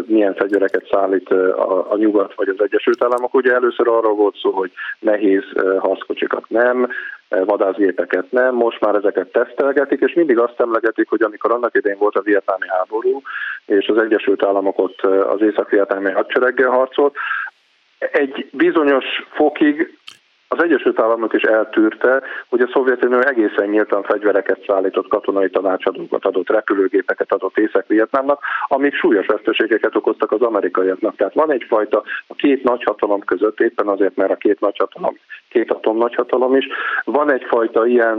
milyen 0.06 0.34
fegyvereket 0.34 0.88
szállít 0.90 1.30
a, 1.30 1.96
nyugat 1.96 2.34
vagy 2.34 2.48
az 2.48 2.64
Egyesült 2.64 3.04
Államok. 3.04 3.34
Ugye 3.34 3.52
először 3.52 3.88
arról 3.88 4.14
volt 4.14 4.36
szó, 4.36 4.50
hogy 4.50 4.72
nehéz 4.98 5.44
harckocsikat 5.78 6.44
nem, 6.48 6.88
vadászgépeket 7.28 8.30
nem, 8.30 8.54
most 8.54 8.80
már 8.80 8.94
ezeket 8.94 9.32
tesztelgetik, 9.32 10.00
és 10.00 10.12
mindig 10.14 10.38
azt 10.38 10.60
emlegetik, 10.60 11.08
hogy 11.08 11.22
amikor 11.22 11.52
annak 11.52 11.76
idején 11.76 11.98
volt 11.98 12.16
a 12.16 12.22
vietnámi 12.22 12.68
háború, 12.68 13.22
és 13.66 13.86
az 13.86 14.02
Egyesült 14.02 14.44
Államok 14.44 14.78
ott 14.78 15.00
az 15.02 15.40
észak-vietnámi 15.40 16.10
hadsereggel 16.10 16.70
harcolt, 16.70 17.14
egy 17.98 18.48
bizonyos 18.52 19.04
fokig 19.30 19.98
az 20.56 20.62
Egyesült 20.62 21.00
Államok 21.00 21.32
is 21.32 21.42
eltűrte, 21.42 22.22
hogy 22.48 22.60
a 22.60 22.70
Szovjetunió 22.72 23.18
egészen 23.18 23.68
nyíltan 23.68 24.02
fegyvereket 24.02 24.64
szállított, 24.66 25.08
katonai 25.08 25.50
tanácsadókat 25.50 26.24
adott, 26.24 26.48
repülőgépeket 26.48 27.32
adott 27.32 27.58
Észak-Vietnámnak, 27.58 28.42
amik 28.66 28.94
súlyos 28.94 29.26
veszteségeket 29.26 29.96
okoztak 29.96 30.32
az 30.32 30.40
amerikaiaknak. 30.40 31.16
Tehát 31.16 31.34
van 31.34 31.52
egyfajta 31.52 32.02
a 32.26 32.34
két 32.34 32.62
nagyhatalom 32.62 33.20
között, 33.20 33.60
éppen 33.60 33.88
azért, 33.88 34.16
mert 34.16 34.30
a 34.30 34.36
két 34.36 34.60
nagyhatalom, 34.60 35.16
két 35.54 35.70
atom 35.70 35.96
nagyhatalom 35.96 36.56
is, 36.56 36.66
van 37.04 37.32
egyfajta 37.32 37.86
ilyen, 37.86 38.18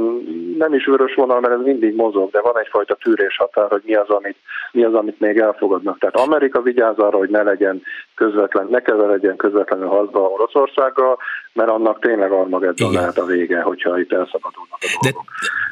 nem 0.57 0.73
is 0.73 0.85
vörös 0.85 1.13
vonal, 1.15 1.39
mert 1.39 1.53
ez 1.53 1.59
mindig 1.63 1.95
mozog, 1.95 2.31
de 2.31 2.41
van 2.41 2.59
egyfajta 2.59 2.95
tűrés 2.95 3.37
határ, 3.37 3.69
hogy 3.69 3.81
mi 3.85 3.95
az, 3.95 4.09
amit, 4.09 4.37
mi 4.71 4.83
az, 4.83 4.93
amit 4.93 5.19
még 5.19 5.37
elfogadnak. 5.37 5.99
Tehát 5.99 6.27
Amerika 6.27 6.61
vigyáz 6.61 6.97
arra, 6.97 7.17
hogy 7.17 7.29
ne 7.29 7.43
legyen 7.43 7.81
közvetlen, 8.15 8.67
ne 8.69 9.05
legyen 9.05 9.35
közvetlenül 9.35 9.87
harcba 9.87 10.19
Oroszországgal, 10.19 11.17
mert 11.53 11.69
annak 11.69 11.99
tényleg 11.99 12.31
Armageddon 12.31 12.91
lehet 12.91 13.17
a 13.17 13.25
vége, 13.25 13.61
hogyha 13.61 13.99
itt 13.99 14.13
elszabadulnak 14.13 14.79
a 14.79 14.99
dolgok. 15.01 15.25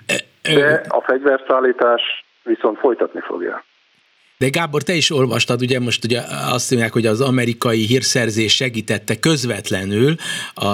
De, 0.07 0.53
De 0.55 0.81
a 0.87 1.01
fegyverszállítás 1.01 2.01
viszont 2.43 2.77
folytatni 2.77 3.19
fogja. 3.19 3.63
De 4.37 4.49
Gábor, 4.49 4.83
te 4.83 4.93
is 4.93 5.11
olvastad, 5.11 5.61
ugye 5.61 5.79
most 5.79 6.03
ugye 6.03 6.21
azt 6.51 6.69
mondják, 6.69 6.93
hogy 6.93 7.05
az 7.05 7.21
amerikai 7.21 7.85
hírszerzés 7.85 8.55
segítette 8.55 9.19
közvetlenül, 9.19 10.15
a, 10.53 10.67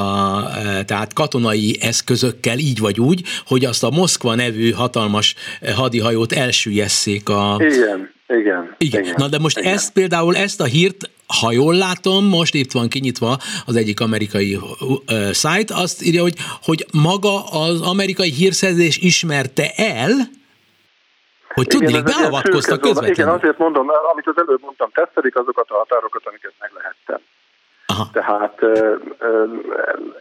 tehát 0.86 1.14
katonai 1.14 1.78
eszközökkel 1.82 2.57
így 2.57 2.80
vagy 2.80 2.99
úgy, 2.99 3.24
hogy 3.45 3.66
azt 3.66 3.84
a 3.84 3.89
Moszkva 3.89 4.36
nevű 4.36 4.72
hatalmas 4.72 5.36
hadihajót 5.76 6.32
elsüllyeszék 6.32 7.30
a... 7.30 7.55
Igen, 7.60 8.12
igen. 8.28 8.76
Igen. 8.78 9.01
igen 9.01 9.14
Na 9.18 9.28
de 9.28 9.39
most 9.39 9.60
igen. 9.60 9.74
ezt 9.74 9.93
például, 9.93 10.36
ezt 10.36 10.62
a 10.62 10.66
hírt 10.66 11.10
ha 11.41 11.51
jól 11.51 11.76
látom, 11.76 12.26
most 12.26 12.53
itt 12.53 12.72
van 12.72 12.88
kinyitva 12.88 13.38
az 13.66 13.76
egyik 13.76 13.99
amerikai 13.99 14.55
uh, 14.55 15.32
szájt, 15.32 15.72
azt 15.72 16.03
írja, 16.03 16.22
hogy, 16.22 16.36
hogy 16.64 16.86
maga 16.93 17.43
az 17.43 17.82
amerikai 17.82 18.32
hírszerzés 18.32 18.97
ismerte 18.97 19.72
el, 19.76 20.30
hogy 21.54 21.68
tudnék, 21.68 22.04
beavatkoztak 22.04 22.82
közvetlenül. 22.82 23.16
Igen, 23.16 23.28
azért 23.28 23.58
mondom, 23.58 23.91
amit 24.14 24.28
az 24.28 24.38
előbb 24.38 24.62
mondtam, 24.62 24.89
tesztelik 24.93 25.36
azokat 25.36 25.70
a 25.70 25.78
határokat, 25.78 26.26
amiket 26.26 26.54
meg 26.60 26.72
lehet 26.74 26.95
tenni. 27.06 27.24
Aha. 27.86 28.10
Tehát 28.14 28.62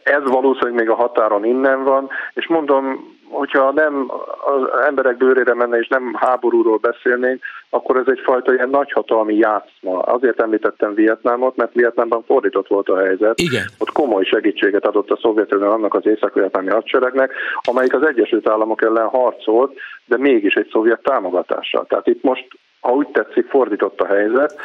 ez 0.03 0.22
valószínűleg 0.24 0.74
még 0.74 0.91
a 0.91 0.95
határon 0.95 1.45
innen 1.45 1.85
van, 1.85 2.09
és 2.35 2.47
mondom, 2.47 3.16
hogyha 3.31 3.72
nem 3.72 4.11
az 4.45 4.81
emberek 4.87 5.16
bőrére 5.16 5.55
menne 5.55 5.79
és 5.79 5.89
nem 5.89 6.14
háborúról 6.14 6.76
beszélnénk, 6.76 7.43
akkor 7.70 7.97
ez 7.97 8.07
egyfajta 8.07 8.55
ilyen 8.55 8.68
nagyhatalmi 8.68 9.35
játszma. 9.35 9.99
Azért 9.99 10.41
említettem 10.41 10.95
Vietnámot, 10.95 11.57
mert 11.57 11.74
Vietnámban 11.74 12.22
fordított 12.26 12.66
volt 12.68 12.89
a 12.89 12.99
helyzet. 12.99 13.41
Igen. 13.41 13.64
Ott 13.79 13.93
komoly 13.93 14.24
segítséget 14.24 14.87
adott 14.87 15.11
a 15.11 15.18
Szovjetunió 15.20 15.70
annak 15.70 15.95
az 15.95 16.07
észak-vietnámi 16.07 16.68
hadseregnek, 16.68 17.33
amelyik 17.61 17.95
az 17.95 18.07
Egyesült 18.07 18.49
Államok 18.49 18.83
ellen 18.83 19.09
harcolt, 19.09 19.79
de 20.05 20.16
mégis 20.16 20.55
egy 20.55 20.68
szovjet 20.72 21.03
támogatással. 21.03 21.87
Tehát 21.87 22.07
itt 22.07 22.22
most 22.22 22.49
ha 22.81 22.93
úgy 22.93 23.09
tetszik, 23.09 23.49
fordított 23.49 24.01
a 24.01 24.07
helyzet. 24.07 24.57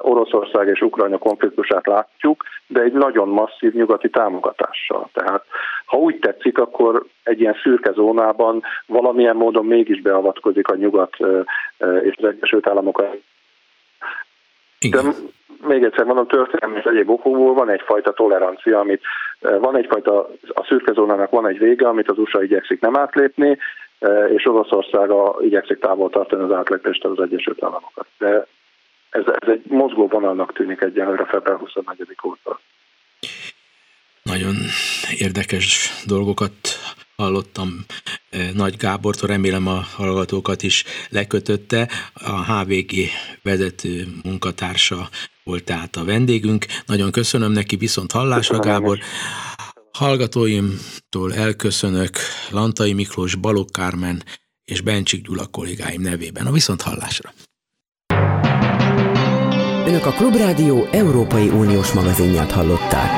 Oroszország 0.00 0.68
és 0.68 0.80
Ukrajna 0.80 1.18
konfliktusát 1.18 1.86
látjuk, 1.86 2.44
de 2.66 2.80
egy 2.80 2.92
nagyon 2.92 3.28
masszív 3.28 3.72
nyugati 3.72 4.10
támogatással. 4.10 5.08
Tehát 5.12 5.44
ha 5.84 5.96
úgy 5.96 6.18
tetszik, 6.18 6.58
akkor 6.58 7.04
egy 7.22 7.40
ilyen 7.40 7.56
szürke 7.62 7.92
zónában 7.92 8.62
valamilyen 8.86 9.36
módon 9.36 9.66
mégis 9.66 10.00
beavatkozik 10.00 10.68
a 10.68 10.76
nyugat 10.76 11.16
és 12.02 12.14
az 12.16 12.24
Egyesült 12.24 12.66
Államok. 12.66 13.02
De 14.90 15.00
még 15.66 15.84
egyszer 15.84 16.04
mondom, 16.04 16.26
történelmi 16.26 16.78
és 16.78 16.84
egyéb 16.84 17.10
okokból 17.10 17.54
van 17.54 17.70
egyfajta 17.70 18.12
tolerancia, 18.12 18.78
amit 18.78 19.02
van 19.40 19.76
egyfajta, 19.76 20.28
a 20.54 20.64
szürke 20.64 20.92
zónának 20.92 21.30
van 21.30 21.48
egy 21.48 21.58
vége, 21.58 21.88
amit 21.88 22.10
az 22.10 22.18
USA 22.18 22.42
igyekszik 22.42 22.80
nem 22.80 22.96
átlépni, 22.96 23.58
és 24.36 24.46
Oroszország 24.46 25.10
a, 25.10 25.36
igyekszik 25.40 25.78
távol 25.78 26.10
tartani 26.10 26.42
az 26.42 26.52
átlépéstől 26.52 27.12
az 27.12 27.24
Egyesült 27.24 27.62
Államokat. 27.62 28.06
De 28.18 28.46
ez, 29.10 29.22
ez 29.40 29.48
egy 29.48 29.62
mozgó 29.66 30.06
vonalnak 30.06 30.52
tűnik 30.52 30.80
egyenlőre 30.80 31.24
február 31.24 31.58
24 31.58 32.16
óta. 32.26 32.60
Nagyon 34.22 34.54
érdekes 35.18 35.90
dolgokat 36.06 36.52
hallottam 37.16 37.68
eh, 38.30 38.50
Nagy 38.54 38.76
Gábortól, 38.76 39.28
remélem 39.28 39.66
a 39.66 39.80
hallgatókat 39.96 40.62
is 40.62 40.84
lekötötte. 41.10 41.88
A 42.14 42.52
HVG 42.52 42.92
vezető 43.42 44.04
munkatársa 44.22 45.08
volt 45.44 45.64
tehát 45.64 45.96
a 45.96 46.04
vendégünk. 46.04 46.66
Nagyon 46.86 47.10
köszönöm 47.10 47.52
neki, 47.52 47.76
viszont 47.76 48.12
hallásra 48.12 48.58
köszönöm 48.58 48.80
Gábor. 48.80 48.98
Hallgatóimtól 49.92 51.34
elköszönök 51.34 52.18
Lantai 52.50 52.92
Miklós, 52.92 53.34
Balog 53.34 53.70
Kármen 53.70 54.22
és 54.64 54.80
Bencsik 54.80 55.26
Gyula 55.26 55.46
kollégáim 55.46 56.00
nevében. 56.00 56.46
A 56.46 56.52
viszont 56.52 56.82
hallásra! 56.82 57.32
Önök 59.86 60.06
a 60.06 60.12
Klubrádió 60.12 60.88
Európai 60.92 61.48
Uniós 61.48 61.92
magazinját 61.92 62.50
hallották. 62.50 63.10